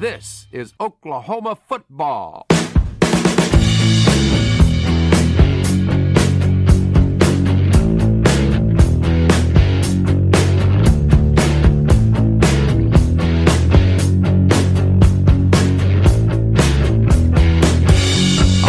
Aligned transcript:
This 0.00 0.46
is 0.52 0.74
Oklahoma 0.78 1.58
football. 1.66 2.46
All 2.48 2.54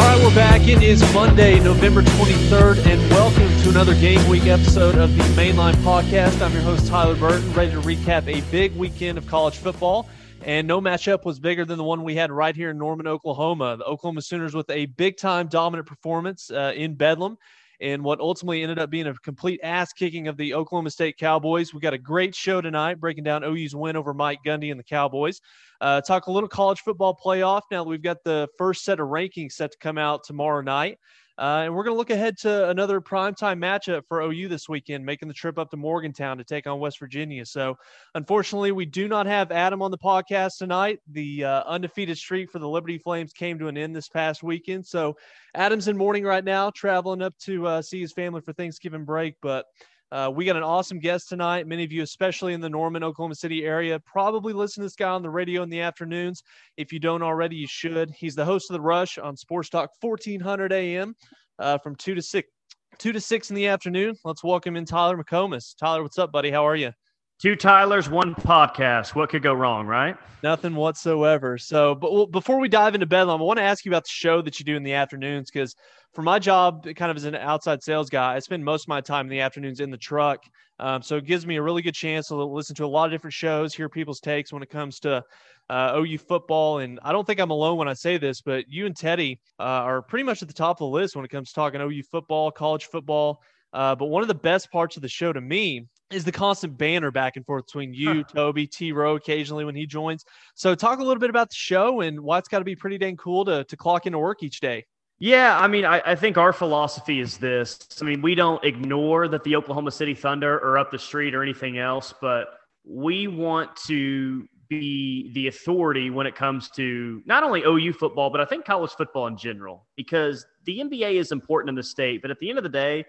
right, 0.02 0.20
we're 0.23 0.34
back. 0.34 0.68
It 0.68 0.82
is 0.82 1.00
Monday, 1.14 1.59
November 1.59 2.02
23rd, 2.02 2.88
and 2.88 3.11
welcome 3.11 3.48
to 3.61 3.70
another 3.70 3.93
Game 3.93 4.27
Week 4.27 4.48
episode 4.48 4.96
of 4.96 5.16
the 5.16 5.23
Mainline 5.39 5.75
Podcast. 5.84 6.41
I'm 6.41 6.52
your 6.54 6.64
host, 6.64 6.88
Tyler 6.88 7.14
Burton, 7.14 7.54
ready 7.54 7.70
to 7.70 7.82
recap 7.82 8.27
a 8.27 8.41
big 8.50 8.75
weekend 8.75 9.20
of 9.20 9.27
college 9.27 9.57
football. 9.57 10.09
And 10.50 10.68
no 10.68 10.81
matchup 10.81 11.25
was 11.25 11.39
bigger 11.39 11.63
than 11.63 11.77
the 11.77 11.84
one 11.84 12.04
we 12.04 12.15
had 12.15 12.32
right 12.32 12.55
here 12.55 12.71
in 12.71 12.79
Norman, 12.79 13.05
Oklahoma. 13.05 13.78
The 13.78 13.83
Oklahoma 13.83 14.24
Sooners 14.24 14.55
with 14.55 14.68
a 14.71 14.87
big 14.87 15.15
time 15.15 15.47
dominant 15.47 15.87
performance 15.87 16.50
uh, 16.50 16.74
in 16.75 16.96
Bedlam 16.96 17.37
and 17.79 18.04
what 18.04 18.19
ultimately 18.19 18.64
ended 18.64 18.79
up 18.79 18.89
being 18.89 19.05
a 19.05 19.14
complete 19.14 19.60
ass 19.61 19.93
kicking 19.93 20.27
of 20.27 20.38
the 20.38 20.55
Oklahoma 20.55 20.89
State 20.89 21.18
Cowboys. 21.19 21.71
We 21.71 21.82
got 21.82 21.93
a 21.93 22.00
great 22.00 22.33
show 22.33 22.61
tonight 22.61 23.00
breaking 23.00 23.25
down 23.25 23.43
OU's 23.43 23.75
win 23.75 23.96
over 23.96 24.11
Mike 24.11 24.39
Gundy 24.43 24.71
and 24.71 24.79
the 24.79 24.83
Cowboys. 24.83 25.39
Uh, 25.82 26.01
talk 26.01 26.25
a 26.25 26.32
little 26.32 26.50
college 26.50 26.79
football 26.79 27.16
playoff. 27.24 27.61
Now 27.69 27.83
that 27.83 27.89
we've 27.91 28.02
got 28.02 28.24
the 28.24 28.47
first 28.57 28.83
set 28.83 29.00
of 29.00 29.07
rankings 29.10 29.52
set 29.52 29.74
to 29.74 29.77
come 29.77 30.00
out 30.00 30.24
tomorrow 30.24 30.61
night. 30.61 30.97
Uh, 31.39 31.61
and 31.64 31.74
we're 31.74 31.84
going 31.84 31.93
to 31.93 31.98
look 31.98 32.09
ahead 32.09 32.38
to 32.38 32.70
another 32.70 33.00
primetime 33.00 33.59
matchup 33.59 34.03
for 34.09 34.20
OU 34.22 34.50
this 34.50 34.67
weekend, 34.67 35.06
making 35.06 35.30
the 35.30 35.34
trip 35.34 35.58
up 35.58 35.72
to 35.72 35.78
Morgantown 35.78 36.38
to 36.38 36.44
take 36.44 36.67
on 36.67 36.80
West 36.80 37.00
Virginia. 37.00 37.45
So, 37.45 37.78
unfortunately, 38.14 38.73
we 38.73 38.86
do 38.86 39.08
not 39.08 39.25
have 39.25 39.50
Adam 39.50 39.81
on 39.81 39.89
the 39.89 39.97
podcast 39.97 40.58
tonight. 40.58 41.00
The 41.11 41.45
uh, 41.45 41.64
undefeated 41.66 42.17
streak 42.17 42.52
for 42.52 42.59
the 42.59 42.67
Liberty 42.67 42.97
Flames 42.97 43.31
came 43.31 43.58
to 43.59 43.70
an 43.70 43.78
end 43.78 43.95
this 43.95 44.09
past 44.09 44.44
weekend. 44.44 44.86
So, 44.86 45.16
Adam's 45.55 45.88
in 45.88 45.95
mourning 45.95 46.25
right 46.25 46.44
now, 46.44 46.72
traveling 46.72 47.22
up 47.22 47.38
to 47.44 47.66
uh, 47.67 47.81
see 47.81 48.02
his 48.02 48.11
family 48.11 48.41
for 48.41 48.52
Thanksgiving 48.52 49.06
break. 49.06 49.35
But 49.41 49.66
uh, 50.11 50.31
we 50.33 50.45
got 50.45 50.55
an 50.55 50.63
awesome 50.63 50.99
guest 50.99 51.29
tonight. 51.29 51.67
Many 51.67 51.83
of 51.83 51.91
you, 51.91 52.02
especially 52.02 52.53
in 52.53 52.61
the 52.61 52.69
Norman, 52.69 53.03
Oklahoma 53.03 53.35
City 53.35 53.65
area, 53.65 53.99
probably 53.99 54.53
listen 54.53 54.81
to 54.81 54.85
this 54.85 54.95
guy 54.95 55.09
on 55.09 55.21
the 55.21 55.29
radio 55.29 55.61
in 55.61 55.69
the 55.69 55.81
afternoons. 55.81 56.43
If 56.77 56.91
you 56.91 56.99
don't 56.99 57.21
already, 57.21 57.55
you 57.55 57.67
should. 57.67 58.09
He's 58.11 58.35
the 58.35 58.45
host 58.45 58.71
of 58.71 58.73
the 58.73 58.81
Rush 58.81 59.17
on 59.19 59.38
Sports 59.38 59.69
Talk 59.69 59.91
1400 59.99 60.73
AM 60.73 61.16
uh, 61.59 61.77
from 61.77 61.95
two 61.95 62.16
to 62.16 62.21
six, 62.21 62.49
two 62.97 63.11
to 63.11 63.21
six 63.21 63.51
in 63.51 63.55
the 63.55 63.67
afternoon. 63.67 64.16
Let's 64.23 64.43
welcome 64.43 64.75
in 64.75 64.85
Tyler 64.85 65.16
McComas. 65.16 65.75
Tyler, 65.77 66.01
what's 66.01 66.17
up, 66.17 66.31
buddy? 66.31 66.49
How 66.49 66.66
are 66.67 66.75
you? 66.75 66.91
Two 67.39 67.55
Tylers, 67.55 68.09
one 68.09 68.35
podcast. 68.35 69.16
What 69.16 69.29
could 69.29 69.44
go 69.44 69.53
wrong, 69.53 69.88
right? 69.88 70.17
Nothing 70.44 70.75
whatsoever. 70.75 71.57
So, 71.57 71.95
but 71.95 72.11
well, 72.11 72.25
before 72.25 72.59
we 72.59 72.67
dive 72.67 72.95
into 72.95 73.05
Bedlam, 73.05 73.39
I 73.39 73.44
want 73.45 73.59
to 73.59 73.63
ask 73.63 73.85
you 73.85 73.91
about 73.91 74.03
the 74.03 74.09
show 74.09 74.41
that 74.41 74.59
you 74.59 74.66
do 74.66 74.75
in 74.75 74.83
the 74.83 74.94
afternoons 74.94 75.49
because 75.49 75.73
for 76.13 76.21
my 76.23 76.39
job, 76.39 76.88
kind 76.95 77.11
of 77.11 77.17
as 77.17 77.25
an 77.25 77.35
outside 77.35 77.83
sales 77.83 78.09
guy, 78.09 78.35
I 78.35 78.39
spend 78.39 78.65
most 78.65 78.83
of 78.83 78.88
my 78.88 79.02
time 79.02 79.27
in 79.27 79.29
the 79.29 79.41
afternoons 79.41 79.79
in 79.79 79.91
the 79.91 79.97
truck. 79.97 80.43
Um, 80.79 81.01
so 81.01 81.17
it 81.17 81.25
gives 81.25 81.45
me 81.45 81.57
a 81.57 81.61
really 81.61 81.81
good 81.81 81.93
chance 81.93 82.27
to 82.29 82.35
listen 82.35 82.75
to 82.77 82.85
a 82.85 82.88
lot 82.88 83.05
of 83.05 83.11
different 83.11 83.33
shows, 83.33 83.75
hear 83.75 83.89
people's 83.89 84.19
takes 84.19 84.51
when 84.51 84.63
it 84.63 84.69
comes 84.69 84.99
to 85.01 85.23
uh, 85.69 85.93
OU 85.97 86.17
football. 86.19 86.79
And 86.79 86.99
I 87.03 87.11
don't 87.11 87.27
think 87.27 87.39
I'm 87.39 87.51
alone 87.51 87.77
when 87.77 87.88
I 87.88 87.93
say 87.93 88.17
this, 88.17 88.41
but 88.41 88.66
you 88.69 88.85
and 88.85 88.95
Teddy 88.95 89.39
uh, 89.59 89.63
are 89.63 90.01
pretty 90.01 90.23
much 90.23 90.41
at 90.41 90.47
the 90.47 90.53
top 90.53 90.77
of 90.77 90.79
the 90.79 90.97
list 90.97 91.16
when 91.16 91.25
it 91.25 91.31
comes 91.31 91.49
to 91.49 91.55
talking 91.55 91.81
OU 91.81 92.03
football, 92.03 92.49
college 92.49 92.85
football. 92.85 93.41
Uh, 93.71 93.94
but 93.94 94.07
one 94.07 94.23
of 94.23 94.27
the 94.27 94.35
best 94.35 94.71
parts 94.71 94.95
of 94.95 95.03
the 95.03 95.07
show 95.07 95.31
to 95.31 95.41
me 95.41 95.85
is 96.11 96.23
the 96.23 96.31
constant 96.31 96.75
banner 96.75 97.11
back 97.11 97.35
and 97.35 97.45
forth 97.45 97.67
between 97.67 97.94
you, 97.94 98.23
Toby, 98.23 98.66
T. 98.66 98.91
Rowe 98.91 99.16
occasionally 99.16 99.63
when 99.63 99.75
he 99.75 99.85
joins. 99.85 100.23
So 100.55 100.73
talk 100.73 100.99
a 100.99 101.03
little 101.03 101.19
bit 101.19 101.29
about 101.29 101.49
the 101.49 101.55
show 101.55 102.01
and 102.01 102.19
why 102.19 102.39
it's 102.39 102.47
got 102.47 102.59
to 102.59 102.66
be 102.66 102.75
pretty 102.75 102.97
dang 102.97 103.17
cool 103.17 103.45
to, 103.45 103.63
to 103.66 103.77
clock 103.77 104.07
into 104.07 104.17
work 104.17 104.41
each 104.41 104.59
day. 104.59 104.85
Yeah, 105.20 105.59
I 105.59 105.67
mean, 105.67 105.84
I, 105.84 106.02
I, 106.06 106.16
think 106.16 106.38
our 106.38 106.53
philosophy 106.53 107.20
is 107.20 107.38
this. 107.38 107.78
I 108.02 108.06
mean, 108.06 108.22
we 108.22 108.36
don't 108.36 108.64
ignore 108.64 109.28
that 109.28 109.44
the 109.44 109.57
Oklahoma 109.57 109.91
City 109.91 110.13
Thunder 110.13 110.56
are 110.56 110.78
up 110.78 110.91
the 110.91 111.00
street 111.00 111.35
or 111.35 111.44
anything 111.44 111.78
else, 111.78 112.13
but 112.22 112.47
we 112.85 113.28
want 113.28 113.75
to 113.88 114.47
be 114.69 115.31
the 115.34 115.47
authority 115.47 116.09
when 116.09 116.25
it 116.25 116.35
comes 116.35 116.69
to 116.69 117.22
not 117.25 117.44
only 117.44 117.63
OU 117.63 117.94
football, 117.94 118.29
but 118.29 118.40
I 118.40 118.46
think 118.46 118.63
college 118.63 118.91
football 118.91 119.28
in 119.28 119.35
general, 119.35 119.85
because 119.97 120.46
the 120.63 120.79
NBA 120.79 121.16
is 121.16 121.34
important 121.34 121.69
in 121.69 121.75
the 121.75 121.84
state. 121.84 122.22
But 122.22 122.31
at 122.31 122.40
the 122.40 122.47
end 122.47 122.58
of 122.58 122.63
the 122.63 122.69
day, 122.69 123.03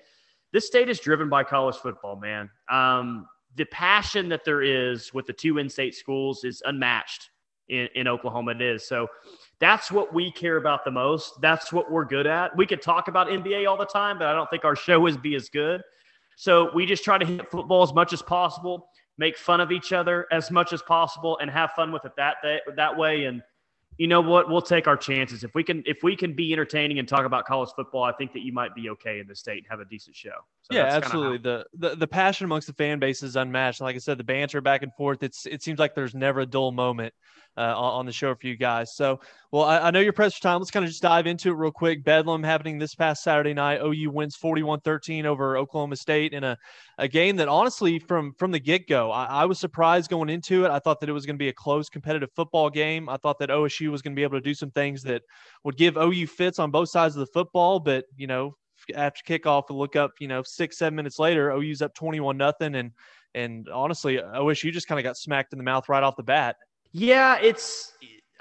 this 0.53 0.67
state 0.67 0.89
is 0.89 0.99
driven 0.99 1.29
by 1.29 1.45
college 1.45 1.77
football, 1.77 2.17
man. 2.17 2.51
Um, 2.69 3.29
the 3.55 3.67
passion 3.67 4.29
that 4.31 4.45
there 4.45 4.63
is 4.63 5.15
with 5.15 5.27
the 5.27 5.33
two 5.33 5.59
in-state 5.59 5.95
schools 5.95 6.43
is 6.43 6.63
unmatched 6.65 7.31
in, 7.69 7.89
in 7.95 8.09
Oklahoma. 8.09 8.53
It 8.53 8.63
is 8.63 8.89
so. 8.89 9.07
That's 9.61 9.93
what 9.93 10.15
we 10.15 10.31
care 10.31 10.57
about 10.57 10.85
the 10.85 10.91
most. 10.91 11.41
That's 11.41 11.73
what 11.73 11.91
we're 11.91 12.07
good 12.07 12.27
at. 12.27 12.57
We 12.57 12.67
could 12.67 12.81
talk 12.81 13.09
about 13.09 13.29
NBA 13.29 13.69
all 13.69 13.77
the 13.77 13.85
time, 13.85 14.19
but 14.19 14.27
I 14.27 14.33
don't 14.33 14.49
think 14.49 14.65
our 14.65 14.75
show 14.75 15.07
is 15.07 15.17
be 15.19 15.35
as 15.35 15.51
good. 15.51 15.83
So 16.37 16.71
we 16.75 16.87
just 16.87 17.05
try 17.05 17.19
to 17.19 17.27
hit 17.27 17.51
football 17.51 17.83
as 17.83 17.93
much 17.93 18.15
as 18.15 18.23
possible, 18.23 18.89
make 19.19 19.37
fun 19.37 19.61
of 19.61 19.71
each 19.71 19.93
other 19.93 20.27
as 20.33 20.51
much 20.51 20.73
as 20.73 20.81
possible, 20.81 21.37
and 21.43 21.51
have 21.51 21.73
fun 21.73 21.93
with 21.93 22.07
it 22.07 22.13
that 22.17 22.37
that 22.77 22.97
way. 22.97 23.27
And 23.27 23.43
you 24.01 24.07
know 24.07 24.23
what? 24.23 24.49
We'll 24.49 24.63
take 24.63 24.89
our 24.89 24.97
chances. 24.97 25.45
If 25.45 25.55
we 25.55 25.63
can, 25.63 25.83
if 25.85 26.03
we 26.03 26.17
can 26.17 26.33
be 26.33 26.55
entertaining 26.55 26.99
and 26.99 27.07
talk 27.07 27.27
about 27.27 27.45
college 27.45 27.69
football, 27.77 28.03
I 28.03 28.13
think 28.13 28.33
that 28.33 28.41
you 28.41 28.51
might 28.51 28.75
be 28.75 28.89
okay 28.89 29.21
in 29.21 29.27
the 29.27 29.37
state 29.37 29.59
and 29.59 29.67
have 29.69 29.81
a 29.81 29.85
decent 29.85 30.17
show. 30.17 30.31
So 30.63 30.75
yeah, 30.75 30.85
absolutely. 30.85 31.37
How- 31.37 31.65
the, 31.75 31.89
the 31.91 31.97
the 31.97 32.07
passion 32.07 32.47
amongst 32.47 32.67
the 32.67 32.73
fan 32.73 32.99
base 32.99 33.23
is 33.23 33.37
unmatched. 33.37 33.83
Like 33.83 33.97
I 33.97 33.99
said, 33.99 34.17
the 34.17 34.25
banter 34.25 34.63
back 34.63 34.83
and 34.83 34.91
forth. 34.95 35.23
It's 35.23 35.45
it 35.45 35.63
seems 35.63 35.79
like 35.79 35.95
there's 35.95 36.15
never 36.15 36.41
a 36.41 36.47
dull 36.47 36.73
moment 36.73 37.13
uh, 37.57 37.75
on, 37.77 38.07
the 38.07 38.13
show 38.13 38.35
for 38.35 38.47
you 38.47 38.57
guys. 38.57 38.95
So, 38.95 39.21
well, 39.51 39.65
I, 39.65 39.79
I 39.79 39.91
know 39.91 40.01
you're 40.01 40.13
pressed 40.13 40.37
for 40.37 40.43
time. 40.43 40.61
Let's 40.61 40.71
kind 40.71 40.85
of 40.85 40.91
just 40.91 41.03
dive 41.03 41.27
into 41.27 41.51
it 41.51 41.55
real 41.55 41.71
quick. 41.71 42.05
Bedlam 42.05 42.43
happening 42.43 42.79
this 42.79 42.95
past 42.95 43.23
Saturday 43.23 43.53
night. 43.53 43.81
OU 43.83 44.11
wins 44.11 44.37
41-13 44.37 45.25
over 45.25 45.59
Oklahoma 45.59 45.97
State 45.97 46.33
in 46.33 46.45
a, 46.45 46.57
a 46.99 47.09
game 47.09 47.37
that 47.37 47.49
honestly, 47.49 47.99
from 47.99 48.33
from 48.39 48.51
the 48.51 48.61
get 48.61 48.89
go, 48.89 49.11
I, 49.11 49.25
I 49.27 49.45
was 49.45 49.59
surprised 49.59 50.11
going 50.11 50.31
into 50.31 50.65
it. 50.65 50.71
I 50.71 50.79
thought 50.79 51.01
that 51.01 51.09
it 51.09 51.13
was 51.13 51.27
going 51.27 51.37
to 51.37 51.43
be 51.43 51.49
a 51.49 51.53
close, 51.53 51.89
competitive 51.89 52.31
football 52.35 52.71
game. 52.71 53.09
I 53.09 53.17
thought 53.17 53.39
that 53.41 53.51
OSU 53.51 53.90
was 53.91 54.03
going 54.03 54.15
to 54.15 54.17
be 54.17 54.23
able 54.23 54.39
to 54.39 54.41
do 54.41 54.55
some 54.55 54.71
things 54.71 55.03
that 55.03 55.23
would 55.65 55.77
give 55.77 55.97
OU 55.97 56.27
fits 56.27 56.59
on 56.59 56.71
both 56.71 56.89
sides 56.89 57.17
of 57.17 57.21
the 57.21 57.33
football, 57.33 57.81
but 57.81 58.05
you 58.17 58.27
know. 58.27 58.57
After 58.95 59.23
kickoff, 59.23 59.65
we 59.69 59.77
look 59.77 59.95
up, 59.95 60.13
you 60.21 60.27
know, 60.27 60.43
six, 60.43 60.79
seven 60.79 60.97
minutes 60.97 61.19
later, 61.19 61.53
OU's 61.53 61.83
up 61.83 61.93
21 61.95 62.39
nothing. 62.39 62.77
And, 62.77 62.93
and 63.35 63.69
honestly, 63.69 64.17
OSU 64.17 64.73
just 64.73 64.89
kind 64.89 64.99
of 64.99 65.05
got 65.05 65.19
smacked 65.19 65.53
in 65.53 65.59
the 65.59 65.63
mouth 65.63 65.87
right 65.91 66.03
off 66.03 66.17
the 66.17 66.23
bat. 66.23 66.57
Yeah, 66.93 67.39
it's. 67.43 67.93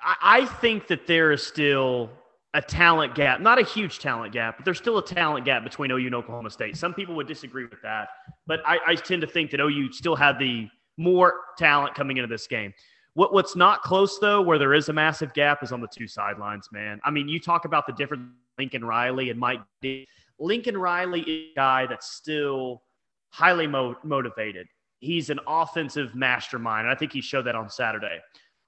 I 0.02 0.46
think 0.46 0.88
that 0.88 1.08
there 1.08 1.34
is 1.34 1.46
still 1.46 2.10
a 2.54 2.62
talent 2.62 3.16
gap, 3.16 3.42
not 3.42 3.60
a 3.60 3.64
huge 3.64 4.00
talent 4.00 4.34
gap, 4.34 4.58
but 4.58 4.66
there's 4.66 4.78
still 4.78 4.98
a 4.98 5.06
talent 5.06 5.46
gap 5.46 5.64
between 5.64 5.92
OU 5.92 6.06
and 6.08 6.16
Oklahoma 6.16 6.50
State. 6.50 6.78
Some 6.78 6.94
people 6.94 7.16
would 7.16 7.28
disagree 7.28 7.66
with 7.66 7.82
that, 7.84 8.10
but 8.48 8.62
I, 8.66 8.80
I 8.88 8.96
tend 8.96 9.22
to 9.22 9.28
think 9.28 9.52
that 9.52 9.60
OU 9.60 9.92
still 9.92 10.16
had 10.16 10.40
the 10.40 10.68
more 10.98 11.42
talent 11.58 11.96
coming 11.96 12.18
into 12.18 12.28
this 12.28 12.48
game. 12.48 12.74
What, 13.20 13.34
what's 13.34 13.56
not 13.56 13.82
close 13.82 14.18
though, 14.20 14.42
where 14.42 14.58
there 14.58 14.74
is 14.74 14.90
a 14.90 14.94
massive 14.94 15.34
gap, 15.34 15.62
is 15.64 15.72
on 15.72 15.82
the 15.82 15.88
two 15.88 16.08
sidelines, 16.08 16.70
man. 16.72 17.00
I 17.04 17.12
mean, 17.12 17.28
you 17.28 17.40
talk 17.40 17.66
about 17.66 17.86
the 17.86 17.94
difference 17.94 18.24
Lincoln 18.58 18.84
Riley 18.84 19.30
and 19.30 19.40
Mike. 19.40 19.60
D. 19.82 20.08
Lincoln 20.40 20.78
Riley 20.78 21.22
is 21.22 21.52
a 21.52 21.56
guy 21.56 21.86
that's 21.86 22.12
still 22.12 22.82
highly 23.32 23.68
mo- 23.68 23.98
motivated 24.04 24.68
he's 25.00 25.30
an 25.30 25.40
offensive 25.48 26.16
mastermind. 26.16 26.88
And 26.88 26.96
I 26.96 26.98
think 26.98 27.12
he 27.12 27.22
showed 27.22 27.46
that 27.46 27.56
on 27.56 27.70
Saturday. 27.70 28.20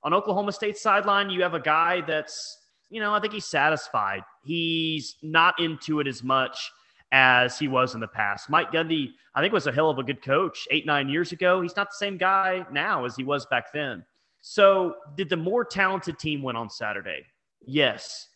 On 0.03 0.13
Oklahoma 0.13 0.51
State 0.51 0.77
sideline, 0.77 1.29
you 1.29 1.43
have 1.43 1.53
a 1.53 1.59
guy 1.59 2.01
that's, 2.01 2.57
you 2.89 2.99
know, 2.99 3.13
I 3.13 3.19
think 3.19 3.33
he's 3.33 3.45
satisfied. 3.45 4.23
He's 4.43 5.15
not 5.21 5.59
into 5.59 5.99
it 5.99 6.07
as 6.07 6.23
much 6.23 6.71
as 7.11 7.59
he 7.59 7.67
was 7.67 7.93
in 7.93 7.99
the 7.99 8.07
past. 8.07 8.49
Mike 8.49 8.71
Gundy, 8.71 9.11
I 9.35 9.41
think, 9.41 9.53
was 9.53 9.67
a 9.67 9.71
hell 9.71 9.89
of 9.89 9.99
a 9.99 10.03
good 10.03 10.21
coach 10.21 10.67
eight, 10.71 10.85
nine 10.85 11.09
years 11.09 11.31
ago. 11.31 11.61
He's 11.61 11.75
not 11.75 11.89
the 11.89 11.97
same 11.97 12.17
guy 12.17 12.65
now 12.71 13.05
as 13.05 13.15
he 13.15 13.23
was 13.23 13.45
back 13.47 13.71
then. 13.73 14.03
So, 14.41 14.95
did 15.15 15.29
the 15.29 15.37
more 15.37 15.63
talented 15.63 16.17
team 16.17 16.41
win 16.41 16.55
on 16.55 16.69
Saturday? 16.69 17.25
Yes. 17.61 18.27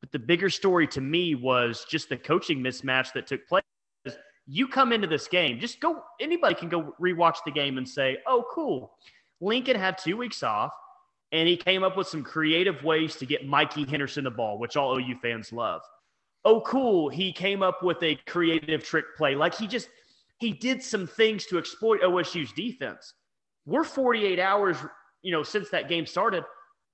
But 0.00 0.12
the 0.12 0.18
bigger 0.18 0.50
story 0.50 0.86
to 0.88 1.00
me 1.00 1.34
was 1.34 1.86
just 1.88 2.10
the 2.10 2.18
coaching 2.18 2.58
mismatch 2.58 3.12
that 3.14 3.26
took 3.26 3.46
place 3.48 3.64
you 4.46 4.68
come 4.68 4.92
into 4.92 5.06
this 5.06 5.26
game, 5.26 5.58
just 5.58 5.80
go, 5.80 6.02
anybody 6.20 6.54
can 6.54 6.68
go 6.68 6.94
rewatch 7.00 7.38
the 7.44 7.50
game 7.50 7.78
and 7.78 7.88
say, 7.88 8.18
oh, 8.26 8.44
cool. 8.50 8.92
Lincoln 9.40 9.76
had 9.76 9.96
two 9.98 10.16
weeks 10.16 10.42
off, 10.42 10.72
and 11.32 11.48
he 11.48 11.56
came 11.56 11.82
up 11.82 11.96
with 11.96 12.06
some 12.06 12.22
creative 12.22 12.82
ways 12.82 13.16
to 13.16 13.26
get 13.26 13.46
Mikey 13.46 13.84
Henderson 13.84 14.24
the 14.24 14.30
ball, 14.30 14.58
which 14.58 14.76
all 14.76 14.98
OU 14.98 15.16
fans 15.22 15.52
love. 15.52 15.80
Oh, 16.44 16.60
cool. 16.60 17.08
He 17.08 17.32
came 17.32 17.62
up 17.62 17.82
with 17.82 18.02
a 18.02 18.16
creative 18.26 18.84
trick 18.84 19.06
play. 19.16 19.34
Like 19.34 19.54
he 19.54 19.66
just, 19.66 19.88
he 20.38 20.52
did 20.52 20.82
some 20.82 21.06
things 21.06 21.46
to 21.46 21.58
exploit 21.58 22.02
OSU's 22.02 22.52
defense. 22.52 23.14
We're 23.64 23.84
48 23.84 24.38
hours, 24.38 24.76
you 25.24 25.32
know, 25.32 25.42
since 25.42 25.70
that 25.70 25.88
game 25.88 26.06
started. 26.06 26.44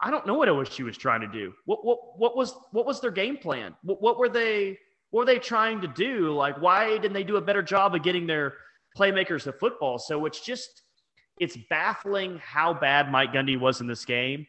I 0.00 0.10
don't 0.10 0.26
know 0.26 0.34
what 0.34 0.48
OSU 0.48 0.84
was 0.84 0.96
trying 0.96 1.20
to 1.20 1.26
do. 1.26 1.52
What, 1.66 1.84
what, 1.84 1.98
what 2.18 2.34
was, 2.34 2.54
what 2.72 2.86
was 2.86 3.02
their 3.02 3.10
game 3.10 3.36
plan? 3.36 3.74
What, 3.82 4.00
what 4.00 4.18
were 4.18 4.30
they, 4.30 4.78
what 5.10 5.20
were 5.20 5.26
they 5.26 5.38
trying 5.38 5.82
to 5.82 5.88
do? 5.88 6.32
Like, 6.32 6.58
why 6.62 6.96
didn't 6.96 7.12
they 7.12 7.24
do 7.24 7.36
a 7.36 7.40
better 7.42 7.60
job 7.60 7.94
of 7.94 8.02
getting 8.02 8.26
their 8.26 8.54
playmakers 8.96 9.42
to 9.42 9.52
football? 9.52 9.98
So 9.98 10.24
it's 10.24 10.40
just, 10.40 10.82
it's 11.38 11.58
baffling 11.68 12.38
how 12.38 12.72
bad 12.72 13.12
Mike 13.12 13.34
Gundy 13.34 13.60
was 13.60 13.82
in 13.82 13.86
this 13.86 14.06
game. 14.06 14.46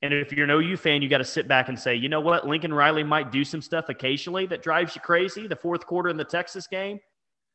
And 0.00 0.14
if 0.14 0.32
you're 0.32 0.44
an 0.44 0.50
OU 0.50 0.78
fan, 0.78 1.02
you 1.02 1.08
got 1.08 1.18
to 1.18 1.24
sit 1.24 1.48
back 1.48 1.68
and 1.68 1.78
say, 1.78 1.94
you 1.94 2.08
know 2.08 2.20
what? 2.20 2.46
Lincoln 2.46 2.72
Riley 2.72 3.02
might 3.04 3.30
do 3.32 3.44
some 3.44 3.60
stuff 3.60 3.90
occasionally 3.90 4.46
that 4.46 4.62
drives 4.62 4.94
you 4.94 5.02
crazy. 5.02 5.46
The 5.46 5.56
fourth 5.56 5.86
quarter 5.86 6.08
in 6.08 6.16
the 6.16 6.24
Texas 6.24 6.66
game, 6.66 7.00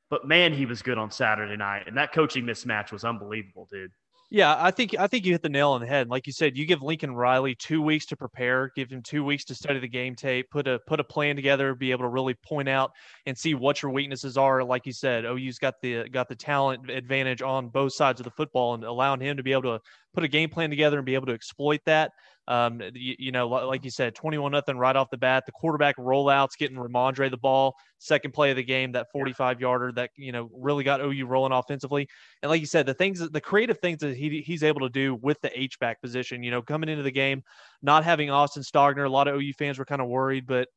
but 0.09 0.27
man, 0.27 0.53
he 0.53 0.65
was 0.65 0.81
good 0.81 0.97
on 0.97 1.11
Saturday 1.11 1.55
night, 1.55 1.83
and 1.87 1.95
that 1.97 2.11
coaching 2.11 2.43
mismatch 2.43 2.91
was 2.91 3.03
unbelievable, 3.03 3.67
dude. 3.71 3.91
Yeah, 4.31 4.55
I 4.59 4.69
think 4.69 4.95
I 4.99 5.07
think 5.07 5.25
you 5.25 5.31
hit 5.31 5.41
the 5.41 5.49
nail 5.49 5.71
on 5.71 5.81
the 5.81 5.87
head. 5.87 6.07
Like 6.07 6.27
you 6.27 6.33
said, 6.33 6.55
you 6.55 6.67
give 6.67 6.83
Lincoln 6.83 7.15
Riley 7.15 7.55
two 7.55 7.81
weeks 7.81 8.05
to 8.07 8.15
prepare, 8.15 8.71
give 8.75 8.91
him 8.91 9.01
two 9.01 9.23
weeks 9.23 9.43
to 9.45 9.55
study 9.55 9.79
the 9.79 9.87
game 9.87 10.15
tape, 10.15 10.51
put 10.51 10.67
a 10.67 10.77
put 10.85 10.99
a 10.99 11.03
plan 11.03 11.35
together, 11.35 11.73
be 11.73 11.89
able 11.89 12.03
to 12.03 12.09
really 12.09 12.35
point 12.35 12.69
out 12.69 12.91
and 13.25 13.35
see 13.35 13.55
what 13.55 13.81
your 13.81 13.91
weaknesses 13.91 14.37
are. 14.37 14.63
Like 14.63 14.85
you 14.85 14.93
said, 14.93 15.25
OU's 15.25 15.57
got 15.57 15.81
the 15.81 16.07
got 16.09 16.29
the 16.29 16.35
talent 16.35 16.91
advantage 16.91 17.41
on 17.41 17.69
both 17.69 17.93
sides 17.93 18.19
of 18.19 18.23
the 18.23 18.31
football, 18.31 18.75
and 18.75 18.83
allowing 18.83 19.19
him 19.19 19.35
to 19.37 19.41
be 19.41 19.51
able 19.51 19.63
to 19.63 19.79
put 20.13 20.23
a 20.23 20.27
game 20.27 20.49
plan 20.49 20.69
together 20.69 20.97
and 20.97 21.07
be 21.07 21.15
able 21.15 21.25
to 21.27 21.33
exploit 21.33 21.79
that. 21.85 22.11
Um, 22.49 22.81
you, 22.95 23.15
you, 23.19 23.31
know, 23.31 23.47
like 23.47 23.85
you 23.85 23.91
said, 23.91 24.15
21 24.15 24.51
nothing 24.51 24.75
right 24.75 24.95
off 24.95 25.11
the 25.11 25.17
bat. 25.17 25.45
The 25.45 25.51
quarterback 25.51 25.95
rollouts, 25.97 26.57
getting 26.57 26.77
Rhamondre 26.77 27.29
the 27.29 27.37
ball, 27.37 27.75
second 27.99 28.33
play 28.33 28.49
of 28.49 28.57
the 28.57 28.63
game, 28.63 28.91
that 28.93 29.11
45 29.11 29.61
yarder 29.61 29.91
that 29.91 30.09
you 30.15 30.31
know 30.31 30.49
really 30.51 30.83
got 30.83 30.99
OU 30.99 31.27
rolling 31.27 31.53
offensively. 31.53 32.09
And 32.41 32.49
like 32.49 32.59
you 32.59 32.65
said, 32.65 32.87
the 32.87 32.95
things, 32.95 33.19
the 33.19 33.39
creative 33.39 33.77
things 33.77 33.99
that 33.99 34.17
he 34.17 34.41
he's 34.41 34.63
able 34.63 34.81
to 34.81 34.89
do 34.89 35.13
with 35.13 35.39
the 35.41 35.57
H 35.57 35.77
back 35.77 36.01
position. 36.01 36.41
You 36.41 36.49
know, 36.49 36.63
coming 36.63 36.89
into 36.89 37.03
the 37.03 37.11
game, 37.11 37.43
not 37.83 38.03
having 38.03 38.31
Austin 38.31 38.63
Stogner, 38.63 39.05
a 39.05 39.09
lot 39.09 39.27
of 39.27 39.35
OU 39.35 39.53
fans 39.53 39.77
were 39.77 39.85
kind 39.85 40.01
of 40.01 40.07
worried, 40.07 40.47
but 40.47 40.69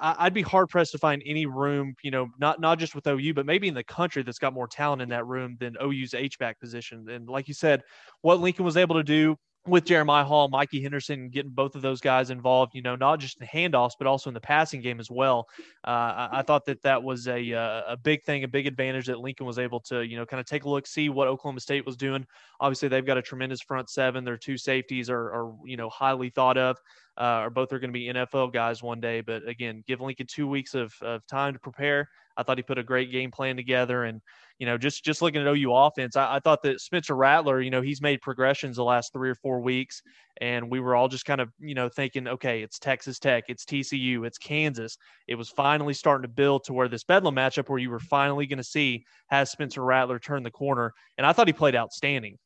I'd 0.00 0.34
be 0.34 0.42
hard 0.42 0.68
pressed 0.68 0.92
to 0.92 0.98
find 0.98 1.22
any 1.24 1.46
room, 1.46 1.94
you 2.02 2.10
know, 2.10 2.28
not 2.38 2.60
not 2.60 2.80
just 2.80 2.94
with 2.94 3.06
OU, 3.06 3.34
but 3.34 3.46
maybe 3.46 3.68
in 3.68 3.74
the 3.74 3.84
country 3.84 4.24
that's 4.24 4.38
got 4.38 4.52
more 4.52 4.66
talent 4.66 5.02
in 5.02 5.10
that 5.10 5.26
room 5.26 5.56
than 5.60 5.76
OU's 5.80 6.14
H 6.14 6.38
back 6.38 6.58
position. 6.58 7.08
And 7.08 7.28
like 7.28 7.46
you 7.46 7.54
said, 7.54 7.82
what 8.22 8.40
Lincoln 8.40 8.64
was 8.64 8.76
able 8.76 8.96
to 8.96 9.04
do 9.04 9.36
with 9.66 9.84
Jeremiah 9.84 10.24
Hall, 10.24 10.48
Mikey 10.48 10.82
Henderson, 10.82 11.30
getting 11.30 11.50
both 11.50 11.74
of 11.74 11.82
those 11.82 12.00
guys 12.00 12.30
involved, 12.30 12.74
you 12.74 12.82
know, 12.82 12.96
not 12.96 13.18
just 13.18 13.40
in 13.40 13.46
handoffs, 13.46 13.92
but 13.98 14.06
also 14.06 14.28
in 14.28 14.34
the 14.34 14.40
passing 14.40 14.80
game 14.80 15.00
as 15.00 15.10
well. 15.10 15.48
Uh, 15.86 15.90
I, 15.90 16.28
I, 16.32 16.42
thought 16.42 16.66
that 16.66 16.82
that 16.82 17.02
was 17.02 17.26
a, 17.28 17.54
uh, 17.54 17.82
a 17.88 17.96
big 17.96 18.22
thing, 18.24 18.44
a 18.44 18.48
big 18.48 18.66
advantage 18.66 19.06
that 19.06 19.20
Lincoln 19.20 19.46
was 19.46 19.58
able 19.58 19.80
to, 19.80 20.02
you 20.04 20.16
know, 20.16 20.26
kind 20.26 20.40
of 20.40 20.46
take 20.46 20.64
a 20.64 20.68
look, 20.68 20.86
see 20.86 21.08
what 21.08 21.28
Oklahoma 21.28 21.60
State 21.60 21.86
was 21.86 21.96
doing. 21.96 22.26
Obviously, 22.60 22.88
they've 22.88 23.06
got 23.06 23.16
a 23.16 23.22
tremendous 23.22 23.62
front 23.62 23.88
seven. 23.88 24.24
Their 24.24 24.36
two 24.36 24.58
safeties 24.58 25.08
are, 25.08 25.32
are 25.32 25.54
you 25.64 25.76
know, 25.76 25.88
highly 25.88 26.28
thought 26.28 26.58
of 26.58 26.76
uh, 27.16 27.42
or 27.42 27.50
both 27.50 27.72
are 27.72 27.78
going 27.78 27.92
to 27.92 27.98
be 27.98 28.12
NFL 28.12 28.52
guys 28.52 28.82
one 28.82 29.00
day. 29.00 29.20
But 29.20 29.46
again, 29.48 29.84
give 29.86 30.00
Lincoln 30.00 30.26
two 30.26 30.48
weeks 30.48 30.74
of, 30.74 30.92
of 31.02 31.26
time 31.26 31.52
to 31.52 31.58
prepare. 31.58 32.08
I 32.36 32.42
thought 32.42 32.58
he 32.58 32.62
put 32.62 32.78
a 32.78 32.82
great 32.82 33.12
game 33.12 33.30
plan 33.30 33.56
together, 33.56 34.04
and 34.04 34.20
you 34.58 34.66
know, 34.66 34.78
just 34.78 35.04
just 35.04 35.20
looking 35.20 35.40
at 35.40 35.48
OU 35.48 35.72
offense, 35.72 36.16
I, 36.16 36.36
I, 36.36 36.40
thought 36.40 36.62
that 36.62 36.80
Spencer 36.80 37.16
Rattler, 37.16 37.60
you 37.60 37.70
know, 37.70 37.82
he's 37.82 38.00
made 38.00 38.20
progressions 38.20 38.76
the 38.76 38.84
last 38.84 39.12
three 39.12 39.28
or 39.28 39.34
four 39.34 39.60
weeks, 39.60 40.00
and 40.40 40.70
we 40.70 40.80
were 40.80 40.94
all 40.94 41.08
just 41.08 41.24
kind 41.24 41.40
of 41.40 41.50
you 41.58 41.74
know 41.74 41.88
thinking, 41.88 42.28
okay, 42.28 42.62
it's 42.62 42.78
Texas 42.78 43.18
Tech, 43.18 43.44
it's 43.48 43.64
TCU, 43.64 44.26
it's 44.26 44.38
Kansas. 44.38 44.96
It 45.26 45.34
was 45.34 45.50
finally 45.50 45.94
starting 45.94 46.22
to 46.22 46.34
build 46.34 46.64
to 46.64 46.72
where 46.72 46.88
this 46.88 47.04
Bedlam 47.04 47.34
matchup, 47.34 47.68
where 47.68 47.78
you 47.78 47.90
were 47.90 48.00
finally 48.00 48.46
going 48.46 48.58
to 48.58 48.64
see 48.64 49.04
has 49.28 49.50
Spencer 49.50 49.82
Rattler 49.82 50.18
turn 50.18 50.42
the 50.42 50.50
corner, 50.50 50.92
and 51.18 51.26
I 51.26 51.32
thought 51.32 51.48
he 51.48 51.52
played 51.52 51.74
outstanding. 51.74 52.38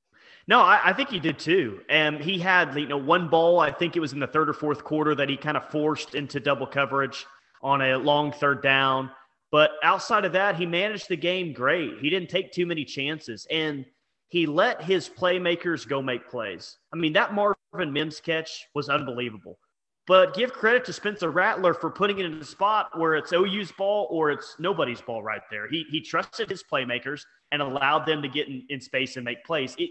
No, 0.47 0.61
I, 0.61 0.81
I, 0.83 0.93
think 0.95 1.11
he 1.11 1.21
did 1.21 1.39
too. 1.39 1.81
And 1.91 2.21
he 2.21 2.39
had, 2.39 2.75
you 2.75 2.87
know, 2.87 2.97
one 2.97 3.29
ball, 3.29 3.61
I 3.61 3.71
think 3.71 3.97
it 3.97 4.01
was 4.01 4.15
in 4.15 4.19
the 4.19 4.27
third 4.27 4.49
or 4.49 4.55
fourth 4.55 4.83
quarter 4.83 5.15
that 5.15 5.29
he 5.29 5.37
kind 5.37 5.59
of 5.59 5.71
forced 5.71 6.15
into 6.15 6.41
double 6.41 6.67
coverage 6.67 7.27
on 7.63 7.83
a 7.83 7.99
long 7.99 8.33
third 8.33 8.63
down. 8.63 9.11
But 9.51 9.71
outside 9.83 10.25
of 10.25 10.33
that, 10.33 10.57
he 10.57 10.67
managed 10.67 11.09
the 11.09 11.17
game 11.17 11.53
great. 11.53 11.99
He 12.01 12.11
didn't 12.11 12.29
take 12.29 12.53
too 12.53 12.67
many 12.67 12.85
chances 12.85 13.47
and 13.51 13.85
he 14.29 14.45
let 14.45 14.83
his 14.83 15.09
playmakers 15.09 15.89
go 15.89 16.03
make 16.03 16.29
plays. 16.29 16.77
I 16.93 16.97
mean, 16.97 17.15
that 17.15 17.33
Marvin 17.33 17.93
Mims 17.93 18.21
catch 18.21 18.67
was 18.75 18.91
unbelievable. 18.91 19.59
But 20.07 20.35
give 20.35 20.53
credit 20.53 20.87
to 20.87 20.93
Spencer 20.93 21.31
Rattler 21.31 21.75
for 21.75 21.91
putting 21.91 22.19
it 22.19 22.25
in 22.25 22.35
a 22.35 22.45
spot 22.45 22.99
where 22.99 23.15
it's 23.15 23.33
OU's 23.33 23.73
ball 23.73 24.07
or 24.11 24.31
it's 24.31 24.57
nobody's 24.59 25.03
ball 25.03 25.23
right 25.23 25.43
there. 25.51 25.69
He, 25.69 25.85
he 25.91 26.01
trusted 26.01 26.49
his 26.49 26.65
playmakers 26.71 27.23
and 27.53 27.61
allowed 27.61 28.07
them 28.07 28.23
to 28.23 28.29
get 28.29 28.49
in, 28.49 28.65
in 28.71 28.81
space 28.81 29.17
and 29.17 29.25
make 29.25 29.45
plays. 29.45 29.77
It, 29.79 29.91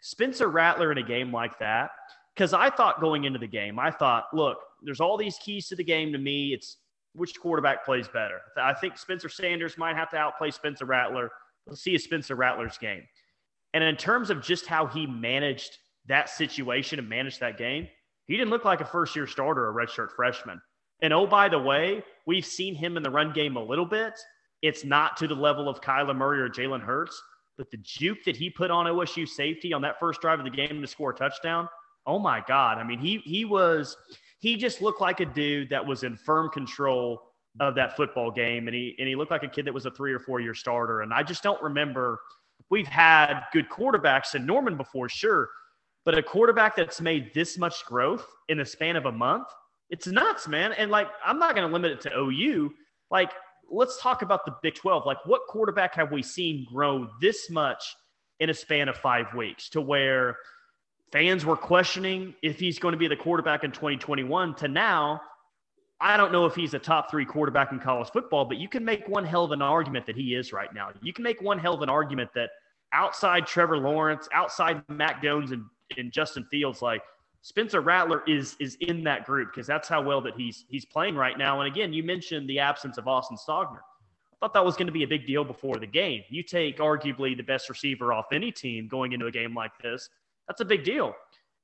Spencer 0.00 0.48
Rattler 0.48 0.92
in 0.92 0.98
a 0.98 1.02
game 1.02 1.32
like 1.32 1.58
that, 1.60 1.90
because 2.34 2.52
I 2.52 2.68
thought 2.68 3.00
going 3.00 3.24
into 3.24 3.38
the 3.38 3.46
game, 3.46 3.78
I 3.78 3.90
thought, 3.90 4.26
look, 4.34 4.58
there's 4.82 5.00
all 5.00 5.16
these 5.16 5.38
keys 5.38 5.68
to 5.68 5.76
the 5.76 5.84
game 5.84 6.12
to 6.12 6.18
me. 6.18 6.52
It's 6.52 6.76
which 7.14 7.38
quarterback 7.38 7.84
plays 7.84 8.08
better. 8.08 8.40
I 8.56 8.74
think 8.74 8.98
Spencer 8.98 9.28
Sanders 9.28 9.78
might 9.78 9.96
have 9.96 10.10
to 10.10 10.16
outplay 10.16 10.50
Spencer 10.50 10.84
Rattler. 10.84 11.30
Let's 11.66 11.82
see 11.82 11.94
a 11.94 11.98
Spencer 11.98 12.34
Rattler's 12.34 12.78
game. 12.78 13.02
And 13.72 13.82
in 13.82 13.96
terms 13.96 14.30
of 14.30 14.42
just 14.42 14.66
how 14.66 14.86
he 14.86 15.06
managed 15.06 15.78
that 16.06 16.28
situation 16.28 16.98
and 16.98 17.08
managed 17.08 17.40
that 17.40 17.56
game, 17.56 17.88
he 18.26 18.36
didn't 18.36 18.50
look 18.50 18.64
like 18.64 18.80
a 18.80 18.84
first 18.84 19.14
year 19.16 19.26
starter 19.26 19.66
or 19.66 19.72
redshirt 19.72 20.10
freshman. 20.14 20.60
And 21.02 21.12
oh, 21.12 21.26
by 21.26 21.48
the 21.48 21.58
way, 21.58 22.02
we've 22.26 22.46
seen 22.46 22.74
him 22.74 22.96
in 22.96 23.02
the 23.02 23.10
run 23.10 23.32
game 23.32 23.56
a 23.56 23.62
little 23.62 23.86
bit. 23.86 24.14
It's 24.62 24.84
not 24.84 25.16
to 25.18 25.28
the 25.28 25.34
level 25.34 25.68
of 25.68 25.80
Kyler 25.80 26.16
Murray 26.16 26.40
or 26.40 26.48
Jalen 26.48 26.80
Hurts, 26.80 27.20
but 27.58 27.70
the 27.70 27.76
juke 27.78 28.24
that 28.24 28.36
he 28.36 28.48
put 28.48 28.70
on 28.70 28.86
OSU 28.86 29.28
safety 29.28 29.72
on 29.72 29.82
that 29.82 30.00
first 30.00 30.20
drive 30.20 30.38
of 30.38 30.44
the 30.44 30.50
game 30.50 30.80
to 30.80 30.86
score 30.86 31.10
a 31.10 31.14
touchdown, 31.14 31.68
oh 32.06 32.18
my 32.18 32.42
God. 32.46 32.78
I 32.78 32.84
mean, 32.84 32.98
he 32.98 33.18
he 33.18 33.44
was 33.44 33.96
he 34.44 34.56
just 34.56 34.82
looked 34.82 35.00
like 35.00 35.20
a 35.20 35.24
dude 35.24 35.70
that 35.70 35.86
was 35.86 36.02
in 36.02 36.18
firm 36.18 36.50
control 36.50 37.22
of 37.60 37.74
that 37.76 37.96
football 37.96 38.30
game. 38.30 38.68
And 38.68 38.74
he 38.74 38.94
and 38.98 39.08
he 39.08 39.16
looked 39.16 39.30
like 39.30 39.42
a 39.42 39.48
kid 39.48 39.64
that 39.64 39.72
was 39.72 39.86
a 39.86 39.90
three 39.90 40.12
or 40.12 40.18
four 40.18 40.38
year 40.38 40.52
starter. 40.52 41.00
And 41.00 41.14
I 41.14 41.22
just 41.22 41.42
don't 41.42 41.60
remember 41.62 42.20
we've 42.68 42.86
had 42.86 43.40
good 43.54 43.70
quarterbacks 43.70 44.34
in 44.34 44.44
Norman 44.44 44.76
before, 44.76 45.08
sure. 45.08 45.48
But 46.04 46.18
a 46.18 46.22
quarterback 46.22 46.76
that's 46.76 47.00
made 47.00 47.32
this 47.32 47.56
much 47.56 47.86
growth 47.86 48.26
in 48.50 48.58
the 48.58 48.66
span 48.66 48.96
of 48.96 49.06
a 49.06 49.12
month, 49.12 49.46
it's 49.88 50.06
nuts, 50.06 50.46
man. 50.46 50.74
And 50.74 50.90
like, 50.90 51.08
I'm 51.24 51.38
not 51.38 51.54
going 51.54 51.66
to 51.66 51.72
limit 51.72 51.92
it 51.92 52.02
to 52.02 52.14
OU. 52.14 52.70
Like, 53.10 53.32
let's 53.70 53.98
talk 53.98 54.20
about 54.20 54.44
the 54.44 54.54
Big 54.62 54.74
12. 54.74 55.06
Like, 55.06 55.24
what 55.24 55.40
quarterback 55.48 55.94
have 55.94 56.12
we 56.12 56.22
seen 56.22 56.66
grow 56.70 57.08
this 57.18 57.48
much 57.48 57.96
in 58.40 58.50
a 58.50 58.54
span 58.54 58.90
of 58.90 58.98
five 58.98 59.32
weeks 59.34 59.70
to 59.70 59.80
where 59.80 60.36
fans 61.12 61.44
were 61.44 61.56
questioning 61.56 62.34
if 62.42 62.58
he's 62.58 62.78
going 62.78 62.92
to 62.92 62.98
be 62.98 63.08
the 63.08 63.16
quarterback 63.16 63.64
in 63.64 63.72
2021 63.72 64.54
to 64.56 64.68
now? 64.68 65.20
I 66.00 66.16
don't 66.16 66.32
know 66.32 66.44
if 66.44 66.54
he's 66.54 66.74
a 66.74 66.78
top 66.78 67.10
three 67.10 67.24
quarterback 67.24 67.72
in 67.72 67.78
college 67.78 68.10
football, 68.10 68.44
but 68.44 68.58
you 68.58 68.68
can 68.68 68.84
make 68.84 69.08
one 69.08 69.24
hell 69.24 69.44
of 69.44 69.52
an 69.52 69.62
argument 69.62 70.06
that 70.06 70.16
he 70.16 70.34
is 70.34 70.52
right 70.52 70.72
now. 70.74 70.90
You 71.02 71.12
can 71.12 71.22
make 71.22 71.40
one 71.40 71.58
hell 71.58 71.74
of 71.74 71.82
an 71.82 71.88
argument 71.88 72.30
that 72.34 72.50
outside 72.92 73.46
Trevor 73.46 73.78
Lawrence, 73.78 74.28
outside 74.32 74.82
Mac 74.88 75.22
Jones 75.22 75.52
and, 75.52 75.64
and 75.96 76.12
Justin 76.12 76.46
Fields, 76.50 76.82
like 76.82 77.02
Spencer 77.44 77.82
Rattler 77.82 78.22
is 78.26 78.56
is 78.58 78.76
in 78.80 79.04
that 79.04 79.26
group 79.26 79.50
because 79.52 79.66
that's 79.66 79.86
how 79.86 80.02
well 80.02 80.22
that 80.22 80.34
he's 80.34 80.64
he's 80.68 80.86
playing 80.86 81.14
right 81.14 81.36
now. 81.36 81.60
And 81.60 81.70
again, 81.70 81.92
you 81.92 82.02
mentioned 82.02 82.48
the 82.48 82.58
absence 82.58 82.96
of 82.96 83.06
Austin 83.06 83.36
Stogner. 83.36 83.80
I 83.80 84.36
thought 84.40 84.54
that 84.54 84.64
was 84.64 84.76
going 84.76 84.86
to 84.86 84.92
be 84.92 85.04
a 85.04 85.08
big 85.08 85.26
deal 85.26 85.44
before 85.44 85.76
the 85.76 85.86
game. 85.86 86.22
You 86.30 86.42
take 86.42 86.78
arguably 86.78 87.36
the 87.36 87.42
best 87.42 87.68
receiver 87.68 88.12
off 88.12 88.26
any 88.32 88.50
team 88.50 88.88
going 88.88 89.12
into 89.12 89.26
a 89.26 89.30
game 89.30 89.54
like 89.54 89.72
this. 89.82 90.08
That's 90.48 90.60
a 90.60 90.64
big 90.64 90.84
deal. 90.84 91.14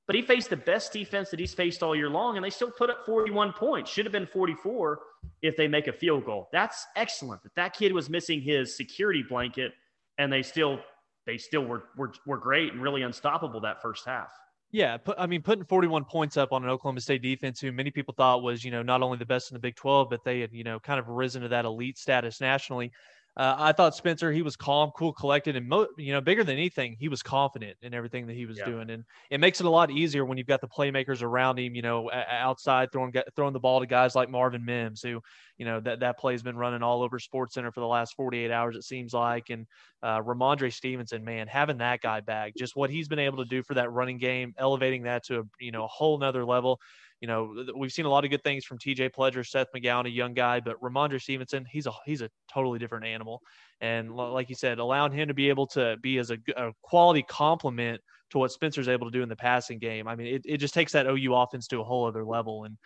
But 0.06 0.16
he 0.16 0.22
faced 0.22 0.50
the 0.50 0.56
best 0.56 0.92
defense 0.92 1.30
that 1.30 1.38
he's 1.38 1.54
faced 1.54 1.82
all 1.82 1.94
year 1.94 2.10
long, 2.10 2.36
and 2.36 2.44
they 2.44 2.50
still 2.50 2.70
put 2.70 2.90
up 2.90 3.06
41 3.06 3.52
points. 3.52 3.90
Should 3.90 4.06
have 4.06 4.12
been 4.12 4.26
44 4.26 4.98
if 5.42 5.56
they 5.56 5.68
make 5.68 5.86
a 5.86 5.92
field 5.92 6.24
goal. 6.24 6.48
That's 6.52 6.84
excellent. 6.96 7.42
That 7.44 7.54
that 7.54 7.74
kid 7.74 7.92
was 7.92 8.10
missing 8.10 8.40
his 8.40 8.76
security 8.76 9.22
blanket, 9.22 9.72
and 10.18 10.32
they 10.32 10.42
still 10.42 10.80
they 11.26 11.38
still 11.38 11.64
were 11.64 11.84
were, 11.96 12.12
were 12.26 12.38
great 12.38 12.72
and 12.72 12.82
really 12.82 13.02
unstoppable 13.02 13.60
that 13.60 13.80
first 13.82 14.04
half. 14.04 14.30
Yeah, 14.72 14.98
I 15.18 15.26
mean, 15.26 15.42
putting 15.42 15.64
41 15.64 16.04
points 16.04 16.36
up 16.36 16.52
on 16.52 16.62
an 16.62 16.70
Oklahoma 16.70 17.00
State 17.00 17.22
defense, 17.22 17.60
who 17.60 17.72
many 17.72 17.90
people 17.90 18.14
thought 18.16 18.42
was, 18.42 18.64
you 18.64 18.70
know, 18.70 18.82
not 18.82 19.02
only 19.02 19.18
the 19.18 19.26
best 19.26 19.50
in 19.50 19.54
the 19.54 19.60
Big 19.60 19.74
12, 19.74 20.08
but 20.08 20.20
they 20.24 20.40
had, 20.40 20.52
you 20.52 20.62
know, 20.62 20.78
kind 20.78 21.00
of 21.00 21.08
risen 21.08 21.42
to 21.42 21.48
that 21.48 21.64
elite 21.64 21.98
status 21.98 22.40
nationally. 22.40 22.92
Uh, 23.36 23.54
I 23.56 23.72
thought 23.72 23.94
Spencer, 23.94 24.32
he 24.32 24.42
was 24.42 24.56
calm, 24.56 24.90
cool, 24.96 25.12
collected, 25.12 25.54
and 25.54 25.68
mo- 25.68 25.86
you 25.96 26.12
know, 26.12 26.20
bigger 26.20 26.42
than 26.42 26.56
anything, 26.56 26.96
he 26.98 27.08
was 27.08 27.22
confident 27.22 27.76
in 27.80 27.94
everything 27.94 28.26
that 28.26 28.34
he 28.34 28.44
was 28.44 28.58
yeah. 28.58 28.64
doing, 28.64 28.90
and 28.90 29.04
it 29.30 29.38
makes 29.38 29.60
it 29.60 29.66
a 29.66 29.70
lot 29.70 29.90
easier 29.90 30.24
when 30.24 30.36
you've 30.36 30.48
got 30.48 30.60
the 30.60 30.68
playmakers 30.68 31.22
around 31.22 31.58
him, 31.58 31.76
you 31.76 31.82
know, 31.82 32.10
outside 32.10 32.90
throwing 32.90 33.12
throwing 33.36 33.52
the 33.52 33.60
ball 33.60 33.78
to 33.78 33.86
guys 33.86 34.16
like 34.16 34.28
Marvin 34.28 34.64
Mims, 34.64 35.00
who, 35.00 35.20
you 35.58 35.64
know, 35.64 35.78
that 35.80 36.00
that 36.00 36.18
play's 36.18 36.42
been 36.42 36.56
running 36.56 36.82
all 36.82 37.02
over 37.02 37.20
Sports 37.20 37.54
Center 37.54 37.70
for 37.70 37.80
the 37.80 37.86
last 37.86 38.16
48 38.16 38.50
hours, 38.50 38.74
it 38.74 38.82
seems 38.82 39.14
like, 39.14 39.50
and 39.50 39.64
uh, 40.02 40.20
Rhamondre 40.20 40.72
Stevenson, 40.72 41.24
man, 41.24 41.46
having 41.46 41.78
that 41.78 42.00
guy 42.00 42.20
back, 42.20 42.54
just 42.56 42.74
what 42.74 42.90
he's 42.90 43.06
been 43.06 43.20
able 43.20 43.38
to 43.38 43.44
do 43.44 43.62
for 43.62 43.74
that 43.74 43.92
running 43.92 44.18
game, 44.18 44.54
elevating 44.58 45.04
that 45.04 45.24
to 45.26 45.40
a 45.40 45.42
you 45.60 45.70
know 45.70 45.84
a 45.84 45.88
whole 45.88 46.18
nother 46.18 46.44
level 46.44 46.80
you 47.20 47.28
know, 47.28 47.64
we've 47.76 47.92
seen 47.92 48.06
a 48.06 48.08
lot 48.08 48.24
of 48.24 48.30
good 48.30 48.42
things 48.42 48.64
from 48.64 48.78
TJ 48.78 49.10
Pledger, 49.12 49.46
Seth 49.46 49.68
McGowan, 49.76 50.06
a 50.06 50.10
young 50.10 50.32
guy, 50.32 50.58
but 50.60 50.80
Rhamondre 50.80 51.20
Stevenson, 51.20 51.66
he's 51.70 51.86
a 51.86 51.92
he's 52.06 52.22
a 52.22 52.30
totally 52.52 52.78
different 52.78 53.04
animal. 53.04 53.42
And 53.82 54.14
like 54.14 54.48
you 54.48 54.54
said, 54.54 54.78
allowing 54.78 55.12
him 55.12 55.28
to 55.28 55.34
be 55.34 55.48
able 55.48 55.66
to 55.68 55.96
be 56.02 56.18
as 56.18 56.30
a, 56.30 56.38
a 56.56 56.72
quality 56.82 57.22
complement 57.22 58.00
to 58.30 58.38
what 58.38 58.52
Spencer's 58.52 58.88
able 58.88 59.06
to 59.06 59.16
do 59.16 59.22
in 59.22 59.28
the 59.28 59.36
passing 59.36 59.78
game. 59.78 60.08
I 60.08 60.16
mean, 60.16 60.34
it, 60.34 60.42
it 60.44 60.56
just 60.58 60.74
takes 60.74 60.92
that 60.92 61.06
OU 61.06 61.34
offense 61.34 61.66
to 61.68 61.80
a 61.80 61.84
whole 61.84 62.06
other 62.06 62.24
level. 62.24 62.64
And 62.64 62.76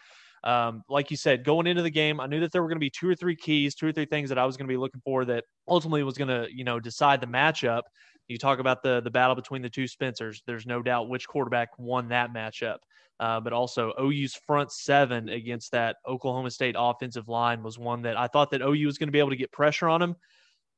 um, 0.43 0.83
like 0.88 1.11
you 1.11 1.17
said, 1.17 1.45
going 1.45 1.67
into 1.67 1.83
the 1.83 1.91
game, 1.91 2.21
I 2.21 2.26
knew 2.26 2.41
that 2.41 2.53
there 2.53 2.62
were 2.62 2.69
going 2.69 2.76
to 2.76 2.81
be 2.81 2.91
two 2.91 3.09
or 3.09 3.14
three 3.14 3.37
keys, 3.37 3.75
two 3.75 3.87
or 3.87 3.93
three 3.93 4.07
things 4.07 4.29
that 4.29 4.38
I 4.38 4.47
was 4.47 4.57
going 4.57 4.67
to 4.67 4.73
be 4.73 4.76
looking 4.76 5.00
for 5.05 5.25
that 5.26 5.45
ultimately 5.69 6.03
was 6.03 6.19
going 6.19 6.29
to, 6.29 6.47
you 6.53 6.64
know, 6.64 6.81
decide 6.81 7.21
the 7.21 7.26
matchup. 7.26 7.83
You 8.29 8.38
talk 8.38 8.59
about 8.59 8.83
the 8.83 9.03
the 9.03 9.11
battle 9.11 9.35
between 9.35 9.61
the 9.61 9.69
two 9.69 9.87
Spencers. 9.87 10.43
There's 10.47 10.67
no 10.67 10.83
doubt 10.83 11.11
which 11.11 11.29
quarterback 11.29 11.69
won 11.79 12.09
that 12.09 12.33
matchup. 12.33 12.79
Uh, 13.21 13.40
but 13.40 13.52
also 13.52 13.92
OU's 14.00 14.35
front 14.35 14.73
seven 14.73 15.28
against 15.28 15.73
that 15.73 15.97
Oklahoma 16.06 16.50
State 16.50 16.75
offensive 16.78 17.28
line 17.28 17.62
was 17.62 17.78
one 17.78 18.02
that 18.02 18.16
I 18.16 18.26
thought 18.26 18.50
that 18.50 18.62
OU 18.62 18.87
was 18.87 18.99
going 18.99 19.09
to 19.09 19.12
be 19.12 19.18
able 19.18 19.30
to 19.30 19.37
get 19.37 19.52
pressure 19.52 19.88
on 19.88 20.00
them. 20.00 20.16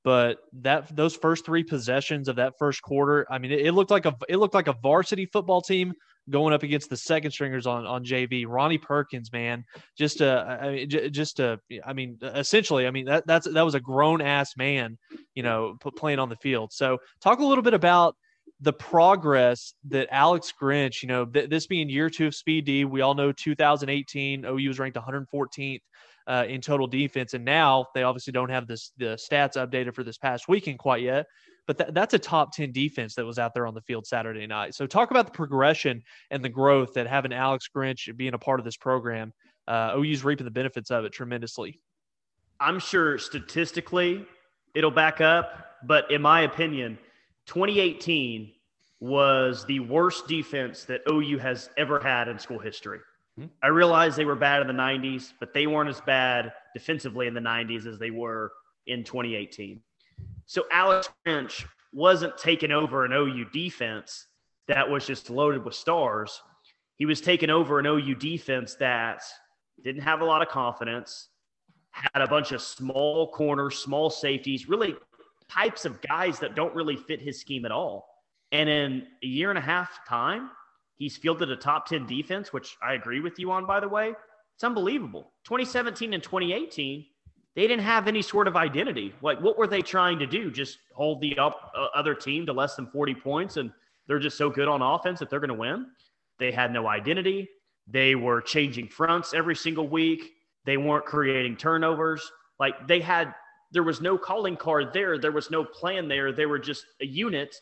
But 0.05 0.39
that 0.61 0.95
those 0.95 1.17
first 1.17 1.45
three 1.45 1.65
possessions 1.65 2.29
of 2.29 2.37
that 2.37 2.53
first 2.59 2.81
quarter, 2.81 3.27
I 3.29 3.39
mean, 3.39 3.51
it, 3.51 3.67
it 3.67 3.73
looked 3.73 3.91
like 3.91 4.07
a 4.07 4.15
it 4.29 4.37
looked 4.37 4.55
like 4.55 4.69
a 4.69 4.77
varsity 4.81 5.27
football 5.27 5.61
team 5.61 5.93
going 6.31 6.53
up 6.53 6.63
against 6.63 6.91
the 6.91 6.97
second 6.97 7.31
stringers 7.31 7.67
on 7.67 7.87
on 7.87 8.05
JV. 8.05 8.45
Ronnie 8.47 8.79
Perkins, 8.79 9.33
man, 9.33 9.65
just 9.97 10.21
a, 10.21 10.61
I 10.63 10.71
mean, 10.71 11.11
just 11.11 11.41
a, 11.41 11.59
I 11.85 11.93
mean, 11.93 12.19
essentially, 12.23 12.87
I 12.87 12.91
mean 12.93 13.07
that 13.07 13.27
that's 13.27 13.51
that 13.53 13.65
was 13.65 13.75
a 13.75 13.81
grown 13.81 14.21
ass 14.21 14.57
man, 14.57 14.97
you 15.35 15.43
know, 15.43 15.77
playing 15.97 16.21
on 16.21 16.29
the 16.29 16.37
field. 16.37 16.73
So 16.73 16.99
talk 17.21 17.41
a 17.41 17.45
little 17.45 17.63
bit 17.63 17.75
about 17.75 18.15
the 18.61 18.73
progress 18.73 19.75
that 19.89 20.09
Alex 20.11 20.53
Grinch, 20.61 21.03
you 21.03 21.09
know, 21.09 21.27
th- 21.27 21.51
this 21.51 21.67
being 21.67 21.89
year 21.89 22.09
two 22.09 22.29
of 22.29 22.35
Speed 22.35 22.65
D, 22.65 22.85
we 22.85 23.03
all 23.03 23.15
know 23.15 23.33
2018 23.33 24.45
OU 24.45 24.69
was 24.69 24.79
ranked 24.79 24.97
114th 24.97 25.81
uh, 26.27 26.45
in 26.49 26.61
total 26.61 26.87
defense, 26.87 27.35
and 27.35 27.45
now 27.45 27.87
they 27.95 28.03
obviously 28.03 28.33
don't 28.33 28.51
have 28.51 28.67
this 28.67 28.93
the 28.97 29.17
stats 29.17 29.55
updated 29.57 29.95
for 29.95 30.03
this 30.03 30.19
past 30.19 30.49
weekend 30.49 30.79
quite 30.79 31.03
yet. 31.03 31.27
But 31.67 31.79
th- 31.79 31.91
that's 31.93 32.15
a 32.15 32.19
top 32.19 32.55
10 32.55 32.73
defense 32.73 33.15
that 33.17 33.27
was 33.27 33.39
out 33.39 33.53
there 33.53 33.67
on 33.67 33.75
the 33.75 33.81
field 33.83 34.07
Saturday 34.07 34.47
night. 34.47 34.75
So 34.75 34.87
talk 34.87 35.11
about 35.11 35.27
the 35.27 35.33
progression 35.33 36.03
and 36.31 36.45
the 36.45 36.49
growth 36.49 36.95
that 36.95 37.07
having 37.07 37.33
Alex 37.33 37.69
Grinch 37.75 38.17
being 38.17 38.35
a 38.35 38.39
part 38.39 38.61
of 38.61 38.65
this 38.65 38.77
program. 38.77 39.33
Uh, 39.69 39.95
OU's 39.97 40.23
reaping 40.23 40.45
the 40.45 40.51
benefits 40.53 40.93
of 40.93 41.05
it 41.05 41.13
tremendously. 41.13 41.81
I'm 42.61 42.79
sure 42.79 43.19
statistically 43.19 44.25
it'll 44.77 44.93
back 44.93 45.21
up, 45.21 45.75
but 45.85 46.09
in 46.13 46.23
my 46.23 46.43
opinion, 46.43 46.99
2018 47.47 48.53
was 49.01 49.65
the 49.67 49.81
worst 49.81 50.27
defense 50.27 50.85
that 50.85 51.03
OU 51.11 51.39
has 51.39 51.71
ever 51.77 52.01
had 52.01 52.29
in 52.29 52.39
school 52.39 52.59
history. 52.59 52.99
Mm-hmm. 53.39 53.49
I 53.63 53.69
realize 53.69 54.17
they 54.17 54.25
were 54.25 54.37
bad 54.37 54.63
in 54.63 54.67
the 54.67 54.73
90s, 54.73 55.33
but 55.39 55.53
they 55.53 55.67
weren't 55.67 55.91
as 55.91 56.01
bad 56.01 56.53
defensively 56.75 57.27
in 57.27 57.35
the 57.35 57.41
90s 57.41 57.87
as 57.87 57.99
they 57.99 58.11
were 58.11 58.53
in 58.87 59.05
2018. 59.05 59.81
So 60.47 60.65
Alex 60.73 61.09
Grinch 61.27 61.65
wasn't 61.93 62.37
taking 62.39 62.73
over 62.73 63.05
an 63.05 63.13
OU 63.13 63.47
defense 63.53 64.27
that 64.69 64.89
was 64.89 65.07
just 65.07 65.31
loaded 65.31 65.65
with 65.65 65.75
stars. 65.75 66.41
He 66.97 67.07
was 67.07 67.21
taking 67.21 67.51
over 67.51 67.79
an 67.79 67.87
OU 67.87 68.15
defense 68.17 68.75
that 68.77 69.23
didn't 69.83 70.03
have 70.03 70.21
a 70.21 70.25
lot 70.25 70.43
of 70.43 70.49
confidence, 70.49 71.29
had 71.91 72.23
a 72.23 72.27
bunch 72.27 72.53
of 72.53 72.63
small 72.63 73.31
corners, 73.33 73.79
small 73.79 74.09
safeties, 74.11 74.69
really 74.69 74.97
types 75.51 75.85
of 75.85 76.01
guys 76.03 76.39
that 76.41 76.55
don't 76.55 76.75
really 76.75 76.97
fit 76.97 77.21
his 77.21 77.41
scheme 77.41 77.65
at 77.65 77.73
all. 77.73 78.09
And 78.53 78.69
in 78.69 79.07
a 79.23 79.27
year 79.27 79.51
and 79.51 79.59
a 79.59 79.63
half 79.63 80.07
time, 80.09 80.51
he's 80.97 81.17
fielded 81.17 81.51
a 81.51 81.57
top 81.57 81.87
10 81.87 82.07
defense, 82.07 82.53
which 82.53 82.77
I 82.83 82.95
agree 82.95 83.21
with 83.21 83.39
you 83.39 83.51
on, 83.51 83.67
by 83.67 83.81
the 83.81 83.89
way. 83.89 84.15
It's 84.55 84.65
unbelievable. 84.65 85.33
2017 85.45 86.15
and 86.15 86.23
2018, 86.23 87.05
they 87.55 87.67
didn't 87.67 87.85
have 87.85 88.09
any 88.09 88.23
sort 88.23 88.49
of 88.49 88.57
identity. 88.57 89.15
Like, 89.23 89.41
what 89.41 89.59
were 89.59 89.67
they 89.67 89.83
trying 89.83 90.19
to 90.19 90.27
do? 90.27 90.51
Just 90.51 90.79
hold 90.95 91.21
the 91.21 91.37
up, 91.39 91.73
uh, 91.77 91.89
other 91.95 92.15
team 92.15 92.47
to 92.47 92.53
less 92.53 92.77
than 92.77 92.87
40 92.87 93.15
points, 93.15 93.57
and 93.57 93.71
they're 94.07 94.19
just 94.19 94.39
so 94.39 94.49
good 94.49 94.69
on 94.69 94.83
offense 94.83 95.19
that 95.19 95.31
they're 95.31 95.41
going 95.41 95.49
to 95.49 95.55
win? 95.55 95.87
They 96.39 96.53
had 96.53 96.73
no 96.73 96.87
identity. 96.87 97.49
They 97.87 98.15
were 98.15 98.41
changing 98.41 98.89
fronts 98.89 99.35
every 99.35 99.57
single 99.57 99.89
week. 99.89 100.33
They 100.65 100.77
weren't 100.77 101.05
creating 101.07 101.57
turnovers. 101.57 102.31
Like, 102.59 102.87
they 102.87 103.01
had 103.01 103.35
there 103.73 103.83
was 103.83 104.01
no 104.01 104.17
calling 104.17 104.57
card 104.57 104.93
there. 104.93 105.19
There 105.19 105.33
was 105.33 105.51
no 105.51 105.65
plan 105.65 106.09
there. 106.09 106.33
They 106.33 106.47
were 106.47 106.59
just 106.59 106.85
a 107.01 107.07
unit 107.07 107.55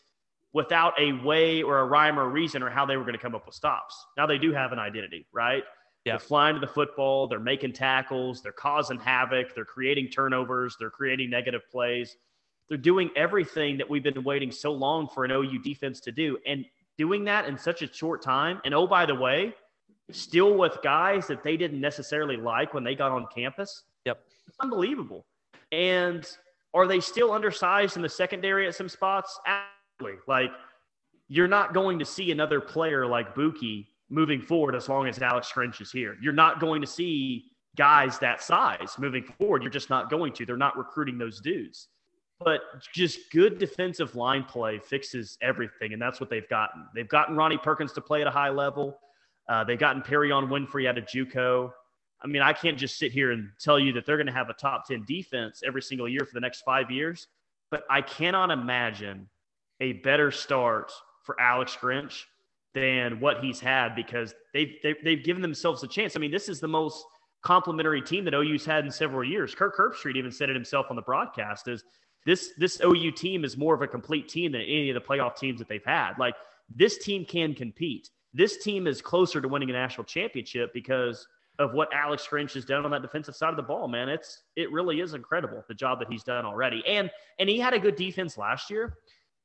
without 0.53 0.93
a 0.99 1.11
way 1.11 1.61
or 1.61 1.79
a 1.79 1.85
rhyme 1.85 2.17
or 2.17 2.23
a 2.23 2.29
reason 2.29 2.63
or 2.63 2.69
how 2.69 2.85
they 2.85 2.95
were 2.95 3.03
going 3.03 3.15
to 3.15 3.19
come 3.19 3.35
up 3.35 3.45
with 3.45 3.55
stops. 3.55 3.95
Now 4.17 4.25
they 4.25 4.37
do 4.37 4.53
have 4.53 4.71
an 4.71 4.79
identity, 4.79 5.27
right? 5.33 5.63
Yeah. 6.05 6.13
They're 6.13 6.19
flying 6.19 6.55
to 6.55 6.61
the 6.61 6.67
football. 6.67 7.27
They're 7.27 7.39
making 7.39 7.73
tackles. 7.73 8.41
They're 8.41 8.51
causing 8.51 8.99
havoc. 8.99 9.53
They're 9.55 9.65
creating 9.65 10.09
turnovers. 10.09 10.77
They're 10.79 10.91
creating 10.91 11.29
negative 11.29 11.61
plays. 11.69 12.15
They're 12.69 12.77
doing 12.77 13.09
everything 13.15 13.77
that 13.77 13.89
we've 13.89 14.03
been 14.03 14.23
waiting 14.23 14.51
so 14.51 14.71
long 14.71 15.07
for 15.13 15.25
an 15.25 15.31
OU 15.31 15.59
defense 15.63 15.99
to 16.01 16.11
do. 16.11 16.37
And 16.47 16.65
doing 16.97 17.25
that 17.25 17.47
in 17.47 17.57
such 17.57 17.81
a 17.81 17.91
short 17.91 18.21
time. 18.21 18.61
And 18.63 18.73
oh, 18.73 18.87
by 18.87 19.05
the 19.05 19.15
way, 19.15 19.53
still 20.11 20.55
with 20.55 20.77
guys 20.83 21.27
that 21.27 21.43
they 21.43 21.57
didn't 21.57 21.81
necessarily 21.81 22.37
like 22.37 22.73
when 22.73 22.83
they 22.83 22.95
got 22.95 23.11
on 23.11 23.27
campus. 23.33 23.83
Yep. 24.05 24.19
It's 24.47 24.57
unbelievable. 24.61 25.25
And 25.71 26.25
are 26.73 26.87
they 26.87 26.99
still 26.99 27.31
undersized 27.31 27.95
in 27.95 28.01
the 28.01 28.09
secondary 28.09 28.67
at 28.67 28.75
some 28.75 28.89
spots? 28.89 29.39
Absolutely. 29.47 30.21
Like, 30.27 30.51
you're 31.27 31.47
not 31.47 31.73
going 31.73 31.99
to 31.99 32.05
see 32.05 32.31
another 32.31 32.61
player 32.61 33.07
like 33.07 33.33
Buki 33.33 33.87
moving 34.09 34.41
forward 34.41 34.75
as 34.75 34.87
long 34.87 35.07
as 35.07 35.19
Alex 35.21 35.51
Grinch 35.53 35.81
is 35.81 35.91
here. 35.91 36.15
You're 36.21 36.33
not 36.33 36.59
going 36.59 36.81
to 36.81 36.87
see 36.87 37.45
guys 37.75 38.19
that 38.19 38.41
size 38.41 38.95
moving 38.99 39.23
forward. 39.23 39.63
You're 39.63 39.71
just 39.71 39.89
not 39.89 40.09
going 40.09 40.33
to. 40.33 40.45
They're 40.45 40.57
not 40.57 40.77
recruiting 40.77 41.17
those 41.17 41.41
dudes. 41.41 41.87
But 42.39 42.61
just 42.93 43.31
good 43.31 43.57
defensive 43.57 44.15
line 44.15 44.43
play 44.43 44.79
fixes 44.79 45.37
everything, 45.41 45.93
and 45.93 46.01
that's 46.01 46.19
what 46.19 46.29
they've 46.29 46.47
gotten. 46.49 46.85
They've 46.93 47.07
gotten 47.07 47.37
Ronnie 47.37 47.57
Perkins 47.57 47.93
to 47.93 48.01
play 48.01 48.21
at 48.21 48.27
a 48.27 48.31
high 48.31 48.49
level. 48.49 48.99
Uh, 49.47 49.63
they've 49.63 49.79
gotten 49.79 50.01
Perrion 50.01 50.49
Winfrey 50.49 50.87
out 50.87 50.97
of 50.97 51.05
JUCO. 51.05 51.71
I 52.25 52.27
mean, 52.27 52.41
I 52.41 52.53
can't 52.53 52.77
just 52.77 52.97
sit 52.97 53.11
here 53.11 53.31
and 53.31 53.51
tell 53.59 53.79
you 53.79 53.93
that 53.93 54.07
they're 54.07 54.17
going 54.17 54.25
to 54.25 54.33
have 54.33 54.49
a 54.49 54.53
top 54.53 54.87
10 54.87 55.05
defense 55.05 55.61
every 55.63 55.83
single 55.83 56.09
year 56.09 56.25
for 56.25 56.33
the 56.33 56.39
next 56.39 56.61
five 56.61 56.89
years, 56.89 57.27
but 57.69 57.83
I 57.87 58.01
cannot 58.01 58.49
imagine 58.49 59.29
a 59.79 59.93
better 59.93 60.31
start 60.31 60.91
for 61.21 61.39
Alex 61.39 61.77
Grinch 61.79 62.23
than 62.73 63.19
what 63.19 63.43
he's 63.43 63.59
had 63.59 63.95
because 63.95 64.33
they've, 64.53 64.73
they've, 64.81 64.95
they've 65.03 65.23
given 65.23 65.43
themselves 65.43 65.83
a 65.83 65.87
chance. 65.87 66.15
I 66.15 66.19
mean, 66.19 66.31
this 66.31 66.49
is 66.49 66.59
the 66.59 66.67
most 66.67 67.05
complimentary 67.43 68.01
team 68.01 68.25
that 68.25 68.33
OU's 68.33 68.65
had 68.65 68.85
in 68.85 68.91
several 68.91 69.23
years. 69.23 69.53
Kirk 69.53 69.77
Herbstreit 69.77 70.15
even 70.15 70.31
said 70.31 70.49
it 70.49 70.55
himself 70.55 70.87
on 70.89 70.95
the 70.95 71.03
broadcast 71.03 71.67
is 71.67 71.83
this, 72.25 72.53
this 72.57 72.81
OU 72.83 73.11
team 73.11 73.45
is 73.45 73.55
more 73.55 73.75
of 73.75 73.83
a 73.83 73.87
complete 73.87 74.27
team 74.27 74.53
than 74.53 74.61
any 74.61 74.89
of 74.89 74.95
the 74.95 75.01
playoff 75.01 75.37
teams 75.37 75.59
that 75.59 75.67
they've 75.67 75.85
had. 75.85 76.13
Like 76.17 76.33
this 76.75 76.97
team 76.97 77.23
can 77.23 77.53
compete. 77.53 78.09
This 78.33 78.63
team 78.63 78.87
is 78.87 78.99
closer 78.99 79.39
to 79.41 79.47
winning 79.47 79.69
a 79.69 79.73
national 79.73 80.05
championship 80.05 80.73
because 80.73 81.27
of 81.59 81.73
what 81.73 81.93
Alex 81.93 82.27
Grinch 82.29 82.53
has 82.53 82.65
done 82.65 82.85
on 82.85 82.91
that 82.91 83.01
defensive 83.01 83.35
side 83.35 83.49
of 83.49 83.55
the 83.55 83.63
ball, 83.63 83.87
man. 83.87 84.09
It's 84.09 84.43
it 84.55 84.71
really 84.71 84.99
is 84.99 85.13
incredible 85.13 85.63
the 85.67 85.73
job 85.73 85.99
that 85.99 86.11
he's 86.11 86.23
done 86.23 86.45
already. 86.45 86.83
And 86.87 87.09
and 87.39 87.49
he 87.49 87.59
had 87.59 87.73
a 87.73 87.79
good 87.79 87.95
defense 87.95 88.37
last 88.37 88.69
year, 88.69 88.97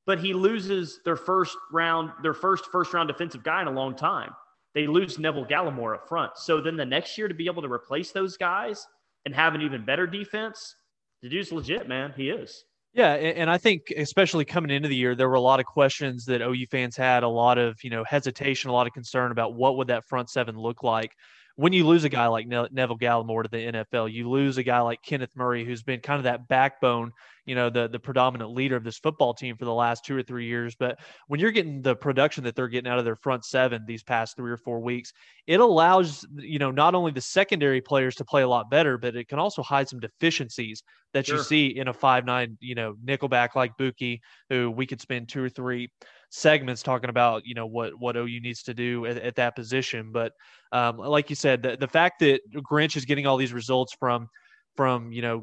but 0.07 0.19
he 0.19 0.33
loses 0.33 1.01
their 1.05 1.17
first 1.17 1.57
round, 1.73 2.11
their 2.23 2.35
first 2.35 2.67
first 2.67 2.93
round 2.93 3.09
defensive 3.09 3.43
guy 3.45 3.63
in 3.63 3.69
a 3.69 3.73
long 3.73 3.95
time. 3.97 4.31
They 4.75 4.87
lose 4.87 5.19
Neville 5.19 5.47
Gallimore 5.47 5.95
up 5.95 6.09
front. 6.09 6.33
So 6.37 6.61
then 6.61 6.77
the 6.77 6.87
next 6.87 7.19
year 7.19 7.29
to 7.29 7.35
be 7.35 7.47
able 7.47 7.63
to 7.63 7.73
replace 7.73 8.13
those 8.13 8.37
guys 8.37 8.87
and 9.25 9.35
have 9.35 9.55
an 9.55 9.63
even 9.63 9.85
better 9.85 10.07
defense, 10.07 10.77
the 11.23 11.29
dude's 11.29 11.53
legit, 11.53 11.89
man. 11.89 12.15
He 12.17 12.31
is. 12.31 12.65
Yeah, 12.93 13.13
and 13.13 13.49
I 13.49 13.57
think 13.57 13.93
especially 13.97 14.45
coming 14.45 14.73
into 14.73 14.89
the 14.89 14.97
year, 14.97 15.15
there 15.15 15.29
were 15.29 15.37
a 15.37 15.41
lot 15.41 15.61
of 15.61 15.67
questions 15.67 16.25
that 16.25 16.41
OU 16.43 16.67
fans 16.73 16.97
had, 16.97 17.23
a 17.23 17.29
lot 17.29 17.57
of 17.57 17.79
you 17.85 17.91
know 17.91 18.03
hesitation, 18.03 18.69
a 18.69 18.73
lot 18.73 18.89
of 18.89 18.93
concern 18.93 19.31
about 19.31 19.55
what 19.55 19.77
would 19.77 19.89
that 19.89 20.05
front 20.05 20.29
seven 20.29 20.57
look 20.57 20.83
like 20.83 21.13
when 21.57 21.73
you 21.73 21.87
lose 21.87 22.05
a 22.05 22.09
guy 22.09 22.27
like 22.27 22.47
ne- 22.47 22.69
Neville 22.71 22.99
Gallimore 22.99 23.43
to 23.43 23.49
the 23.49 23.73
NFL, 23.73 24.13
you 24.13 24.29
lose 24.29 24.59
a 24.59 24.63
guy 24.63 24.81
like 24.81 25.03
Kenneth 25.03 25.37
Murray, 25.37 25.65
who's 25.65 25.83
been 25.83 26.01
kind 26.01 26.19
of 26.19 26.25
that 26.25 26.49
backbone, 26.49 27.13
you 27.45 27.55
know, 27.55 27.71
the 27.71 27.89
the 27.89 27.99
predominant 27.99 28.53
leader 28.53 28.77
of 28.77 28.85
this 28.85 28.99
football 28.99 29.35
team 29.35 29.57
for 29.57 29.65
the 29.65 29.75
last 29.75 30.05
two 30.05 30.17
or 30.17 30.23
three 30.23 30.47
years. 30.47 30.75
But 30.79 30.99
when 31.27 31.41
you're 31.41 31.51
getting 31.51 31.83
the 31.83 31.97
production 31.97 32.45
that 32.45 32.55
they're 32.55 32.69
getting 32.69 32.91
out 32.91 32.99
of 32.99 33.05
their 33.05 33.17
front 33.17 33.45
seven 33.45 33.85
these 33.87 34.03
past 34.03 34.37
three 34.37 34.51
or 34.51 34.57
four 34.57 34.81
weeks, 34.81 35.13
it 35.47 35.61
allows 35.61 36.25
you 36.37 36.59
know 36.59 36.71
not 36.71 36.95
only 36.95 37.13
the 37.13 37.21
secondary 37.21 37.81
players 37.81 38.15
to 38.17 38.25
play 38.25 38.43
a 38.43 38.49
lot 38.49 38.71
better, 38.71 38.97
but 38.99 39.17
it 39.17 39.29
can 39.29 39.39
also 39.39 39.63
hide 39.63 39.89
some 39.89 40.01
deficiencies 40.01 40.83
that 41.13 41.27
sure. 41.27 41.37
you 41.37 41.43
see 41.43 41.67
in 41.67 41.89
a 41.89 41.93
five 41.93 42.25
nine, 42.25 42.57
you 42.61 42.75
know, 42.75 42.95
nickelback 43.05 43.55
like 43.55 43.77
Buki, 43.77 44.21
who 44.49 44.71
we 44.71 44.87
could 44.87 45.01
spend 45.01 45.29
two 45.29 45.43
or 45.43 45.49
three 45.49 45.91
segments 46.31 46.83
talking 46.83 47.11
about 47.11 47.45
you 47.45 47.55
know 47.55 47.67
what 47.67 47.93
what 47.99 48.17
OU 48.17 48.41
needs 48.41 48.63
to 48.63 48.75
do 48.75 49.05
at, 49.07 49.19
at 49.19 49.35
that 49.37 49.55
position. 49.55 50.11
But 50.13 50.33
um, 50.73 50.97
like 50.97 51.29
you 51.29 51.37
said, 51.37 51.63
the, 51.63 51.77
the 51.77 51.89
fact 51.89 52.21
that 52.21 52.41
Grinch 52.55 52.97
is 52.97 53.05
getting 53.05 53.27
all 53.27 53.37
these 53.37 53.53
results 53.53 53.95
from 53.99 54.29
from 54.77 55.13
you 55.13 55.23
know 55.23 55.43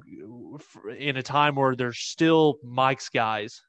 in 0.97 1.17
a 1.17 1.23
time 1.23 1.55
where 1.55 1.75
there's 1.75 1.99
still 1.99 2.57
Mike's 2.63 3.09
guys 3.09 3.61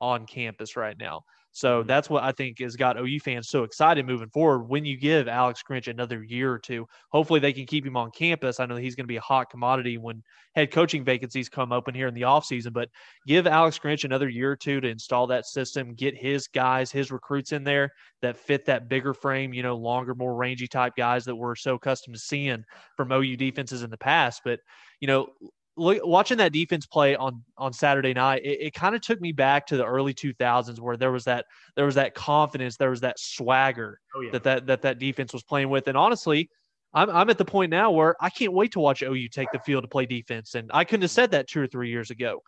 on 0.00 0.26
campus 0.26 0.76
right 0.76 0.96
now. 0.98 1.22
So 1.56 1.82
that's 1.82 2.10
what 2.10 2.22
I 2.22 2.32
think 2.32 2.58
has 2.60 2.76
got 2.76 2.98
OU 3.00 3.18
fans 3.20 3.48
so 3.48 3.62
excited 3.62 4.04
moving 4.04 4.28
forward. 4.28 4.68
When 4.68 4.84
you 4.84 4.98
give 4.98 5.26
Alex 5.26 5.62
Grinch 5.66 5.88
another 5.88 6.22
year 6.22 6.52
or 6.52 6.58
two, 6.58 6.86
hopefully 7.10 7.40
they 7.40 7.54
can 7.54 7.64
keep 7.64 7.86
him 7.86 7.96
on 7.96 8.10
campus. 8.10 8.60
I 8.60 8.66
know 8.66 8.76
he's 8.76 8.94
going 8.94 9.04
to 9.04 9.08
be 9.08 9.16
a 9.16 9.22
hot 9.22 9.48
commodity 9.48 9.96
when 9.96 10.22
head 10.54 10.70
coaching 10.70 11.02
vacancies 11.02 11.48
come 11.48 11.72
open 11.72 11.94
here 11.94 12.08
in 12.08 12.14
the 12.14 12.22
offseason, 12.22 12.74
but 12.74 12.90
give 13.26 13.46
Alex 13.46 13.78
Grinch 13.78 14.04
another 14.04 14.28
year 14.28 14.52
or 14.52 14.56
two 14.56 14.82
to 14.82 14.88
install 14.88 15.26
that 15.28 15.46
system, 15.46 15.94
get 15.94 16.14
his 16.14 16.46
guys, 16.46 16.92
his 16.92 17.10
recruits 17.10 17.52
in 17.52 17.64
there 17.64 17.90
that 18.20 18.36
fit 18.36 18.66
that 18.66 18.90
bigger 18.90 19.14
frame, 19.14 19.54
you 19.54 19.62
know, 19.62 19.78
longer, 19.78 20.14
more 20.14 20.34
rangy 20.34 20.66
type 20.66 20.92
guys 20.94 21.24
that 21.24 21.36
we're 21.36 21.54
so 21.54 21.76
accustomed 21.76 22.16
to 22.16 22.20
seeing 22.20 22.64
from 22.98 23.10
OU 23.10 23.38
defenses 23.38 23.82
in 23.82 23.88
the 23.88 23.96
past. 23.96 24.42
But, 24.44 24.60
you 25.00 25.08
know, 25.08 25.30
look, 25.76 26.04
watching 26.04 26.38
that 26.38 26.52
defense 26.52 26.86
play 26.86 27.16
on 27.16 27.42
on 27.56 27.72
Saturday 27.72 28.14
night, 28.14 28.42
it, 28.44 28.60
it 28.60 28.74
kind 28.74 28.94
of 28.94 29.00
took 29.00 29.20
me 29.20 29.32
back 29.32 29.66
to 29.66 29.76
the 29.76 29.84
early 29.84 30.14
2000s 30.14 30.80
where 30.80 30.96
there 30.96 31.12
was 31.12 31.24
that 31.24 31.46
there 31.74 31.86
was 31.86 31.94
that 31.96 32.14
confidence, 32.14 32.76
there 32.76 32.90
was 32.90 33.00
that 33.00 33.18
swagger 33.18 34.00
oh, 34.14 34.20
yeah. 34.20 34.30
that, 34.32 34.42
that 34.44 34.66
that 34.66 34.82
that 34.82 34.98
defense 34.98 35.32
was 35.32 35.42
playing 35.42 35.68
with. 35.68 35.88
And 35.88 35.96
honestly, 35.96 36.50
I'm 36.94 37.10
I'm 37.10 37.30
at 37.30 37.38
the 37.38 37.44
point 37.44 37.70
now 37.70 37.90
where 37.90 38.16
I 38.20 38.30
can't 38.30 38.52
wait 38.52 38.72
to 38.72 38.80
watch 38.80 39.02
OU 39.02 39.28
take 39.28 39.52
the 39.52 39.58
field 39.60 39.84
to 39.84 39.88
play 39.88 40.06
defense. 40.06 40.54
And 40.54 40.70
I 40.72 40.84
couldn't 40.84 41.02
have 41.02 41.10
said 41.10 41.30
that 41.32 41.48
two 41.48 41.60
or 41.60 41.66
three 41.66 41.90
years 41.90 42.10
ago. 42.10 42.42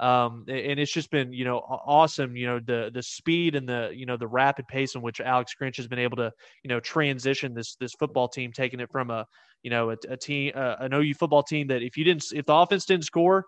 Um, 0.00 0.44
and 0.48 0.80
it's 0.80 0.92
just 0.92 1.10
been 1.10 1.32
you 1.32 1.44
know 1.44 1.58
awesome. 1.58 2.36
You 2.36 2.46
know 2.46 2.60
the 2.60 2.90
the 2.92 3.02
speed 3.02 3.54
and 3.54 3.68
the 3.68 3.90
you 3.94 4.06
know 4.06 4.16
the 4.16 4.26
rapid 4.26 4.66
pace 4.66 4.94
in 4.94 5.02
which 5.02 5.20
Alex 5.20 5.54
Grinch 5.60 5.76
has 5.76 5.86
been 5.86 5.98
able 5.98 6.16
to 6.16 6.32
you 6.62 6.68
know 6.68 6.80
transition 6.80 7.54
this 7.54 7.76
this 7.76 7.92
football 7.94 8.28
team, 8.28 8.52
taking 8.52 8.80
it 8.80 8.90
from 8.90 9.10
a 9.10 9.26
you 9.62 9.70
know 9.70 9.90
a, 9.90 9.96
a 10.08 10.16
team 10.16 10.52
uh, 10.54 10.76
an 10.80 10.92
OU 10.92 11.14
football 11.14 11.42
team 11.42 11.68
that 11.68 11.82
if 11.82 11.96
you 11.96 12.04
didn't 12.04 12.24
if 12.32 12.46
the 12.46 12.54
offense 12.54 12.84
didn't 12.84 13.04
score, 13.04 13.46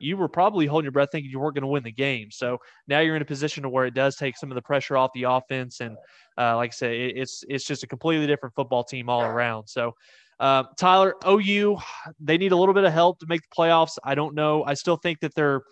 you 0.00 0.16
were 0.16 0.28
probably 0.28 0.66
holding 0.66 0.84
your 0.84 0.92
breath 0.92 1.10
thinking 1.12 1.30
you 1.30 1.38
weren't 1.38 1.54
going 1.54 1.62
to 1.62 1.68
win 1.68 1.82
the 1.82 1.92
game. 1.92 2.30
So 2.30 2.58
now 2.88 3.00
you're 3.00 3.16
in 3.16 3.22
a 3.22 3.26
position 3.26 3.62
to 3.64 3.68
where 3.68 3.84
it 3.84 3.94
does 3.94 4.16
take 4.16 4.36
some 4.36 4.50
of 4.50 4.54
the 4.54 4.62
pressure 4.62 4.96
off 4.96 5.10
the 5.14 5.24
offense, 5.24 5.80
and 5.80 5.96
uh, 6.38 6.56
like 6.56 6.70
I 6.70 6.74
said, 6.74 6.92
it, 6.92 7.16
it's 7.16 7.44
it's 7.48 7.64
just 7.64 7.82
a 7.82 7.86
completely 7.86 8.26
different 8.26 8.54
football 8.54 8.84
team 8.84 9.08
all 9.08 9.22
around. 9.22 9.68
So. 9.68 9.94
Uh, 10.42 10.64
Tyler, 10.76 11.14
OU, 11.24 11.78
they 12.18 12.36
need 12.36 12.50
a 12.50 12.56
little 12.56 12.74
bit 12.74 12.82
of 12.82 12.92
help 12.92 13.20
to 13.20 13.26
make 13.28 13.42
the 13.42 13.56
playoffs. 13.56 13.96
I 14.02 14.16
don't 14.16 14.34
know. 14.34 14.64
I 14.64 14.74
still 14.74 14.96
think 14.96 15.20
that 15.20 15.32
they're 15.36 15.62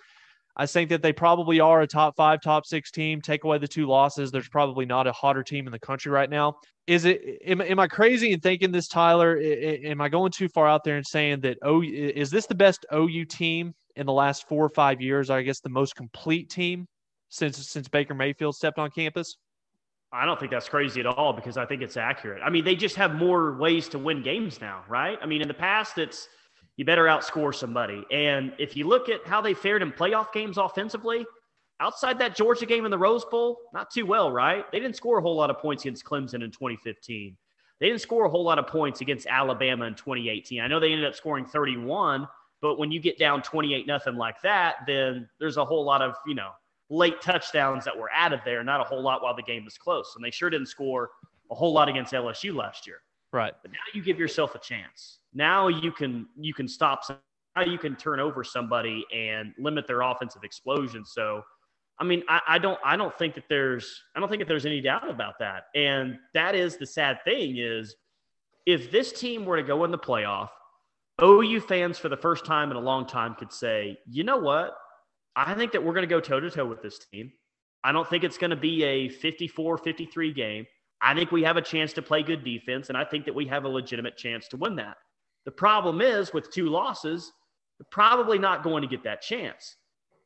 I 0.57 0.67
think 0.67 0.91
that 0.91 1.03
they 1.03 1.13
probably 1.13 1.59
are 1.59 1.81
a 1.81 1.87
top 1.87 2.15
five, 2.17 2.41
top 2.41 2.67
six 2.67 2.91
team. 2.91 3.21
Take 3.21 3.45
away 3.45 3.59
the 3.59 3.67
two 3.67 3.87
losses, 3.87 4.31
there's 4.31 4.49
probably 4.49 4.85
not 4.85 5.07
a 5.07 5.13
hotter 5.13 5.43
team 5.43 5.67
in 5.67 5.73
the 5.73 5.79
country 5.79 6.13
right 6.13 6.31
now. 6.31 6.55
Is 6.87 7.05
it? 7.05 7.21
Am, 7.47 7.61
am 7.61 7.81
I 7.81 7.89
crazy 7.89 8.33
in 8.33 8.41
thinking 8.41 8.71
this, 8.71 8.87
Tyler? 8.87 9.39
Am 9.39 10.01
I 10.01 10.09
going 10.09 10.31
too 10.31 10.49
far 10.49 10.69
out 10.69 10.85
there 10.85 10.97
and 10.97 11.07
saying 11.07 11.41
that? 11.41 11.59
Oh, 11.63 11.83
is 11.83 12.31
this 12.31 12.47
the 12.47 12.55
best 12.55 12.87
OU 12.95 13.25
team 13.25 13.75
in 13.97 14.07
the 14.07 14.13
last 14.13 14.47
four 14.49 14.65
or 14.65 14.71
five 14.71 15.01
years? 15.01 15.31
I 15.31 15.43
guess 15.43 15.61
the 15.61 15.69
most 15.69 15.97
complete 15.97 16.49
team 16.49 16.87
since 17.29 17.69
since 17.69 17.89
Baker 17.89 18.15
Mayfield 18.15 18.55
stepped 18.55 18.79
on 18.79 18.91
campus. 18.91 19.37
I 20.13 20.27
don't 20.27 20.39
think 20.39 20.51
that's 20.51 20.69
crazy 20.69 21.01
at 21.01 21.07
all 21.07 21.33
because 21.33 21.57
I 21.57 21.67
think 21.67 21.83
it's 21.83 21.97
accurate. 21.97 22.43
I 22.45 22.51
mean, 22.51 22.65
they 22.65 22.75
just 22.75 22.97
have 22.97 23.15
more 23.15 23.57
ways 23.57 23.89
to 23.91 23.99
win 23.99 24.23
games 24.23 24.61
now, 24.61 24.83
right? 24.89 25.19
I 25.23 25.27
mean, 25.27 25.41
in 25.41 25.49
the 25.49 25.55
past, 25.55 25.99
it's 25.99 26.29
you 26.77 26.85
better 26.85 27.05
outscore 27.05 27.55
somebody. 27.55 28.05
And 28.11 28.53
if 28.59 28.77
you 28.77 28.89
look 28.89 29.09
at 29.09 29.27
how 29.27 29.41
they 29.41 29.55
fared 29.55 29.83
in 29.83 29.93
playoff 29.93 30.33
games 30.33 30.59
offensively, 30.59 31.27
outside 31.79 32.19
that 32.19 32.35
Georgia 32.35 32.67
game 32.67 32.85
in 32.85 32.91
the 32.91 32.99
Rose 32.99 33.25
Bowl, 33.25 33.59
not 33.73 33.91
too 33.91 34.05
well, 34.05 34.33
right? 34.33 34.65
They 34.73 34.81
didn't 34.81 34.97
score 34.97 35.19
a 35.19 35.23
whole 35.23 35.37
lot 35.37 35.51
of 35.51 35.59
points 35.59 35.85
against 35.85 36.05
Clemson 36.05 36.43
in 36.43 36.51
2015. 36.51 37.37
They 37.81 37.87
didn't 37.87 38.01
score 38.01 38.27
a 38.27 38.29
whole 38.29 38.45
lot 38.45 38.59
of 38.59 38.67
points 38.67 39.01
against 39.01 39.27
Alabama 39.27 39.87
in 39.87 39.95
2018. 39.95 40.61
I 40.61 40.67
know 40.67 40.81
they 40.81 40.93
ended 40.93 41.07
up 41.07 41.15
scoring 41.15 41.47
31, 41.47 42.29
but 42.61 42.79
when 42.79 42.91
you 42.91 43.01
get 43.01 43.19
down 43.19 43.43
28 43.43 43.87
nothing 43.87 44.17
like 44.17 44.41
that, 44.43 44.77
then 44.87 45.29
there's 45.39 45.57
a 45.57 45.65
whole 45.65 45.85
lot 45.85 46.03
of, 46.03 46.15
you 46.27 46.35
know, 46.35 46.51
late 46.91 47.23
touchdowns 47.23 47.85
that 47.85 47.97
were 47.97 48.11
added 48.13 48.41
there, 48.45 48.63
not 48.63 48.81
a 48.81 48.85
whole 48.85 49.01
lot 49.01 49.23
while 49.23 49.35
the 49.35 49.43
game 49.43 49.65
was 49.65 49.79
close. 49.79 50.13
And 50.17 50.25
they 50.25 50.31
sure 50.31 50.51
didn't 50.51 50.67
score 50.67 51.11
a 51.51 51.55
whole 51.55 51.73
lot 51.73 51.89
against 51.89 52.13
LSU 52.13 52.55
last 52.55 52.87
year. 52.87 52.99
Right. 53.33 53.55
But 53.63 53.71
now 53.71 53.79
you 53.95 54.03
give 54.03 54.19
yourself 54.19 54.55
a 54.57 54.59
chance. 54.59 55.19
Now 55.33 55.69
you 55.69 55.93
can 55.93 56.27
you 56.39 56.53
can 56.53 56.67
stop. 56.67 57.03
Now 57.57 57.63
you 57.63 57.79
can 57.79 57.97
turn 57.97 58.21
over 58.21 58.43
somebody 58.43 59.07
and 59.15 59.55
limit 59.59 59.87
their 59.87 60.03
offensive 60.03 60.43
explosion. 60.43 61.05
So, 61.05 61.43
I 61.99 62.05
mean, 62.05 62.25
I, 62.29 62.41
I 62.49 62.59
don't 62.59 62.79
I 62.85 62.97
don't 62.97 63.17
think 63.17 63.35
that 63.37 63.45
there's 63.49 64.03
I 64.17 64.21
don't 64.21 64.29
think 64.29 64.41
that 64.41 64.49
there's 64.49 64.67
any 64.67 64.81
doubt 64.81 65.09
about 65.09 65.39
that. 65.39 65.65
And 65.77 66.19
that 66.35 66.57
is 66.57 66.77
the 66.77 66.87
sad 66.87 67.23
thing 67.25 67.57
is 67.59 67.95
if 68.67 68.91
this 68.91 69.13
team 69.13 69.45
were 69.45 69.57
to 69.57 69.63
go 69.63 69.85
in 69.85 69.93
the 69.93 69.99
playoff, 69.99 70.49
OU 71.23 71.61
fans 71.61 71.99
for 71.99 72.09
the 72.09 72.17
first 72.17 72.45
time 72.45 72.71
in 72.71 72.77
a 72.77 72.81
long 72.81 73.07
time 73.07 73.35
could 73.37 73.53
say, 73.53 73.99
you 74.09 74.25
know 74.25 74.39
what? 74.39 74.77
I 75.37 75.55
think 75.55 75.73
that 75.73 75.83
we're 75.83 75.95
going 75.95 76.09
to 76.09 76.15
go 76.15 76.21
toe 76.21 76.41
to 76.41 76.51
toe 76.51 76.67
with 76.67 76.83
this 76.83 76.99
team. 77.13 77.33
I 77.83 77.93
don't 77.93 78.09
think 78.09 78.25
it's 78.25 78.39
going 78.39 78.51
to 78.51 78.57
be 78.57 78.83
a 78.85 79.09
54 79.09 79.79
53 79.79 80.33
game. 80.33 80.67
I 81.01 81.15
think 81.15 81.33
we 81.33 81.43
have 81.45 81.57
a 81.57 81.63
chance 81.63 81.93
to 81.95 82.03
play 82.03 82.23
good 82.23 82.45
defense, 82.45 82.89
and 82.89 82.99
I 82.99 83.05
think 83.05 83.25
that 83.25 83.35
we 83.35 83.47
have 83.47 83.65
a 83.65 83.69
legitimate 83.69 84.17
chance 84.17 84.49
to 84.49 84.57
win 84.57 84.77
that. 84.77 84.97
The 85.47 85.51
problem 85.51 86.03
is 86.03 86.35
with 86.35 86.51
two 86.51 86.67
losses, 86.67 87.33
they're 87.79 87.87
probably 87.91 88.39
not 88.39 88.63
going 88.63 88.83
to 88.83 88.89
get 88.89 89.03
that 89.05 89.23
chance. 89.23 89.77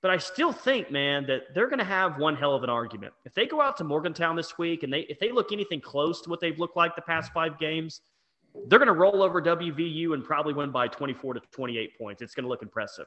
But 0.02 0.10
I 0.10 0.18
still 0.18 0.52
think, 0.52 0.90
man, 0.90 1.24
that 1.28 1.54
they're 1.54 1.68
going 1.68 1.78
to 1.78 1.84
have 1.84 2.18
one 2.18 2.36
hell 2.36 2.54
of 2.54 2.62
an 2.62 2.68
argument. 2.68 3.14
If 3.24 3.32
they 3.34 3.46
go 3.46 3.62
out 3.62 3.76
to 3.78 3.84
Morgantown 3.84 4.36
this 4.36 4.58
week 4.58 4.82
and 4.82 4.92
they 4.92 5.06
if 5.08 5.18
they 5.18 5.32
look 5.32 5.52
anything 5.52 5.80
close 5.80 6.20
to 6.22 6.30
what 6.30 6.40
they've 6.40 6.58
looked 6.58 6.76
like 6.76 6.94
the 6.94 7.02
past 7.02 7.32
five 7.32 7.58
games, 7.58 8.02
they're 8.66 8.78
going 8.78 8.88
to 8.88 8.92
roll 8.92 9.22
over 9.22 9.40
WVU 9.40 10.12
and 10.12 10.22
probably 10.22 10.52
win 10.52 10.70
by 10.70 10.88
24 10.88 11.34
to 11.34 11.40
28 11.52 11.96
points. 11.96 12.20
It's 12.20 12.34
going 12.34 12.44
to 12.44 12.50
look 12.50 12.62
impressive. 12.62 13.06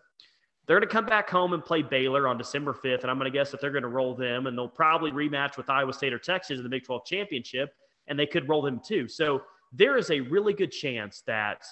They're 0.67 0.77
going 0.77 0.87
to 0.87 0.93
come 0.93 1.05
back 1.05 1.29
home 1.29 1.53
and 1.53 1.63
play 1.63 1.81
Baylor 1.81 2.27
on 2.27 2.37
December 2.37 2.73
5th, 2.73 3.01
and 3.01 3.09
I'm 3.09 3.17
going 3.17 3.31
to 3.31 3.37
guess 3.37 3.51
that 3.51 3.61
they're 3.61 3.71
going 3.71 3.83
to 3.83 3.89
roll 3.89 4.13
them, 4.13 4.47
and 4.47 4.57
they'll 4.57 4.67
probably 4.67 5.11
rematch 5.11 5.55
with 5.55 5.69
Iowa 5.69 5.93
State 5.93 6.13
or 6.13 6.19
Texas 6.19 6.57
in 6.57 6.63
the 6.63 6.69
Big 6.69 6.83
12 6.83 7.05
championship, 7.05 7.73
and 8.07 8.19
they 8.19 8.25
could 8.25 8.49
roll 8.49 8.61
them 8.61 8.81
too. 8.85 9.07
So 9.07 9.43
there 9.71 9.97
is 9.97 10.11
a 10.11 10.19
really 10.19 10.53
good 10.53 10.71
chance 10.71 11.23
that 11.25 11.63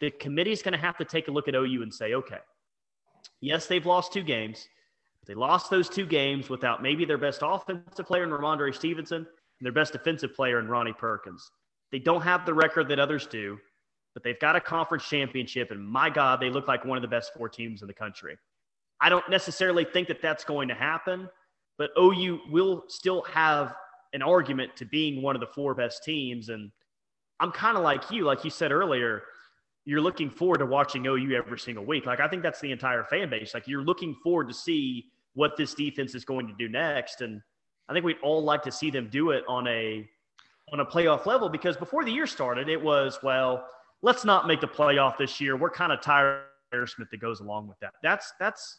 the 0.00 0.10
committee 0.12 0.52
is 0.52 0.62
going 0.62 0.72
to 0.72 0.78
have 0.78 0.96
to 0.96 1.04
take 1.04 1.28
a 1.28 1.30
look 1.30 1.48
at 1.48 1.54
OU 1.54 1.82
and 1.82 1.92
say, 1.92 2.14
okay, 2.14 2.38
yes, 3.42 3.66
they've 3.66 3.84
lost 3.84 4.12
two 4.12 4.22
games. 4.22 4.66
They 5.26 5.34
lost 5.34 5.70
those 5.70 5.90
two 5.90 6.06
games 6.06 6.48
without 6.48 6.82
maybe 6.82 7.04
their 7.04 7.18
best 7.18 7.40
offensive 7.44 8.06
player 8.06 8.24
in 8.24 8.30
Rhamondre 8.30 8.74
Stevenson 8.74 9.18
and 9.18 9.26
their 9.60 9.72
best 9.72 9.92
defensive 9.92 10.34
player 10.34 10.58
in 10.58 10.66
Ronnie 10.66 10.94
Perkins. 10.94 11.50
They 11.92 11.98
don't 11.98 12.22
have 12.22 12.46
the 12.46 12.54
record 12.54 12.88
that 12.88 12.98
others 12.98 13.26
do, 13.26 13.58
but 14.14 14.22
they've 14.22 14.38
got 14.40 14.56
a 14.56 14.60
conference 14.60 15.08
championship, 15.08 15.70
and 15.70 15.86
my 15.86 16.10
God, 16.10 16.40
they 16.40 16.50
look 16.50 16.68
like 16.68 16.84
one 16.84 16.98
of 16.98 17.02
the 17.02 17.08
best 17.08 17.32
four 17.34 17.48
teams 17.48 17.82
in 17.82 17.88
the 17.88 17.94
country. 17.94 18.36
I 19.00 19.08
don't 19.08 19.28
necessarily 19.30 19.84
think 19.84 20.08
that 20.08 20.20
that's 20.20 20.44
going 20.44 20.68
to 20.68 20.74
happen, 20.74 21.28
but 21.78 21.90
OU 21.98 22.40
will 22.50 22.84
still 22.88 23.22
have 23.22 23.74
an 24.12 24.22
argument 24.22 24.76
to 24.76 24.84
being 24.84 25.22
one 25.22 25.36
of 25.36 25.40
the 25.40 25.46
four 25.46 25.74
best 25.74 26.04
teams. 26.04 26.48
And 26.48 26.70
I'm 27.38 27.52
kind 27.52 27.76
of 27.76 27.82
like 27.82 28.10
you, 28.10 28.24
like 28.24 28.44
you 28.44 28.50
said 28.50 28.72
earlier, 28.72 29.22
you're 29.84 30.00
looking 30.00 30.28
forward 30.28 30.58
to 30.58 30.66
watching 30.66 31.06
OU 31.06 31.34
every 31.34 31.58
single 31.58 31.84
week. 31.84 32.06
Like 32.06 32.20
I 32.20 32.28
think 32.28 32.42
that's 32.42 32.60
the 32.60 32.72
entire 32.72 33.04
fan 33.04 33.30
base. 33.30 33.54
Like 33.54 33.66
you're 33.66 33.82
looking 33.82 34.14
forward 34.22 34.48
to 34.48 34.54
see 34.54 35.06
what 35.34 35.56
this 35.56 35.74
defense 35.74 36.14
is 36.14 36.24
going 36.24 36.46
to 36.48 36.52
do 36.54 36.68
next. 36.68 37.22
And 37.22 37.40
I 37.88 37.92
think 37.92 38.04
we'd 38.04 38.18
all 38.22 38.42
like 38.42 38.62
to 38.64 38.72
see 38.72 38.90
them 38.90 39.08
do 39.10 39.30
it 39.30 39.44
on 39.48 39.66
a 39.66 40.08
on 40.72 40.80
a 40.80 40.86
playoff 40.86 41.26
level 41.26 41.48
because 41.48 41.76
before 41.76 42.04
the 42.04 42.12
year 42.12 42.26
started, 42.26 42.68
it 42.68 42.80
was, 42.80 43.18
well, 43.22 43.66
let's 44.02 44.24
not 44.24 44.46
make 44.46 44.60
the 44.60 44.68
playoff 44.68 45.16
this 45.16 45.40
year. 45.40 45.56
We're 45.56 45.70
kind 45.70 45.92
of 45.92 46.00
tired 46.00 46.42
that 46.72 47.20
goes 47.20 47.40
along 47.40 47.66
with 47.66 47.78
that. 47.80 47.94
That's 48.02 48.32
that's 48.38 48.78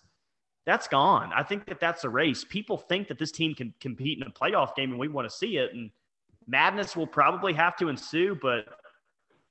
that's 0.65 0.87
gone. 0.87 1.31
I 1.35 1.43
think 1.43 1.65
that 1.65 1.79
that's 1.79 2.03
a 2.03 2.09
race. 2.09 2.45
People 2.47 2.77
think 2.77 3.07
that 3.07 3.19
this 3.19 3.31
team 3.31 3.53
can 3.53 3.73
compete 3.81 4.19
in 4.19 4.27
a 4.27 4.31
playoff 4.31 4.75
game 4.75 4.91
and 4.91 4.99
we 4.99 5.07
want 5.07 5.29
to 5.29 5.35
see 5.35 5.57
it 5.57 5.73
and 5.73 5.91
madness 6.47 6.95
will 6.95 7.07
probably 7.07 7.53
have 7.53 7.75
to 7.77 7.89
ensue, 7.89 8.37
but 8.41 8.65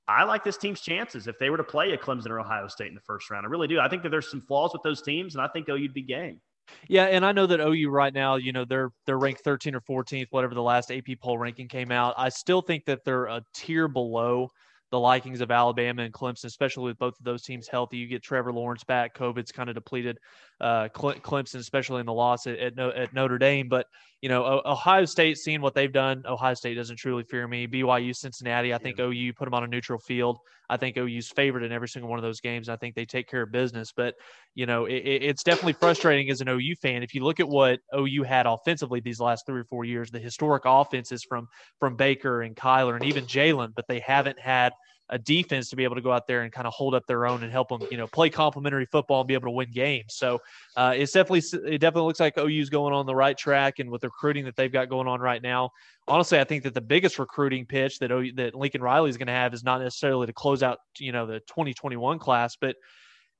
I 0.08 0.24
like 0.24 0.44
this 0.44 0.56
team's 0.56 0.80
chances 0.80 1.26
if 1.26 1.38
they 1.38 1.50
were 1.50 1.56
to 1.56 1.64
play 1.64 1.92
a 1.92 1.98
Clemson 1.98 2.30
or 2.30 2.40
Ohio 2.40 2.68
State 2.68 2.88
in 2.88 2.94
the 2.94 3.00
first 3.00 3.30
round. 3.30 3.46
I 3.46 3.48
really 3.48 3.68
do. 3.68 3.78
I 3.78 3.88
think 3.88 4.02
that 4.02 4.08
there's 4.08 4.30
some 4.30 4.40
flaws 4.42 4.72
with 4.72 4.82
those 4.82 5.02
teams, 5.02 5.34
and 5.34 5.42
I 5.42 5.48
think 5.48 5.68
OU'd 5.68 5.94
be 5.94 6.02
game. 6.02 6.40
Yeah, 6.88 7.04
and 7.04 7.24
I 7.24 7.32
know 7.32 7.46
that 7.46 7.60
OU 7.60 7.90
right 7.90 8.12
now, 8.12 8.36
you 8.36 8.52
know, 8.52 8.64
they're 8.64 8.90
they're 9.06 9.18
ranked 9.18 9.42
13 9.42 9.74
or 9.74 9.80
14th, 9.80 10.26
whatever 10.30 10.54
the 10.54 10.62
last 10.62 10.90
AP 10.90 11.06
poll 11.20 11.38
ranking 11.38 11.68
came 11.68 11.90
out. 11.90 12.14
I 12.16 12.28
still 12.28 12.60
think 12.60 12.84
that 12.86 13.04
they're 13.04 13.26
a 13.26 13.42
tier 13.54 13.88
below 13.88 14.50
the 14.90 14.98
likings 14.98 15.40
of 15.40 15.50
Alabama 15.50 16.02
and 16.02 16.12
Clemson, 16.12 16.44
especially 16.44 16.84
with 16.84 16.98
both 16.98 17.18
of 17.18 17.24
those 17.24 17.42
teams 17.42 17.68
healthy. 17.68 17.96
You 17.96 18.06
get 18.06 18.22
Trevor 18.22 18.52
Lawrence 18.52 18.84
back. 18.84 19.14
COVID's 19.16 19.52
kind 19.52 19.68
of 19.68 19.74
depleted 19.74 20.18
uh, 20.60 20.88
Clemson, 20.88 21.56
especially 21.56 22.00
in 22.00 22.06
the 22.06 22.12
loss 22.12 22.46
at, 22.46 22.58
at, 22.58 22.78
at, 22.78 23.14
Notre 23.14 23.38
Dame. 23.38 23.68
But, 23.68 23.86
you 24.22 24.28
know, 24.28 24.60
Ohio 24.66 25.06
State, 25.06 25.38
seeing 25.38 25.62
what 25.62 25.74
they've 25.74 25.92
done, 25.92 26.22
Ohio 26.26 26.54
State 26.54 26.74
doesn't 26.74 26.96
truly 26.96 27.24
fear 27.24 27.48
me. 27.48 27.66
BYU, 27.66 28.14
Cincinnati, 28.14 28.74
I 28.74 28.78
think 28.78 28.98
yeah. 28.98 29.06
OU 29.06 29.32
put 29.32 29.46
them 29.46 29.54
on 29.54 29.64
a 29.64 29.66
neutral 29.66 29.98
field. 29.98 30.38
I 30.68 30.76
think 30.76 30.96
OU's 30.98 31.28
favored 31.28 31.64
in 31.64 31.72
every 31.72 31.88
single 31.88 32.10
one 32.10 32.18
of 32.18 32.22
those 32.22 32.40
games. 32.40 32.68
I 32.68 32.76
think 32.76 32.94
they 32.94 33.06
take 33.06 33.28
care 33.28 33.42
of 33.42 33.50
business. 33.50 33.92
But, 33.96 34.14
you 34.54 34.66
know, 34.66 34.84
it, 34.84 34.98
it's 34.98 35.42
definitely 35.42 35.72
frustrating 35.72 36.30
as 36.30 36.40
an 36.42 36.48
OU 36.48 36.74
fan. 36.82 37.02
If 37.02 37.14
you 37.14 37.24
look 37.24 37.40
at 37.40 37.48
what 37.48 37.80
OU 37.96 38.22
had 38.24 38.46
offensively 38.46 39.00
these 39.00 39.20
last 39.20 39.46
three 39.46 39.60
or 39.60 39.64
four 39.64 39.84
years, 39.84 40.10
the 40.10 40.20
historic 40.20 40.62
offenses 40.66 41.24
from 41.26 41.48
from 41.78 41.96
Baker 41.96 42.42
and 42.42 42.54
Kyler 42.54 42.96
and 42.96 43.04
even 43.04 43.24
Jalen, 43.24 43.70
but 43.74 43.86
they 43.88 44.00
haven't 44.00 44.38
had– 44.38 44.72
a 45.10 45.18
defense 45.18 45.68
to 45.68 45.76
be 45.76 45.84
able 45.84 45.96
to 45.96 46.00
go 46.00 46.12
out 46.12 46.26
there 46.26 46.42
and 46.42 46.52
kind 46.52 46.66
of 46.66 46.72
hold 46.72 46.94
up 46.94 47.06
their 47.06 47.26
own 47.26 47.42
and 47.42 47.52
help 47.52 47.68
them, 47.68 47.82
you 47.90 47.96
know, 47.96 48.06
play 48.06 48.30
complementary 48.30 48.86
football 48.86 49.20
and 49.20 49.28
be 49.28 49.34
able 49.34 49.46
to 49.46 49.50
win 49.50 49.70
games. 49.70 50.14
So 50.14 50.40
uh, 50.76 50.94
it's 50.96 51.12
definitely 51.12 51.42
it 51.70 51.78
definitely 51.78 52.06
looks 52.06 52.20
like 52.20 52.38
OU's 52.38 52.70
going 52.70 52.94
on 52.94 53.06
the 53.06 53.14
right 53.14 53.36
track, 53.36 53.80
and 53.80 53.90
with 53.90 54.00
the 54.00 54.08
recruiting 54.08 54.44
that 54.44 54.56
they've 54.56 54.72
got 54.72 54.88
going 54.88 55.08
on 55.08 55.20
right 55.20 55.42
now, 55.42 55.70
honestly, 56.08 56.38
I 56.38 56.44
think 56.44 56.62
that 56.62 56.74
the 56.74 56.80
biggest 56.80 57.18
recruiting 57.18 57.66
pitch 57.66 57.98
that 57.98 58.10
OU, 58.10 58.32
that 58.36 58.54
Lincoln 58.54 58.82
Riley 58.82 59.10
is 59.10 59.16
going 59.16 59.26
to 59.26 59.32
have 59.32 59.52
is 59.52 59.64
not 59.64 59.80
necessarily 59.80 60.26
to 60.26 60.32
close 60.32 60.62
out, 60.62 60.78
you 60.98 61.12
know, 61.12 61.26
the 61.26 61.40
2021 61.40 62.18
class, 62.18 62.56
but 62.60 62.76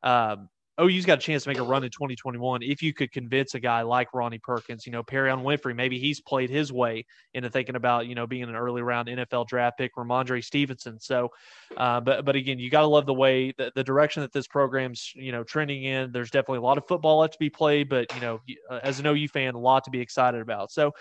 um, 0.02 0.48
OU's 0.78 1.04
got 1.04 1.18
a 1.18 1.20
chance 1.20 1.44
to 1.44 1.50
make 1.50 1.59
a 1.59 1.62
run 1.62 1.85
in 1.85 1.90
2021 1.90 2.62
if 2.62 2.83
you 2.83 2.92
could 2.92 3.12
convince 3.12 3.54
a 3.54 3.61
guy 3.61 3.83
like 3.83 4.14
Ronnie 4.14 4.38
Perkins, 4.38 4.87
you 4.87 4.92
know, 4.92 5.02
Perrion 5.02 5.42
Winfrey, 5.42 5.74
maybe 5.74 5.98
he's 5.98 6.20
played 6.20 6.48
his 6.48 6.72
way 6.72 7.04
into 7.35 7.50
thinking 7.50 7.76
about, 7.76 8.06
you 8.06 8.14
know, 8.14 8.26
being 8.26 8.44
an 8.44 8.54
early 8.54 8.83
round 8.83 9.09
NFL 9.09 9.46
draft 9.46 9.78
pick, 9.78 9.94
Rhamondre 9.96 10.42
Stevenson. 10.42 10.98
So, 11.00 11.30
uh, 11.76 12.00
but 12.00 12.24
but 12.24 12.37
again, 12.37 12.59
you 12.59 12.70
got 12.70 12.83
to 12.83 12.87
love 12.87 13.06
the 13.06 13.14
way 13.14 13.52
the, 13.59 13.72
the 13.74 13.85
direction 13.85 14.22
that 14.22 14.33
this 14.33 14.46
program's, 14.46 15.12
you 15.14 15.33
know, 15.33 15.44
trending 15.44 15.85
in. 15.85 16.12
There's 16.12 16.30
definitely 16.30 16.59
a 16.59 16.62
lot 16.62 16.78
of 16.78 16.87
football 16.87 17.18
left 17.18 17.35
to 17.35 17.38
be 17.38 17.50
played, 17.50 17.88
but 17.88 18.12
you 18.14 18.20
know, 18.20 18.40
uh, 18.70 18.80
as 18.83 19.00
an 19.00 19.06
OU 19.06 19.28
fan, 19.28 19.54
a 19.54 19.59
lot 19.59 19.85
to 19.85 19.90
be 19.90 20.00
excited 20.00 20.40
about. 20.40 20.70
So, 20.70 20.92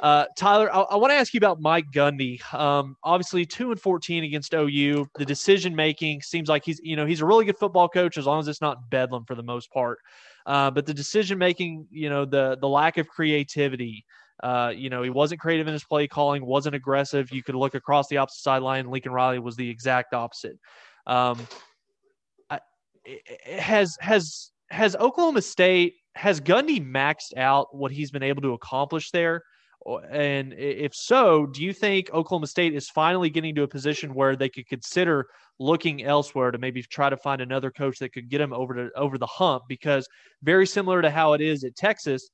uh, 0.00 0.26
Tyler, 0.36 0.72
I, 0.74 0.80
I 0.80 0.96
want 0.96 1.12
to 1.12 1.16
ask 1.16 1.32
you 1.32 1.38
about 1.38 1.60
Mike 1.60 1.86
Gundy. 1.94 2.42
Um, 2.52 2.96
obviously, 3.02 3.46
two 3.46 3.70
and 3.70 3.80
14 3.80 4.24
against 4.24 4.52
OU. 4.52 5.06
The 5.16 5.24
decision 5.24 5.74
making 5.74 6.20
seems 6.22 6.48
like 6.48 6.64
he's, 6.64 6.80
you 6.82 6.96
know, 6.96 7.06
he's 7.06 7.20
a 7.20 7.26
really 7.26 7.44
good 7.44 7.58
football 7.58 7.88
coach 7.88 8.18
as 8.18 8.26
long 8.26 8.40
as 8.40 8.48
it's 8.48 8.60
not 8.60 8.90
bedlam 8.90 9.21
for 9.24 9.34
the 9.34 9.42
most 9.42 9.70
part. 9.72 9.98
Uh, 10.46 10.70
but 10.70 10.86
the 10.86 10.94
decision 10.94 11.38
making, 11.38 11.86
you 11.90 12.10
know, 12.10 12.24
the 12.24 12.56
the 12.60 12.68
lack 12.68 12.98
of 12.98 13.08
creativity. 13.08 14.04
Uh, 14.42 14.72
you 14.74 14.90
know, 14.90 15.02
he 15.02 15.10
wasn't 15.10 15.40
creative 15.40 15.68
in 15.68 15.72
his 15.72 15.84
play 15.84 16.08
calling, 16.08 16.44
wasn't 16.44 16.74
aggressive. 16.74 17.30
You 17.30 17.44
could 17.44 17.54
look 17.54 17.76
across 17.76 18.08
the 18.08 18.16
opposite 18.16 18.42
sideline. 18.42 18.90
Lincoln 18.90 19.12
Riley 19.12 19.38
was 19.38 19.54
the 19.54 19.68
exact 19.68 20.14
opposite. 20.14 20.58
Um, 21.06 21.46
I, 22.50 22.58
has 23.46 23.96
has 24.00 24.50
has 24.70 24.96
Oklahoma 24.96 25.42
State 25.42 25.94
has 26.14 26.40
Gundy 26.40 26.84
maxed 26.84 27.36
out 27.36 27.74
what 27.74 27.92
he's 27.92 28.10
been 28.10 28.22
able 28.22 28.42
to 28.42 28.52
accomplish 28.52 29.10
there? 29.10 29.42
And 30.10 30.52
if 30.54 30.94
so, 30.94 31.46
do 31.46 31.62
you 31.62 31.72
think 31.72 32.10
Oklahoma 32.12 32.46
State 32.46 32.74
is 32.74 32.88
finally 32.88 33.30
getting 33.30 33.54
to 33.56 33.62
a 33.62 33.68
position 33.68 34.14
where 34.14 34.36
they 34.36 34.48
could 34.48 34.68
consider 34.68 35.26
looking 35.58 36.04
elsewhere 36.04 36.50
to 36.50 36.58
maybe 36.58 36.82
try 36.82 37.10
to 37.10 37.16
find 37.16 37.40
another 37.40 37.70
coach 37.70 37.98
that 37.98 38.12
could 38.12 38.28
get 38.28 38.38
them 38.38 38.52
over 38.52 38.74
to 38.74 38.90
over 38.96 39.18
the 39.18 39.26
hump? 39.26 39.64
Because 39.68 40.06
very 40.42 40.66
similar 40.66 41.02
to 41.02 41.10
how 41.10 41.32
it 41.32 41.40
is 41.40 41.64
at 41.64 41.74
Texas, 41.76 42.30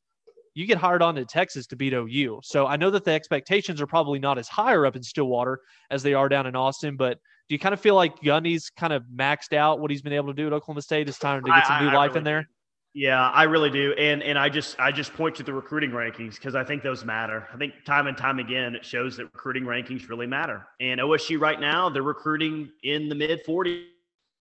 you 0.55 0.67
get 0.67 0.79
hired 0.79 1.03
on 1.03 1.15
to 1.15 1.25
Texas 1.25 1.67
to 1.69 1.77
beat 1.77 1.93
OU. 1.93 2.41
So 2.43 2.67
I 2.67 2.77
know 2.77 2.91
that 2.91 3.05
the 3.05 3.13
expectations 3.13 3.81
are 3.81 3.87
probably 3.87 4.19
not 4.19 4.39
as 4.39 4.49
higher 4.49 4.85
up 4.85 4.97
in 4.97 5.03
Stillwater 5.03 5.61
as 5.91 6.03
they 6.03 6.15
are 6.15 6.29
down 6.29 6.47
in 6.47 6.57
Austin, 6.57 6.97
but 6.97 7.19
do 7.49 7.55
you 7.55 7.59
kind 7.59 7.73
of 7.73 7.81
feel 7.81 7.95
like 7.95 8.21
Gundy's 8.21 8.69
kind 8.71 8.93
of 8.93 9.05
maxed 9.05 9.55
out 9.55 9.81
what 9.81 9.91
he's 9.91 10.03
been 10.03 10.13
able 10.13 10.29
to 10.29 10.35
do 10.35 10.49
at 10.49 10.53
Oklahoma 10.53 10.83
State? 10.83 11.09
It's 11.09 11.19
time 11.19 11.43
to 11.45 11.51
get 11.51 11.67
some 11.67 11.77
I, 11.77 11.81
new 11.83 11.89
I 11.89 11.95
life 11.95 12.11
really 12.11 12.19
in 12.19 12.25
there. 12.25 12.49
Yeah, 12.95 13.29
I 13.31 13.45
really 13.45 13.71
do, 13.71 13.93
and 13.93 14.23
and 14.23 14.39
I 14.39 14.49
just 14.49 14.81
I 14.81 14.91
just 14.91 15.13
point 15.13 15.37
to 15.37 15.43
the 15.43 15.53
recruiting 15.53 15.91
rankings 15.91 16.35
because 16.37 16.55
I 16.55 16.65
think 16.65 16.83
those 16.83 17.05
matter. 17.05 17.47
I 17.53 17.57
think 17.57 17.75
time 17.85 18.07
and 18.07 18.17
time 18.17 18.39
again 18.39 18.75
it 18.75 18.85
shows 18.85 19.17
that 19.19 19.25
recruiting 19.25 19.65
rankings 19.65 20.09
really 20.09 20.27
matter. 20.27 20.67
And 20.81 20.99
OSU 20.99 21.39
right 21.39 21.61
now 21.61 21.91
they're 21.91 22.03
recruiting 22.03 22.71
in 22.83 23.09
the 23.09 23.15
mid 23.15 23.45
40s. 23.47 23.85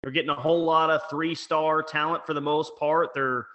They're 0.01 0.11
getting 0.11 0.29
a 0.29 0.35
whole 0.35 0.63
lot 0.63 0.89
of 0.89 1.01
three 1.09 1.35
star 1.35 1.83
talent 1.83 2.25
for 2.25 2.33
the 2.33 2.41
most 2.41 2.71
part. 2.79 3.13
Their 3.13 3.47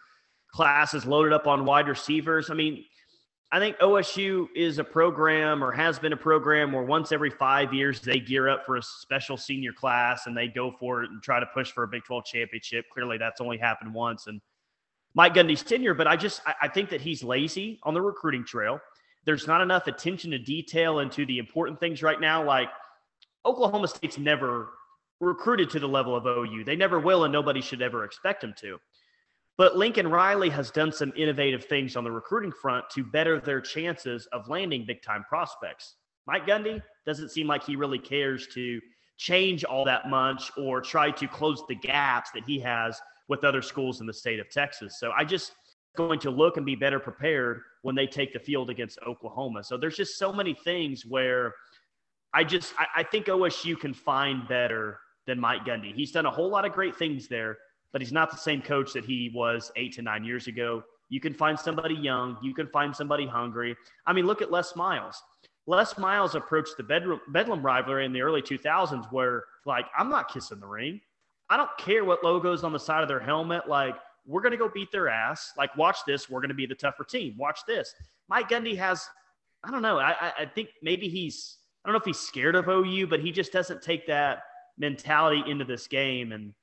class 0.53 0.93
is 0.93 1.07
loaded 1.07 1.33
up 1.33 1.47
on 1.47 1.65
wide 1.65 1.89
receivers. 1.89 2.51
I 2.51 2.55
mean, 2.55 2.85
I 3.51 3.59
think 3.59 3.79
OSU 3.79 4.49
is 4.55 4.79
a 4.79 4.85
program 4.85 5.65
or 5.65 5.73
has 5.73 5.99
been 5.99 6.13
a 6.13 6.17
program 6.17 6.73
where 6.73 6.83
once 6.85 7.13
every 7.13 7.31
five 7.31 7.73
years 7.73 8.01
they 8.01 8.21
gear 8.21 8.49
up 8.49 8.65
for 8.67 8.77
a 8.77 8.83
special 8.83 9.37
senior 9.37 9.73
class 9.73 10.27
and 10.27 10.37
they 10.37 10.49
go 10.49 10.73
for 10.79 11.03
it 11.03 11.11
and 11.11 11.23
try 11.23 11.41
to 11.41 11.47
push 11.47 11.71
for 11.71 11.85
a 11.85 11.89
Big 11.89 12.05
12 12.05 12.25
championship. 12.25 12.85
Clearly, 12.93 13.19
that's 13.19 13.41
only 13.41 13.59
happened 13.59 13.93
once. 13.95 14.27
And 14.27 14.41
Mike 15.15 15.35
Gundy's 15.35 15.63
tenure, 15.63 15.95
but 15.95 16.07
I 16.07 16.17
just 16.17 16.41
I, 16.47 16.55
I 16.63 16.69
think 16.69 16.91
that 16.91 17.01
he's 17.01 17.23
lazy 17.23 17.79
on 17.83 17.95
the 17.95 18.03
recruiting 18.03 18.45
trail. 18.45 18.81
There's 19.25 19.47
not 19.47 19.61
enough 19.61 19.87
attention 19.87 20.31
to 20.33 20.39
detail 20.39 20.99
into 20.99 21.25
the 21.27 21.39
important 21.39 21.79
things 21.79 22.03
right 22.03 22.21
now. 22.21 22.45
Like 22.45 22.69
Oklahoma 23.45 23.89
State's 23.89 24.19
never 24.19 24.71
recruited 25.21 25.71
to 25.71 25.79
the 25.79 25.89
level 25.89 26.17
of 26.17 26.27
OU. 26.27 26.65
They 26.65 26.77
never 26.77 26.99
will, 26.99 27.25
and 27.25 27.33
nobody 27.33 27.61
should 27.61 27.83
ever 27.83 28.05
expect 28.05 28.41
them 28.41 28.55
to. 28.59 28.79
But 29.59 29.77
Lincoln 29.77 30.09
Riley 30.09 30.49
has 30.49 30.71
done 30.71 30.91
some 30.91 31.13
innovative 31.15 31.65
things 31.65 31.95
on 31.95 32.05
the 32.05 32.11
recruiting 32.11 32.53
front 32.53 32.89
to 32.91 33.05
better 33.05 33.39
their 33.39 33.61
chances 33.61 34.27
of 34.33 34.49
landing 34.49 34.85
big 34.87 35.03
time 35.03 35.25
prospects. 35.29 35.97
Mike 36.27 36.47
Gundy 36.47 36.83
doesn't 37.05 37.31
seem 37.31 37.47
like 37.47 37.63
he 37.63 37.77
really 37.77 37.99
cares 37.99 38.47
to 38.55 38.81
change 39.19 39.63
all 39.63 39.85
that 39.85 40.09
much 40.09 40.51
or 40.57 40.81
try 40.81 41.11
to 41.11 41.29
close 41.29 41.63
the 41.69 41.75
gaps 41.75 42.31
that 42.33 42.45
he 42.45 42.59
has 42.61 43.01
with 43.33 43.45
other 43.45 43.63
schools 43.63 44.03
in 44.03 44.07
the 44.07 44.13
state 44.13 44.39
of 44.39 44.51
Texas. 44.51 45.01
So 45.01 45.11
I 45.17 45.25
just 45.25 45.53
going 45.97 46.21
to 46.21 46.31
look 46.31 46.59
and 46.59 46.67
be 46.67 46.77
better 46.77 47.01
prepared 47.01 47.63
when 47.81 47.95
they 47.95 48.07
take 48.07 48.35
the 48.35 48.39
field 48.39 48.69
against 48.69 48.99
Oklahoma. 49.07 49.65
So 49.65 49.79
there's 49.79 49.97
just 49.97 50.19
so 50.19 50.35
many 50.35 50.53
things 50.53 51.07
where 51.07 51.55
I 52.35 52.45
just 52.45 52.75
I, 52.79 53.01
I 53.01 53.03
think 53.03 53.27
OSU 53.27 53.81
can 53.81 53.95
find 53.95 54.47
better 54.47 54.99
than 55.27 55.41
Mike 55.41 55.65
Gundy. 55.65 55.95
He's 55.95 56.13
done 56.13 56.27
a 56.27 56.31
whole 56.31 56.51
lot 56.51 56.67
of 56.67 56.73
great 56.73 56.95
things 56.95 57.27
there, 57.27 57.57
but 57.91 58.03
he's 58.03 58.13
not 58.13 58.31
the 58.31 58.37
same 58.37 58.61
coach 58.61 58.93
that 58.93 59.07
he 59.07 59.33
was 59.35 59.73
eight 59.77 59.95
to 59.95 60.03
nine 60.03 60.25
years 60.25 60.47
ago. 60.47 60.83
You 61.09 61.19
can 61.19 61.33
find 61.33 61.59
somebody 61.59 61.95
young. 61.95 62.37
You 62.43 62.53
can 62.53 62.67
find 62.67 62.95
somebody 62.95 63.27
hungry. 63.27 63.75
I 64.07 64.13
mean, 64.13 64.27
look 64.27 64.43
at 64.43 64.53
Les 64.53 64.77
Miles. 64.77 65.23
Les 65.67 65.97
Miles 65.97 66.35
approached 66.35 66.77
the 66.77 66.83
Bedlam, 66.83 67.21
Bedlam 67.29 67.63
rivalry 67.63 68.05
in 68.05 68.13
the 68.13 68.21
early 68.21 68.43
2000s 68.43 69.11
where, 69.11 69.45
like, 69.65 69.87
I'm 69.97 70.11
not 70.11 70.31
kissing 70.31 70.61
the 70.61 70.67
ring. 70.67 71.01
I 71.51 71.57
don't 71.57 71.71
care 71.79 72.05
what 72.05 72.25
logo's 72.25 72.65
on 72.65 72.73
the 72.73 72.79
side 72.79 73.03
of 73.03 73.09
their 73.09 73.21
helmet. 73.21 73.69
Like, 73.69 73.95
we're 74.27 74.41
going 74.41 74.53
to 74.53 74.59
go 74.59 74.71
beat 74.73 74.91
their 74.93 75.09
ass. 75.09 75.53
Like, 75.57 75.77
watch 75.77 75.99
this. 76.07 76.31
We're 76.31 76.41
going 76.41 76.49
to 76.49 76.55
be 76.55 76.67
the 76.67 76.75
tougher 76.75 77.05
team. 77.05 77.35
Watch 77.37 77.61
this. 77.67 77.95
Mike 78.29 78.49
Gundy 78.49 78.77
has, 78.79 79.07
I 79.65 79.71
don't 79.71 79.83
know. 79.83 79.99
I, 79.99 80.33
I 80.39 80.47
think 80.47 80.71
maybe 80.83 81.09
he's, 81.09 81.59
I 81.85 81.89
don't 81.89 81.95
know 81.95 82.01
if 82.01 82.07
he's 82.07 82.19
scared 82.19 82.55
of 82.55 82.69
OU, 82.69 83.09
but 83.09 83.21
he 83.21 83.33
just 83.33 83.53
doesn't 83.53 83.83
take 83.83 84.07
that 84.07 84.45
mentality 84.79 85.43
into 85.51 85.65
this 85.65 85.87
game. 85.87 86.33
And 86.33 86.55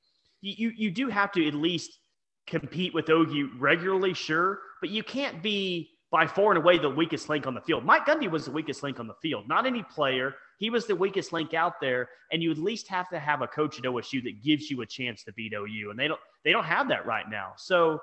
you, 0.42 0.72
you 0.76 0.92
do 0.92 1.10
have 1.10 1.32
to 1.34 1.48
at 1.48 1.54
least 1.54 2.00
compete 2.48 2.94
with 2.94 3.10
OU 3.10 3.52
regularly, 3.58 4.14
sure, 4.14 4.60
but 4.82 4.90
you 4.90 5.04
can't 5.04 5.44
be 5.44 5.92
by 6.12 6.26
far 6.26 6.52
and 6.52 6.58
away 6.58 6.80
the 6.80 6.90
weakest 6.90 7.30
link 7.30 7.46
on 7.46 7.54
the 7.54 7.62
field. 7.62 7.86
Mike 7.86 8.06
Gundy 8.06 8.30
was 8.30 8.46
the 8.46 8.52
weakest 8.52 8.82
link 8.82 9.00
on 9.00 9.08
the 9.08 9.14
field, 9.22 9.48
not 9.48 9.66
any 9.66 9.84
player. 9.84 10.34
He 10.60 10.70
was 10.70 10.86
the 10.86 10.96
weakest 10.96 11.32
link 11.32 11.54
out 11.54 11.80
there, 11.80 12.10
and 12.32 12.44
you 12.44 12.52
at 12.52 12.58
least 12.58 12.90
have 12.90 13.10
to 13.10 13.20
have 13.20 13.42
a 13.42 13.48
coach 13.48 13.80
at 13.80 13.86
OSU 13.86 14.22
that 14.26 14.44
gives 14.44 14.70
you 14.70 14.82
a 14.82 14.86
chance 14.86 15.24
to 15.24 15.34
beat 15.34 15.54
OU, 15.54 15.90
and 15.90 15.98
they 15.98 16.08
don't 16.08 16.20
they 16.44 16.52
don't 16.52 16.66
have 16.66 16.90
that 16.90 17.06
right 17.06 17.30
now. 17.30 17.54
So 17.58 18.00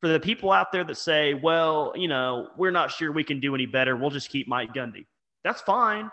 for 0.00 0.08
the 0.08 0.20
people 0.20 0.52
out 0.52 0.70
there 0.70 0.84
that 0.84 0.96
say, 0.96 1.34
well, 1.34 1.92
you 1.96 2.06
know, 2.06 2.50
we're 2.56 2.70
not 2.70 2.92
sure 2.92 3.10
we 3.10 3.24
can 3.24 3.40
do 3.40 3.54
any 3.54 3.66
better, 3.66 3.96
we'll 3.96 4.10
just 4.10 4.30
keep 4.30 4.46
Mike 4.46 4.72
Gundy. 4.72 5.06
That's 5.42 5.60
fine, 5.60 6.08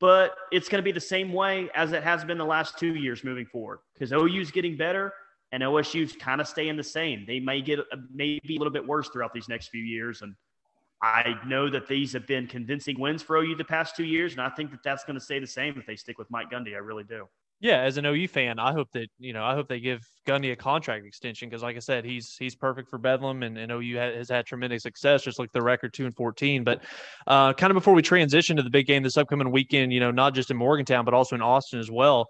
but 0.00 0.34
it's 0.52 0.68
going 0.68 0.82
to 0.82 0.84
be 0.84 0.92
the 0.92 1.00
same 1.00 1.32
way 1.32 1.70
as 1.74 1.92
it 1.92 2.02
has 2.02 2.24
been 2.24 2.36
the 2.36 2.44
last 2.44 2.78
two 2.78 2.94
years 2.94 3.24
moving 3.24 3.46
forward 3.46 3.78
because 3.94 4.12
OU's 4.12 4.50
getting 4.50 4.76
better 4.76 5.12
and 5.52 5.62
OSU's 5.62 6.12
kind 6.12 6.42
of 6.42 6.48
staying 6.48 6.76
the 6.76 6.84
same. 6.84 7.24
They 7.26 7.40
may 7.40 7.62
get 7.62 7.80
maybe 8.12 8.56
a 8.56 8.58
little 8.58 8.72
bit 8.72 8.86
worse 8.86 9.08
throughout 9.08 9.32
these 9.32 9.48
next 9.48 9.68
few 9.68 9.82
years, 9.82 10.20
and 10.20 10.34
I 11.00 11.34
know 11.46 11.70
that 11.70 11.86
these 11.86 12.12
have 12.12 12.26
been 12.26 12.46
convincing 12.46 12.98
wins 12.98 13.22
for 13.22 13.36
OU 13.36 13.56
the 13.56 13.64
past 13.64 13.94
two 13.94 14.04
years, 14.04 14.32
and 14.32 14.40
I 14.40 14.48
think 14.48 14.70
that 14.72 14.82
that's 14.82 15.04
going 15.04 15.14
to 15.14 15.24
stay 15.24 15.38
the 15.38 15.46
same 15.46 15.78
if 15.78 15.86
they 15.86 15.96
stick 15.96 16.18
with 16.18 16.30
Mike 16.30 16.50
Gundy. 16.50 16.74
I 16.74 16.78
really 16.78 17.04
do. 17.04 17.28
Yeah, 17.60 17.80
as 17.80 17.96
an 17.96 18.06
OU 18.06 18.28
fan, 18.28 18.60
I 18.60 18.72
hope 18.72 18.88
that 18.92 19.08
you 19.18 19.32
know 19.32 19.44
I 19.44 19.54
hope 19.54 19.68
they 19.68 19.80
give 19.80 20.08
Gundy 20.26 20.52
a 20.52 20.56
contract 20.56 21.04
extension 21.04 21.48
because, 21.48 21.62
like 21.62 21.74
I 21.74 21.80
said, 21.80 22.04
he's 22.04 22.36
he's 22.36 22.54
perfect 22.54 22.88
for 22.88 22.98
Bedlam, 22.98 23.42
and, 23.42 23.58
and 23.58 23.72
OU 23.72 23.96
has 23.96 24.28
had 24.28 24.46
tremendous 24.46 24.84
success. 24.84 25.24
Just 25.24 25.40
like 25.40 25.52
the 25.52 25.62
record 25.62 25.92
two 25.92 26.04
and 26.04 26.14
fourteen. 26.14 26.62
But 26.62 26.84
uh, 27.26 27.52
kind 27.54 27.72
of 27.72 27.74
before 27.74 27.94
we 27.94 28.02
transition 28.02 28.56
to 28.56 28.62
the 28.62 28.70
big 28.70 28.86
game 28.86 29.02
this 29.02 29.16
upcoming 29.16 29.50
weekend, 29.50 29.92
you 29.92 29.98
know, 29.98 30.12
not 30.12 30.34
just 30.34 30.50
in 30.50 30.56
Morgantown 30.56 31.04
but 31.04 31.14
also 31.14 31.34
in 31.34 31.42
Austin 31.42 31.80
as 31.80 31.90
well 31.90 32.28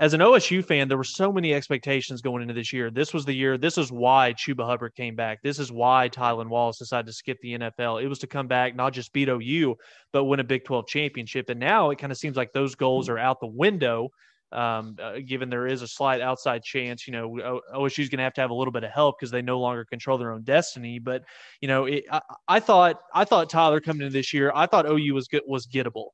as 0.00 0.14
an 0.14 0.20
OSU 0.20 0.64
fan, 0.64 0.88
there 0.88 0.96
were 0.96 1.04
so 1.04 1.30
many 1.30 1.52
expectations 1.52 2.22
going 2.22 2.40
into 2.40 2.54
this 2.54 2.72
year. 2.72 2.90
This 2.90 3.12
was 3.12 3.26
the 3.26 3.34
year. 3.34 3.58
This 3.58 3.76
is 3.76 3.92
why 3.92 4.32
Chuba 4.32 4.64
Hubbard 4.64 4.94
came 4.94 5.14
back. 5.14 5.42
This 5.42 5.58
is 5.58 5.70
why 5.70 6.08
Tylan 6.08 6.48
Wallace 6.48 6.78
decided 6.78 7.06
to 7.06 7.12
skip 7.12 7.36
the 7.42 7.58
NFL. 7.58 8.02
It 8.02 8.08
was 8.08 8.18
to 8.20 8.26
come 8.26 8.48
back, 8.48 8.74
not 8.74 8.94
just 8.94 9.12
beat 9.12 9.28
OU, 9.28 9.76
but 10.10 10.24
win 10.24 10.40
a 10.40 10.44
Big 10.44 10.64
12 10.64 10.86
championship. 10.86 11.50
And 11.50 11.60
now 11.60 11.90
it 11.90 11.98
kind 11.98 12.10
of 12.10 12.16
seems 12.16 12.34
like 12.34 12.54
those 12.54 12.74
goals 12.74 13.10
are 13.10 13.18
out 13.18 13.40
the 13.40 13.46
window. 13.46 14.08
Um, 14.52 14.96
uh, 15.00 15.18
given 15.24 15.50
there 15.50 15.66
is 15.66 15.82
a 15.82 15.86
slight 15.86 16.22
outside 16.22 16.62
chance, 16.64 17.06
you 17.06 17.12
know, 17.12 17.60
OSU 17.74 18.00
is 18.00 18.08
going 18.08 18.18
to 18.18 18.24
have 18.24 18.34
to 18.34 18.40
have 18.40 18.50
a 18.50 18.54
little 18.54 18.72
bit 18.72 18.84
of 18.84 18.90
help 18.90 19.16
because 19.18 19.30
they 19.30 19.42
no 19.42 19.60
longer 19.60 19.84
control 19.84 20.16
their 20.16 20.32
own 20.32 20.42
destiny. 20.44 20.98
But 20.98 21.22
you 21.60 21.68
know, 21.68 21.84
it, 21.84 22.04
I, 22.10 22.20
I, 22.48 22.60
thought 22.60 22.96
I 23.14 23.24
thought 23.24 23.50
Tyler 23.50 23.80
coming 23.80 24.06
into 24.06 24.12
this 24.14 24.32
year, 24.32 24.50
I 24.54 24.66
thought 24.66 24.90
OU 24.90 25.14
was 25.14 25.28
good, 25.28 25.42
was 25.46 25.66
gettable. 25.66 26.08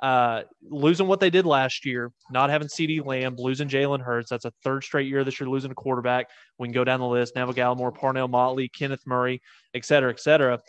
Uh, 0.00 0.42
losing 0.62 1.08
what 1.08 1.18
they 1.18 1.30
did 1.30 1.44
last 1.44 1.84
year, 1.84 2.12
not 2.30 2.50
having 2.50 2.68
CD 2.68 3.00
Lamb, 3.00 3.34
losing 3.36 3.68
Jalen 3.68 4.00
Hurts. 4.00 4.30
That's 4.30 4.44
a 4.44 4.52
third 4.62 4.84
straight 4.84 5.08
year 5.08 5.24
this 5.24 5.40
year 5.40 5.48
losing 5.48 5.72
a 5.72 5.74
quarterback. 5.74 6.30
We 6.56 6.68
can 6.68 6.72
go 6.72 6.84
down 6.84 7.00
the 7.00 7.06
list. 7.06 7.34
Neville 7.34 7.54
Gallimore, 7.54 7.94
Parnell 7.94 8.28
Motley, 8.28 8.68
Kenneth 8.68 9.02
Murray, 9.06 9.42
et 9.74 9.84
cetera, 9.84 10.10
et 10.10 10.20
cetera. 10.20 10.60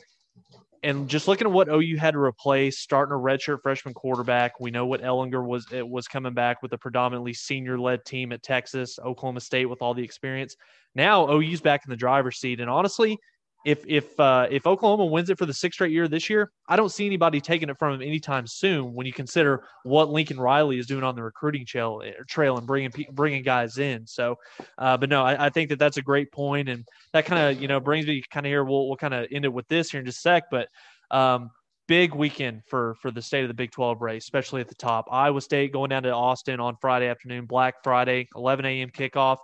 And 0.82 1.10
just 1.10 1.28
looking 1.28 1.46
at 1.46 1.54
what 1.54 1.68
OU 1.68 1.98
had 1.98 2.12
to 2.12 2.20
replace, 2.20 2.80
starting 2.80 3.14
a 3.14 3.18
redshirt 3.18 3.62
freshman 3.62 3.94
quarterback, 3.94 4.60
we 4.60 4.72
know 4.72 4.86
what 4.86 5.02
Ehlinger 5.02 5.46
was 5.46 5.68
it 5.72 5.88
was 5.88 6.08
coming 6.08 6.34
back 6.34 6.64
with 6.64 6.72
a 6.74 6.78
predominantly 6.78 7.34
senior-led 7.34 8.06
team 8.06 8.32
at 8.32 8.42
Texas, 8.42 8.98
Oklahoma 8.98 9.42
State 9.42 9.66
with 9.66 9.82
all 9.82 9.94
the 9.94 10.04
experience. 10.04 10.56
Now 10.96 11.30
OU's 11.30 11.62
back 11.62 11.82
in 11.86 11.90
the 11.90 11.98
driver's 11.98 12.40
seat, 12.40 12.62
and 12.62 12.70
honestly, 12.70 13.20
if 13.66 13.84
if 13.88 14.18
uh, 14.20 14.48
if 14.50 14.66
Oklahoma 14.66 15.06
wins 15.06 15.30
it 15.30 15.38
for 15.38 15.46
the 15.46 15.54
sixth 15.54 15.76
straight 15.76 15.92
year 15.92 16.08
this 16.08 16.30
year, 16.30 16.52
I 16.68 16.76
don't 16.78 16.90
see 16.90 17.06
anybody 17.06 17.42
taking 17.42 17.70
it 17.70 17.78
from 17.78 17.96
him 17.96 18.02
anytime 18.02 18.48
soon. 18.48 18.94
When 18.94 19.06
you 19.06 19.12
consider 19.12 19.64
what 19.84 20.10
Lincoln 20.10 20.40
Riley 20.40 20.80
is 20.80 20.88
doing 20.88 21.04
on 21.04 21.16
the 21.16 21.24
recruiting 21.24 21.66
trail, 21.66 22.02
eh, 22.06 22.12
trail 22.28 22.58
and 22.58 22.66
bringing 22.66 22.92
bringing 23.12 23.44
guys 23.44 23.78
in. 23.78 24.08
So, 24.08 24.38
uh, 24.78 24.96
but 24.98 25.10
no, 25.10 25.24
I, 25.24 25.48
I, 25.48 25.50
think 25.50 25.70
that 25.70 25.80
that's 25.80 25.98
a 25.98 26.02
great 26.02 26.32
point, 26.32 26.70
and 26.70 26.88
that 27.12 27.26
kind 27.26 27.52
of 27.52 27.62
you 27.62 27.68
know 27.68 27.82
brings 27.82 28.08
me 28.08 28.24
kind 28.32 28.46
of 28.46 28.50
here. 28.50 28.64
We'll 28.64 28.88
we'll 28.88 28.98
kind 28.98 29.14
of 29.14 29.28
end 29.32 29.44
it 29.44 29.54
with 29.54 29.68
this 29.68 29.92
here 29.92 30.00
in 30.00 30.06
just 30.06 30.20
a 30.20 30.22
sec, 30.22 30.44
but. 30.52 30.68
Um, 31.12 31.50
big 31.88 32.14
weekend 32.14 32.62
for 32.68 32.94
for 33.02 33.10
the 33.10 33.20
state 33.20 33.42
of 33.42 33.48
the 33.48 33.54
Big 33.56 33.72
12 33.72 34.00
race, 34.00 34.24
especially 34.24 34.62
at 34.62 34.68
the 34.68 34.76
top. 34.76 35.08
Iowa 35.12 35.42
State 35.42 35.74
going 35.74 35.90
down 35.90 36.04
to 36.04 36.12
Austin 36.12 36.60
on 36.60 36.78
Friday 36.80 37.08
afternoon, 37.08 37.48
Black 37.48 37.74
Friday, 37.84 38.28
11 38.36 38.64
a.m. 38.64 38.92
kickoff 38.92 39.38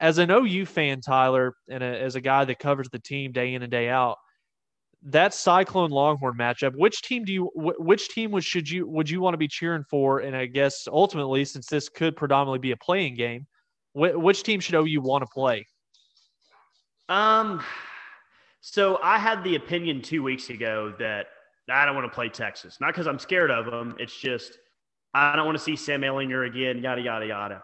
as 0.00 0.18
an 0.18 0.30
OU 0.30 0.66
fan, 0.66 1.00
Tyler, 1.00 1.54
and 1.68 1.82
a, 1.82 2.00
as 2.00 2.16
a 2.16 2.20
guy 2.20 2.44
that 2.44 2.58
covers 2.58 2.88
the 2.90 2.98
team 2.98 3.32
day 3.32 3.54
in 3.54 3.62
and 3.62 3.70
day 3.70 3.88
out, 3.88 4.16
that 5.02 5.34
Cyclone 5.34 5.90
Longhorn 5.90 6.36
matchup, 6.36 6.72
which 6.76 7.02
team 7.02 7.24
do 7.24 7.32
you, 7.32 7.50
which 7.54 8.08
team 8.08 8.30
would 8.32 8.44
should 8.44 8.68
you 8.68 8.86
would 8.86 9.08
you 9.08 9.20
want 9.20 9.34
to 9.34 9.38
be 9.38 9.48
cheering 9.48 9.84
for? 9.88 10.20
And 10.20 10.36
I 10.36 10.46
guess 10.46 10.86
ultimately, 10.90 11.44
since 11.44 11.66
this 11.66 11.88
could 11.88 12.16
predominantly 12.16 12.58
be 12.58 12.72
a 12.72 12.76
playing 12.76 13.14
game, 13.14 13.46
which 13.94 14.42
team 14.42 14.60
should 14.60 14.74
OU 14.74 15.00
want 15.00 15.22
to 15.22 15.28
play? 15.32 15.66
Um, 17.08 17.62
so 18.60 18.98
I 19.02 19.18
had 19.18 19.42
the 19.42 19.56
opinion 19.56 20.02
two 20.02 20.22
weeks 20.22 20.50
ago 20.50 20.94
that 20.98 21.26
I 21.70 21.84
don't 21.84 21.94
want 21.94 22.10
to 22.10 22.14
play 22.14 22.28
Texas, 22.28 22.78
not 22.80 22.88
because 22.88 23.06
I'm 23.06 23.18
scared 23.18 23.50
of 23.50 23.66
them. 23.66 23.96
It's 23.98 24.16
just 24.16 24.58
I 25.14 25.34
don't 25.34 25.46
want 25.46 25.56
to 25.56 25.64
see 25.64 25.76
Sam 25.76 26.02
Ehlinger 26.02 26.46
again, 26.46 26.82
yada 26.82 27.00
yada 27.00 27.26
yada. 27.26 27.62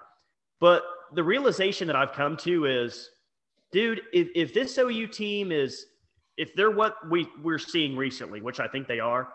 But 0.58 0.84
the 1.14 1.22
realization 1.22 1.86
that 1.86 1.96
I've 1.96 2.12
come 2.12 2.36
to 2.38 2.66
is, 2.66 3.10
dude, 3.72 4.02
if, 4.12 4.28
if 4.34 4.54
this 4.54 4.76
OU 4.78 5.08
team 5.08 5.52
is, 5.52 5.86
if 6.36 6.54
they're 6.54 6.70
what 6.70 6.96
we, 7.10 7.28
we're 7.42 7.58
seeing 7.58 7.96
recently, 7.96 8.40
which 8.40 8.60
I 8.60 8.68
think 8.68 8.86
they 8.86 9.00
are, 9.00 9.28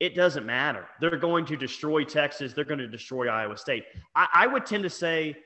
it 0.00 0.14
doesn't 0.14 0.46
matter. 0.46 0.86
They're 1.00 1.16
going 1.16 1.44
to 1.46 1.56
destroy 1.56 2.04
Texas. 2.04 2.52
They're 2.52 2.64
going 2.64 2.78
to 2.78 2.88
destroy 2.88 3.28
Iowa 3.28 3.56
State. 3.56 3.84
I, 4.14 4.28
I 4.32 4.46
would 4.46 4.64
tend 4.64 4.84
to 4.84 4.90
say, 4.90 5.36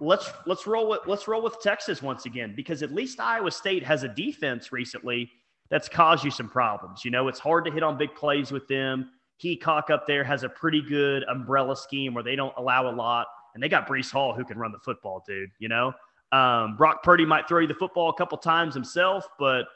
let's 0.00 0.30
let's 0.46 0.66
roll 0.66 0.88
with 0.88 1.00
let's 1.06 1.28
roll 1.28 1.42
with 1.42 1.60
Texas 1.60 2.02
once 2.02 2.26
again 2.26 2.54
because 2.56 2.82
at 2.82 2.92
least 2.92 3.20
Iowa 3.20 3.50
State 3.50 3.84
has 3.84 4.02
a 4.02 4.08
defense 4.08 4.72
recently 4.72 5.30
that's 5.70 5.88
caused 5.88 6.24
you 6.24 6.30
some 6.30 6.48
problems. 6.48 7.04
You 7.04 7.10
know, 7.10 7.28
it's 7.28 7.38
hard 7.38 7.64
to 7.64 7.70
hit 7.70 7.82
on 7.82 7.96
big 7.96 8.14
plays 8.14 8.52
with 8.52 8.68
them. 8.68 9.10
Heacock 9.42 9.90
up 9.90 10.06
there 10.06 10.22
has 10.22 10.44
a 10.44 10.48
pretty 10.48 10.82
good 10.82 11.24
umbrella 11.24 11.76
scheme 11.76 12.14
where 12.14 12.22
they 12.22 12.36
don't 12.36 12.54
allow 12.58 12.88
a 12.88 12.94
lot 12.94 13.26
and 13.54 13.62
they 13.62 13.68
got 13.68 13.86
Breece 13.86 14.10
Hall 14.10 14.34
who 14.34 14.44
can 14.44 14.58
run 14.58 14.72
the 14.72 14.78
football, 14.78 15.22
dude. 15.26 15.50
You 15.58 15.68
know, 15.68 15.92
um, 16.32 16.76
Brock 16.76 17.02
Purdy 17.02 17.26
might 17.26 17.46
throw 17.46 17.60
you 17.60 17.66
the 17.66 17.74
football 17.74 18.08
a 18.08 18.14
couple 18.14 18.38
times 18.38 18.74
himself, 18.74 19.26
but 19.38 19.66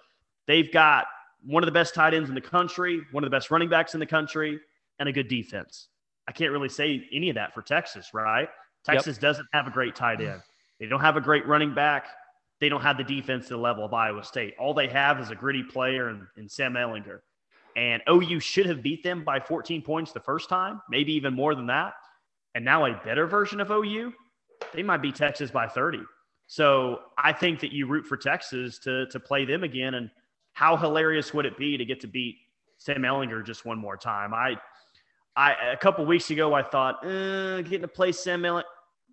they've 0.46 0.72
got 0.72 1.06
one 1.44 1.62
of 1.62 1.66
the 1.66 1.72
best 1.72 1.94
tight 1.94 2.14
ends 2.14 2.28
in 2.28 2.34
the 2.34 2.40
country, 2.40 3.02
one 3.12 3.22
of 3.22 3.30
the 3.30 3.34
best 3.34 3.50
running 3.50 3.68
backs 3.68 3.94
in 3.94 4.00
the 4.00 4.06
country, 4.06 4.58
and 4.98 5.08
a 5.08 5.12
good 5.12 5.28
defense. 5.28 5.88
I 6.26 6.32
can't 6.32 6.50
really 6.50 6.68
say 6.68 7.06
any 7.12 7.28
of 7.28 7.34
that 7.36 7.54
for 7.54 7.62
Texas, 7.62 8.10
right? 8.12 8.48
Texas 8.84 9.16
yep. 9.16 9.22
doesn't 9.22 9.46
have 9.52 9.66
a 9.66 9.70
great 9.70 9.94
tight 9.94 10.20
end. 10.20 10.40
They 10.80 10.86
don't 10.86 11.00
have 11.00 11.16
a 11.16 11.20
great 11.20 11.46
running 11.46 11.74
back. 11.74 12.06
They 12.60 12.68
don't 12.68 12.80
have 12.80 12.96
the 12.96 13.04
defense 13.04 13.48
to 13.48 13.54
the 13.54 13.60
level 13.60 13.84
of 13.84 13.92
Iowa 13.92 14.24
State. 14.24 14.54
All 14.58 14.72
they 14.72 14.88
have 14.88 15.20
is 15.20 15.30
a 15.30 15.34
gritty 15.34 15.62
player 15.62 16.08
in, 16.08 16.26
in 16.36 16.48
Sam 16.48 16.74
Ehlinger. 16.74 17.20
And 17.76 18.02
OU 18.08 18.40
should 18.40 18.66
have 18.66 18.82
beat 18.82 19.04
them 19.04 19.22
by 19.22 19.38
14 19.38 19.82
points 19.82 20.12
the 20.12 20.20
first 20.20 20.48
time, 20.48 20.80
maybe 20.88 21.12
even 21.12 21.34
more 21.34 21.54
than 21.54 21.66
that 21.66 21.92
and 22.56 22.64
now 22.64 22.86
a 22.86 23.00
better 23.04 23.26
version 23.26 23.60
of 23.60 23.70
OU, 23.70 24.14
they 24.74 24.82
might 24.82 25.02
be 25.02 25.12
Texas 25.12 25.50
by 25.50 25.68
30. 25.68 26.00
So 26.46 27.00
I 27.18 27.32
think 27.32 27.60
that 27.60 27.70
you 27.70 27.86
root 27.86 28.06
for 28.06 28.16
Texas 28.16 28.78
to 28.80 29.06
to 29.06 29.20
play 29.20 29.44
them 29.44 29.62
again. 29.62 29.94
And 29.94 30.10
how 30.54 30.76
hilarious 30.76 31.34
would 31.34 31.44
it 31.44 31.58
be 31.58 31.76
to 31.76 31.84
get 31.84 32.00
to 32.00 32.06
beat 32.06 32.36
Sam 32.78 33.02
Ehlinger 33.02 33.44
just 33.44 33.66
one 33.66 33.78
more 33.78 33.96
time? 33.96 34.32
I 34.32 34.56
I 35.36 35.52
a 35.72 35.76
couple 35.76 36.06
weeks 36.06 36.30
ago 36.30 36.54
I 36.54 36.62
thought 36.62 37.04
eh, 37.04 37.60
getting 37.62 37.82
to 37.82 37.88
play 37.88 38.10
Sam 38.10 38.42
Ehlinger. 38.42 38.64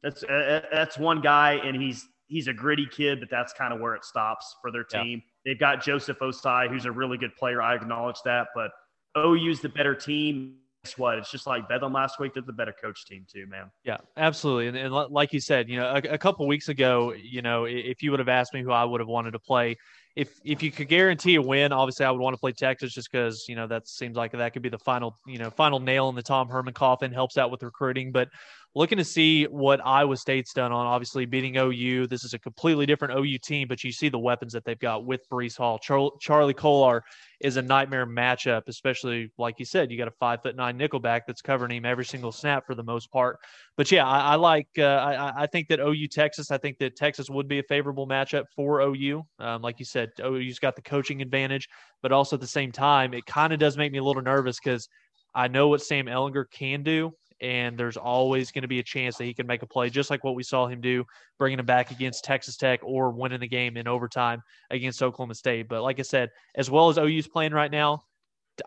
That's 0.01 0.23
uh, 0.23 0.61
that's 0.71 0.97
one 0.97 1.19
guy, 1.19 1.53
and 1.55 1.75
he's 1.81 2.07
he's 2.27 2.47
a 2.47 2.53
gritty 2.53 2.87
kid, 2.89 3.19
but 3.19 3.29
that's 3.29 3.51
kind 3.51 3.73
of 3.73 3.81
where 3.81 3.95
it 3.95 4.05
stops 4.05 4.55
for 4.61 4.71
their 4.71 4.83
team. 4.85 5.21
Yeah. 5.43 5.51
They've 5.51 5.59
got 5.59 5.83
Joseph 5.83 6.19
Ossai, 6.19 6.69
who's 6.69 6.85
a 6.85 6.91
really 6.91 7.17
good 7.17 7.35
player. 7.35 7.61
I 7.61 7.75
acknowledge 7.75 8.21
that, 8.23 8.47
but 8.55 8.71
OU's 9.17 9.59
the 9.59 9.69
better 9.69 9.95
team 9.95 10.59
guess 10.83 10.97
what? 10.97 11.17
It's 11.17 11.31
just 11.31 11.47
like 11.47 11.69
Bedlam 11.69 11.93
last 11.93 12.19
week. 12.19 12.33
They're 12.33 12.43
the 12.43 12.53
better 12.53 12.73
coach 12.73 13.05
team 13.05 13.25
too, 13.31 13.47
man. 13.47 13.71
Yeah, 13.83 13.97
absolutely. 14.17 14.67
And, 14.67 14.77
and 14.77 14.93
like 14.93 15.31
you 15.31 15.39
said, 15.39 15.69
you 15.69 15.77
know, 15.77 15.85
a, 15.85 16.13
a 16.13 16.17
couple 16.17 16.45
weeks 16.47 16.67
ago, 16.69 17.13
you 17.13 17.41
know, 17.41 17.65
if 17.65 18.03
you 18.03 18.11
would 18.11 18.19
have 18.19 18.29
asked 18.29 18.53
me 18.53 18.61
who 18.61 18.71
I 18.71 18.83
would 18.83 18.99
have 18.99 19.07
wanted 19.07 19.31
to 19.31 19.39
play, 19.39 19.77
if 20.15 20.39
if 20.43 20.61
you 20.61 20.71
could 20.71 20.87
guarantee 20.87 21.35
a 21.35 21.41
win, 21.41 21.71
obviously 21.71 22.05
I 22.05 22.11
would 22.11 22.21
want 22.21 22.35
to 22.35 22.39
play 22.39 22.51
Texas 22.51 22.93
just 22.93 23.11
because 23.11 23.45
you 23.47 23.55
know 23.55 23.67
that 23.67 23.87
seems 23.87 24.15
like 24.15 24.31
that 24.33 24.53
could 24.53 24.61
be 24.61 24.69
the 24.69 24.77
final 24.77 25.17
you 25.25 25.39
know 25.39 25.49
final 25.49 25.79
nail 25.79 26.09
in 26.09 26.15
the 26.15 26.21
Tom 26.21 26.47
Herman 26.47 26.73
coffin. 26.73 27.11
Helps 27.11 27.37
out 27.37 27.49
with 27.49 27.63
recruiting, 27.63 28.11
but 28.11 28.29
looking 28.75 28.97
to 28.97 29.03
see 29.03 29.45
what 29.45 29.85
Iowa 29.85 30.17
State's 30.17 30.53
done 30.53 30.71
on 30.71 30.85
obviously 30.85 31.25
beating 31.25 31.57
OU. 31.57 32.07
This 32.07 32.23
is 32.23 32.33
a 32.33 32.39
completely 32.39 32.85
different 32.85 33.17
OU 33.17 33.37
team, 33.39 33.67
but 33.67 33.83
you 33.83 33.91
see 33.91 34.09
the 34.09 34.19
weapons 34.19 34.53
that 34.53 34.65
they've 34.65 34.79
got 34.79 35.05
with 35.05 35.21
Breece 35.29 35.57
Hall. 35.57 35.77
Char- 35.77 36.11
Charlie 36.19 36.55
Kolar 36.55 37.03
is 37.39 37.57
a 37.57 37.61
nightmare 37.61 38.07
matchup, 38.07 38.63
especially 38.67 39.31
like 39.37 39.59
you 39.59 39.65
said, 39.65 39.91
you 39.91 39.97
got 39.97 40.07
a 40.07 40.13
five 40.19 40.41
foot 40.41 40.55
nine 40.55 40.77
nickelback 40.79 41.21
that's 41.27 41.41
covering 41.41 41.71
him 41.71 41.85
every 41.85 42.05
single 42.05 42.31
snap 42.31 42.65
for 42.65 42.73
the 42.73 42.83
most 42.83 43.11
part. 43.11 43.37
But 43.77 43.91
yeah, 43.91 44.07
I, 44.07 44.33
I 44.33 44.35
like, 44.35 44.67
uh, 44.77 44.83
I, 44.83 45.43
I, 45.43 45.47
think 45.47 45.67
that 45.67 45.79
OU 45.79 46.07
Texas, 46.07 46.51
I 46.51 46.57
think 46.57 46.77
that 46.79 46.95
Texas 46.95 47.29
would 47.29 47.47
be 47.47 47.59
a 47.59 47.63
favorable 47.63 48.07
matchup 48.07 48.45
for 48.55 48.81
OU. 48.81 49.23
Um, 49.39 49.61
like 49.61 49.79
you 49.79 49.85
said, 49.85 50.02
Oh, 50.21 50.35
OU's 50.35 50.59
got 50.59 50.75
the 50.75 50.81
coaching 50.81 51.21
advantage, 51.21 51.69
but 52.01 52.11
also 52.11 52.35
at 52.35 52.41
the 52.41 52.47
same 52.47 52.71
time, 52.71 53.13
it 53.13 53.25
kind 53.25 53.53
of 53.53 53.59
does 53.59 53.77
make 53.77 53.91
me 53.91 53.99
a 53.99 54.03
little 54.03 54.21
nervous 54.21 54.59
because 54.59 54.87
I 55.35 55.47
know 55.47 55.67
what 55.67 55.81
Sam 55.81 56.05
Ehlinger 56.05 56.45
can 56.51 56.83
do 56.83 57.13
and 57.43 57.77
there's 57.77 57.97
always 57.97 58.51
going 58.51 58.61
to 58.61 58.69
be 58.69 58.79
a 58.79 58.83
chance 58.83 59.17
that 59.17 59.25
he 59.25 59.33
can 59.33 59.45
make 59.45 59.61
a 59.63 59.67
play, 59.67 59.89
just 59.89 60.09
like 60.09 60.23
what 60.23 60.33
we 60.33 60.43
saw 60.43 60.65
him 60.65 60.79
do, 60.79 61.03
bringing 61.37 61.59
him 61.59 61.65
back 61.65 61.91
against 61.91 62.23
Texas 62.23 62.55
Tech 62.55 62.79
or 62.83 63.11
winning 63.11 63.41
the 63.41 63.47
game 63.47 63.75
in 63.75 63.85
overtime 63.85 64.41
against 64.69 65.03
Oklahoma 65.03 65.35
State. 65.35 65.67
But 65.67 65.83
like 65.83 65.99
I 65.99 66.03
said, 66.03 66.29
as 66.55 66.71
well 66.71 66.87
as 66.87 66.97
OU's 66.97 67.27
playing 67.27 67.51
right 67.51 67.69
now, 67.69 68.05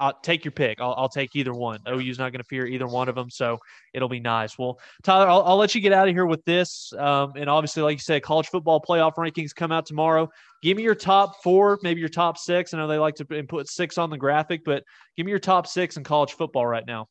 I'll 0.00 0.18
take 0.22 0.44
your 0.44 0.52
pick. 0.52 0.80
I'll, 0.80 0.94
I'll 0.96 1.08
take 1.08 1.36
either 1.36 1.54
one. 1.54 1.80
OU's 1.88 2.18
not 2.18 2.32
going 2.32 2.42
to 2.42 2.48
fear 2.48 2.66
either 2.66 2.86
one 2.86 3.08
of 3.08 3.14
them, 3.14 3.30
so 3.30 3.58
it'll 3.94 4.08
be 4.08 4.20
nice. 4.20 4.58
Well, 4.58 4.78
Tyler, 5.02 5.28
I'll, 5.28 5.42
I'll 5.42 5.56
let 5.56 5.74
you 5.74 5.80
get 5.80 5.92
out 5.92 6.08
of 6.08 6.14
here 6.14 6.26
with 6.26 6.44
this. 6.44 6.92
Um, 6.98 7.32
and 7.36 7.48
obviously, 7.48 7.82
like 7.82 7.94
you 7.94 8.00
said, 8.00 8.22
college 8.22 8.48
football 8.48 8.80
playoff 8.80 9.14
rankings 9.14 9.54
come 9.54 9.72
out 9.72 9.86
tomorrow. 9.86 10.28
Give 10.62 10.76
me 10.76 10.82
your 10.82 10.94
top 10.94 11.42
four, 11.42 11.78
maybe 11.82 12.00
your 12.00 12.08
top 12.08 12.38
six. 12.38 12.74
I 12.74 12.78
know 12.78 12.88
they 12.88 12.98
like 12.98 13.14
to 13.16 13.24
put 13.24 13.68
six 13.68 13.98
on 13.98 14.10
the 14.10 14.18
graphic, 14.18 14.62
but 14.64 14.82
give 15.16 15.26
me 15.26 15.30
your 15.30 15.38
top 15.38 15.66
six 15.66 15.96
in 15.96 16.04
college 16.04 16.32
football 16.32 16.66
right 16.66 16.86
now. 16.86 17.08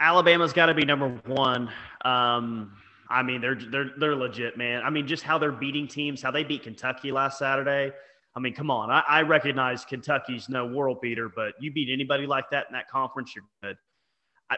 Alabama's 0.00 0.52
got 0.52 0.66
to 0.66 0.74
be 0.74 0.84
number 0.84 1.08
one. 1.26 1.70
Um, 2.04 2.76
I 3.08 3.22
mean, 3.22 3.40
they're 3.40 3.54
they're 3.54 3.90
they're 3.98 4.16
legit, 4.16 4.56
man. 4.56 4.82
I 4.82 4.90
mean, 4.90 5.06
just 5.06 5.22
how 5.22 5.38
they're 5.38 5.52
beating 5.52 5.86
teams, 5.86 6.22
how 6.22 6.30
they 6.30 6.42
beat 6.42 6.62
Kentucky 6.62 7.12
last 7.12 7.38
Saturday. 7.38 7.92
I 8.34 8.40
mean, 8.40 8.54
come 8.54 8.70
on. 8.70 8.90
I, 8.90 9.02
I 9.06 9.22
recognize 9.22 9.84
Kentucky's 9.84 10.48
no 10.48 10.66
world 10.66 11.00
beater, 11.00 11.30
but 11.34 11.54
you 11.60 11.70
beat 11.70 11.90
anybody 11.92 12.26
like 12.26 12.48
that 12.50 12.66
in 12.68 12.72
that 12.72 12.88
conference, 12.88 13.34
you're 13.34 13.44
good. 13.62 13.76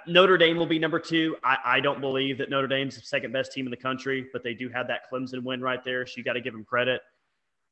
Notre 0.06 0.36
Dame 0.36 0.56
will 0.56 0.66
be 0.66 0.78
number 0.78 0.98
two. 0.98 1.36
I, 1.44 1.58
I, 1.64 1.80
don't 1.80 2.00
believe 2.00 2.38
that 2.38 2.50
Notre 2.50 2.66
Dame's 2.66 2.96
the 2.96 3.02
second 3.02 3.32
best 3.32 3.52
team 3.52 3.66
in 3.66 3.70
the 3.70 3.76
country, 3.76 4.26
but 4.32 4.42
they 4.42 4.54
do 4.54 4.68
have 4.68 4.88
that 4.88 5.02
Clemson 5.10 5.42
win 5.42 5.60
right 5.60 5.84
there, 5.84 6.06
so 6.06 6.14
you 6.16 6.24
got 6.24 6.32
to 6.32 6.40
give 6.40 6.52
them 6.52 6.64
credit. 6.64 7.00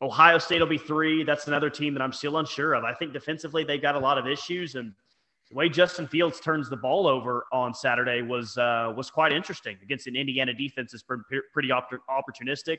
Ohio 0.00 0.38
State 0.38 0.60
will 0.60 0.66
be 0.66 0.78
three. 0.78 1.24
That's 1.24 1.46
another 1.46 1.70
team 1.70 1.94
that 1.94 2.02
I'm 2.02 2.12
still 2.12 2.38
unsure 2.38 2.74
of. 2.74 2.84
I 2.84 2.94
think 2.94 3.12
defensively 3.12 3.64
they've 3.64 3.82
got 3.82 3.94
a 3.94 3.98
lot 3.98 4.18
of 4.18 4.26
issues, 4.26 4.74
and 4.74 4.92
the 5.48 5.56
way 5.56 5.68
Justin 5.68 6.08
Fields 6.08 6.40
turns 6.40 6.68
the 6.68 6.76
ball 6.76 7.06
over 7.06 7.46
on 7.52 7.72
Saturday 7.74 8.22
was 8.22 8.56
uh, 8.58 8.92
was 8.96 9.10
quite 9.10 9.32
interesting 9.32 9.76
against 9.82 10.06
an 10.06 10.16
Indiana 10.16 10.52
defense 10.54 10.92
that's 10.92 11.04
pretty 11.04 11.68
opportunistic. 11.68 12.78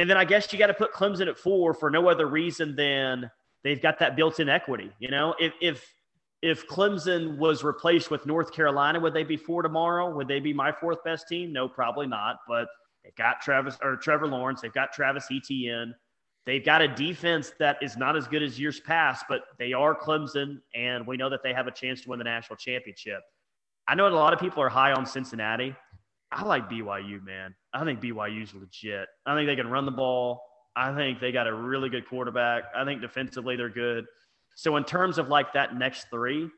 And 0.00 0.08
then 0.08 0.16
I 0.16 0.24
guess 0.24 0.50
you 0.50 0.58
got 0.58 0.68
to 0.68 0.74
put 0.74 0.94
Clemson 0.94 1.28
at 1.28 1.36
four 1.36 1.74
for 1.74 1.90
no 1.90 2.08
other 2.08 2.26
reason 2.26 2.74
than 2.74 3.30
they've 3.62 3.82
got 3.82 3.98
that 3.98 4.16
built-in 4.16 4.48
equity. 4.48 4.90
You 4.98 5.10
know, 5.10 5.34
if 5.38 5.52
if 5.60 5.94
if 6.40 6.66
Clemson 6.66 7.36
was 7.36 7.62
replaced 7.62 8.10
with 8.10 8.24
North 8.24 8.50
Carolina, 8.50 8.98
would 8.98 9.12
they 9.12 9.24
be 9.24 9.36
four 9.36 9.62
tomorrow? 9.62 10.08
Would 10.08 10.26
they 10.26 10.40
be 10.40 10.54
my 10.54 10.72
fourth 10.72 11.04
best 11.04 11.28
team? 11.28 11.52
No, 11.52 11.68
probably 11.68 12.06
not. 12.06 12.38
But 12.48 12.66
they've 13.04 13.14
got 13.14 13.42
Travis 13.42 13.76
or 13.82 13.94
Trevor 13.96 14.26
Lawrence. 14.26 14.62
They've 14.62 14.72
got 14.72 14.90
Travis 14.94 15.26
Etienne. 15.30 15.94
They've 16.46 16.64
got 16.64 16.80
a 16.80 16.88
defense 16.88 17.52
that 17.58 17.76
is 17.82 17.98
not 17.98 18.16
as 18.16 18.26
good 18.26 18.42
as 18.42 18.58
years 18.58 18.80
past, 18.80 19.26
but 19.28 19.42
they 19.58 19.74
are 19.74 19.94
Clemson, 19.94 20.62
and 20.74 21.06
we 21.06 21.18
know 21.18 21.28
that 21.28 21.42
they 21.42 21.52
have 21.52 21.66
a 21.66 21.70
chance 21.70 22.00
to 22.00 22.08
win 22.08 22.18
the 22.18 22.24
national 22.24 22.56
championship. 22.56 23.20
I 23.86 23.94
know 23.94 24.08
a 24.08 24.16
lot 24.16 24.32
of 24.32 24.40
people 24.40 24.62
are 24.62 24.70
high 24.70 24.92
on 24.92 25.04
Cincinnati. 25.04 25.76
I 26.32 26.42
like 26.44 26.70
BYU, 26.70 27.22
man. 27.22 27.54
I 27.72 27.84
think 27.84 28.00
BYU's 28.00 28.54
legit. 28.54 29.08
I 29.26 29.34
think 29.34 29.46
they 29.46 29.56
can 29.56 29.68
run 29.68 29.84
the 29.84 29.92
ball. 29.92 30.42
I 30.76 30.94
think 30.94 31.20
they 31.20 31.32
got 31.32 31.46
a 31.46 31.54
really 31.54 31.88
good 31.88 32.08
quarterback. 32.08 32.64
I 32.74 32.84
think 32.84 33.00
defensively 33.00 33.56
they're 33.56 33.68
good. 33.68 34.06
So 34.54 34.76
in 34.76 34.84
terms 34.84 35.18
of 35.18 35.28
like 35.28 35.52
that 35.52 35.76
next 35.76 36.06
three, 36.10 36.48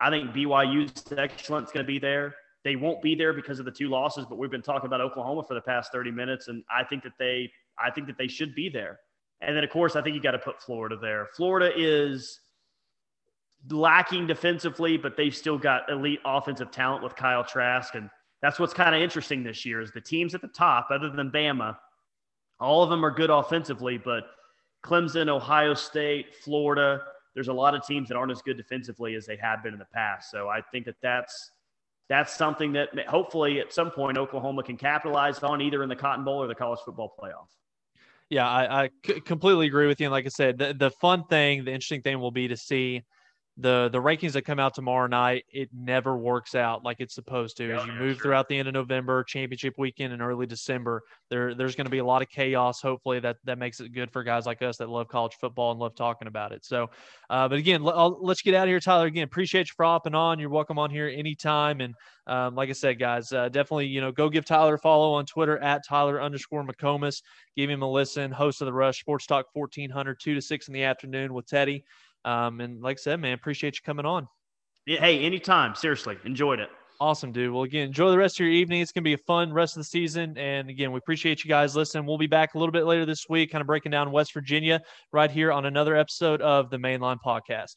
I 0.00 0.10
think 0.10 0.30
BYU's 0.30 1.12
excellence 1.16 1.72
going 1.72 1.84
to 1.84 1.88
be 1.90 1.98
there. 1.98 2.34
They 2.64 2.76
won't 2.76 3.02
be 3.02 3.14
there 3.14 3.32
because 3.32 3.58
of 3.58 3.64
the 3.64 3.70
two 3.70 3.88
losses, 3.88 4.26
but 4.28 4.36
we've 4.36 4.50
been 4.50 4.62
talking 4.62 4.86
about 4.86 5.00
Oklahoma 5.00 5.42
for 5.44 5.54
the 5.54 5.60
past 5.60 5.92
30 5.92 6.10
minutes, 6.10 6.48
and 6.48 6.62
I 6.70 6.84
think 6.84 7.02
that 7.04 7.12
they, 7.18 7.50
I 7.78 7.90
think 7.90 8.06
that 8.08 8.18
they 8.18 8.28
should 8.28 8.54
be 8.54 8.68
there. 8.68 8.98
And 9.40 9.56
then, 9.56 9.62
of 9.64 9.70
course, 9.70 9.96
I 9.96 10.02
think 10.02 10.14
you 10.14 10.20
got 10.20 10.32
to 10.32 10.38
put 10.38 10.60
Florida 10.60 10.96
there. 11.00 11.28
Florida 11.36 11.70
is 11.76 12.40
lacking 13.70 14.26
defensively, 14.26 14.96
but 14.96 15.16
they've 15.16 15.34
still 15.34 15.58
got 15.58 15.90
elite 15.90 16.20
offensive 16.24 16.70
talent 16.70 17.02
with 17.02 17.14
Kyle 17.14 17.44
Trask. 17.44 17.94
And 17.94 18.10
that's 18.42 18.58
what's 18.58 18.74
kind 18.74 18.94
of 18.94 19.02
interesting 19.02 19.42
this 19.42 19.64
year 19.64 19.80
is 19.80 19.90
the 19.92 20.00
teams 20.00 20.34
at 20.34 20.40
the 20.40 20.48
top, 20.48 20.88
other 20.90 21.10
than 21.10 21.30
Bama, 21.30 21.76
all 22.60 22.82
of 22.82 22.90
them 22.90 23.04
are 23.04 23.10
good 23.10 23.30
offensively, 23.30 23.98
but 23.98 24.24
Clemson, 24.84 25.28
Ohio 25.28 25.74
State, 25.74 26.34
Florida, 26.34 27.02
there's 27.34 27.48
a 27.48 27.52
lot 27.52 27.74
of 27.74 27.86
teams 27.86 28.08
that 28.08 28.16
aren't 28.16 28.32
as 28.32 28.42
good 28.42 28.56
defensively 28.56 29.14
as 29.14 29.26
they 29.26 29.36
have 29.36 29.62
been 29.62 29.72
in 29.72 29.78
the 29.78 29.86
past. 29.86 30.30
So 30.30 30.48
I 30.48 30.60
think 30.60 30.86
that 30.86 30.96
that's 31.02 31.52
that's 32.08 32.34
something 32.34 32.72
that 32.72 32.88
hopefully 33.06 33.60
at 33.60 33.72
some 33.72 33.90
point 33.90 34.16
Oklahoma 34.16 34.62
can 34.62 34.76
capitalize 34.76 35.38
on 35.40 35.60
either 35.60 35.82
in 35.82 35.88
the 35.90 35.96
Cotton 35.96 36.24
Bowl 36.24 36.42
or 36.42 36.46
the 36.46 36.54
college 36.54 36.80
football 36.84 37.14
playoff. 37.20 37.48
Yeah, 38.30 38.48
I, 38.48 38.84
I 38.84 38.90
completely 39.24 39.66
agree 39.66 39.86
with 39.86 40.00
you. 40.00 40.06
And 40.06 40.12
like 40.12 40.26
I 40.26 40.30
said, 40.30 40.58
the, 40.58 40.74
the 40.74 40.90
fun 40.90 41.24
thing, 41.24 41.64
the 41.64 41.70
interesting 41.70 42.02
thing 42.02 42.18
will 42.18 42.30
be 42.30 42.48
to 42.48 42.56
see 42.56 43.02
the 43.60 43.88
the 43.90 43.98
rankings 43.98 44.32
that 44.32 44.42
come 44.42 44.60
out 44.60 44.72
tomorrow 44.72 45.08
night, 45.08 45.44
it 45.52 45.68
never 45.74 46.16
works 46.16 46.54
out 46.54 46.84
like 46.84 46.98
it's 47.00 47.14
supposed 47.14 47.56
to. 47.56 47.72
As 47.72 47.84
you 47.86 47.92
move 47.92 48.14
sure. 48.14 48.22
throughout 48.22 48.48
the 48.48 48.56
end 48.56 48.68
of 48.68 48.74
November, 48.74 49.24
championship 49.24 49.74
weekend, 49.78 50.12
and 50.12 50.22
early 50.22 50.46
December, 50.46 51.02
there 51.28 51.54
there's 51.54 51.74
going 51.74 51.86
to 51.86 51.90
be 51.90 51.98
a 51.98 52.04
lot 52.04 52.22
of 52.22 52.28
chaos. 52.28 52.80
Hopefully, 52.80 53.18
that 53.18 53.36
that 53.44 53.58
makes 53.58 53.80
it 53.80 53.88
good 53.88 54.12
for 54.12 54.22
guys 54.22 54.46
like 54.46 54.62
us 54.62 54.76
that 54.76 54.88
love 54.88 55.08
college 55.08 55.34
football 55.40 55.72
and 55.72 55.80
love 55.80 55.96
talking 55.96 56.28
about 56.28 56.52
it. 56.52 56.64
So, 56.64 56.88
uh, 57.30 57.48
but 57.48 57.58
again, 57.58 57.82
I'll, 57.84 58.16
let's 58.20 58.42
get 58.42 58.54
out 58.54 58.62
of 58.62 58.68
here, 58.68 58.78
Tyler. 58.78 59.06
Again, 59.06 59.24
appreciate 59.24 59.68
you 59.68 59.74
for 59.76 59.84
hopping 59.84 60.14
on. 60.14 60.38
You're 60.38 60.50
welcome 60.50 60.78
on 60.78 60.90
here 60.90 61.08
anytime. 61.08 61.80
And 61.80 61.94
um, 62.28 62.54
like 62.54 62.68
I 62.68 62.74
said, 62.74 63.00
guys, 63.00 63.32
uh, 63.32 63.48
definitely 63.48 63.86
you 63.86 64.00
know 64.00 64.12
go 64.12 64.28
give 64.28 64.44
Tyler 64.44 64.74
a 64.74 64.78
follow 64.78 65.14
on 65.14 65.26
Twitter 65.26 65.58
at 65.58 65.84
Tyler 65.84 66.22
underscore 66.22 66.64
McComas. 66.64 67.22
Give 67.56 67.68
him 67.68 67.82
a 67.82 67.90
listen. 67.90 68.30
Host 68.30 68.62
of 68.62 68.66
the 68.66 68.72
Rush 68.72 69.00
Sports 69.00 69.26
Talk 69.26 69.46
1400 69.52 70.20
two 70.20 70.34
to 70.36 70.40
six 70.40 70.68
in 70.68 70.74
the 70.74 70.84
afternoon 70.84 71.34
with 71.34 71.48
Teddy. 71.48 71.84
Um, 72.28 72.60
and 72.60 72.82
like 72.82 72.98
I 72.98 73.00
said, 73.00 73.20
man, 73.20 73.32
appreciate 73.32 73.76
you 73.76 73.80
coming 73.84 74.04
on. 74.04 74.28
Yeah, 74.86 75.00
hey, 75.00 75.20
anytime. 75.20 75.74
Seriously, 75.74 76.18
enjoyed 76.24 76.60
it. 76.60 76.68
Awesome, 77.00 77.32
dude. 77.32 77.52
Well, 77.52 77.62
again, 77.62 77.86
enjoy 77.86 78.10
the 78.10 78.18
rest 78.18 78.36
of 78.36 78.44
your 78.44 78.52
evening. 78.52 78.80
It's 78.80 78.92
going 78.92 79.02
to 79.04 79.08
be 79.08 79.14
a 79.14 79.18
fun 79.18 79.52
rest 79.52 79.76
of 79.76 79.80
the 79.80 79.84
season. 79.84 80.36
And 80.36 80.68
again, 80.68 80.90
we 80.92 80.98
appreciate 80.98 81.44
you 81.44 81.48
guys 81.48 81.76
listening. 81.76 82.06
We'll 82.06 82.18
be 82.18 82.26
back 82.26 82.54
a 82.54 82.58
little 82.58 82.72
bit 82.72 82.84
later 82.84 83.06
this 83.06 83.26
week, 83.28 83.52
kind 83.52 83.60
of 83.60 83.66
breaking 83.66 83.92
down 83.92 84.10
West 84.10 84.34
Virginia 84.34 84.82
right 85.12 85.30
here 85.30 85.52
on 85.52 85.64
another 85.64 85.96
episode 85.96 86.42
of 86.42 86.70
the 86.70 86.76
Mainline 86.76 87.18
Podcast. 87.24 87.76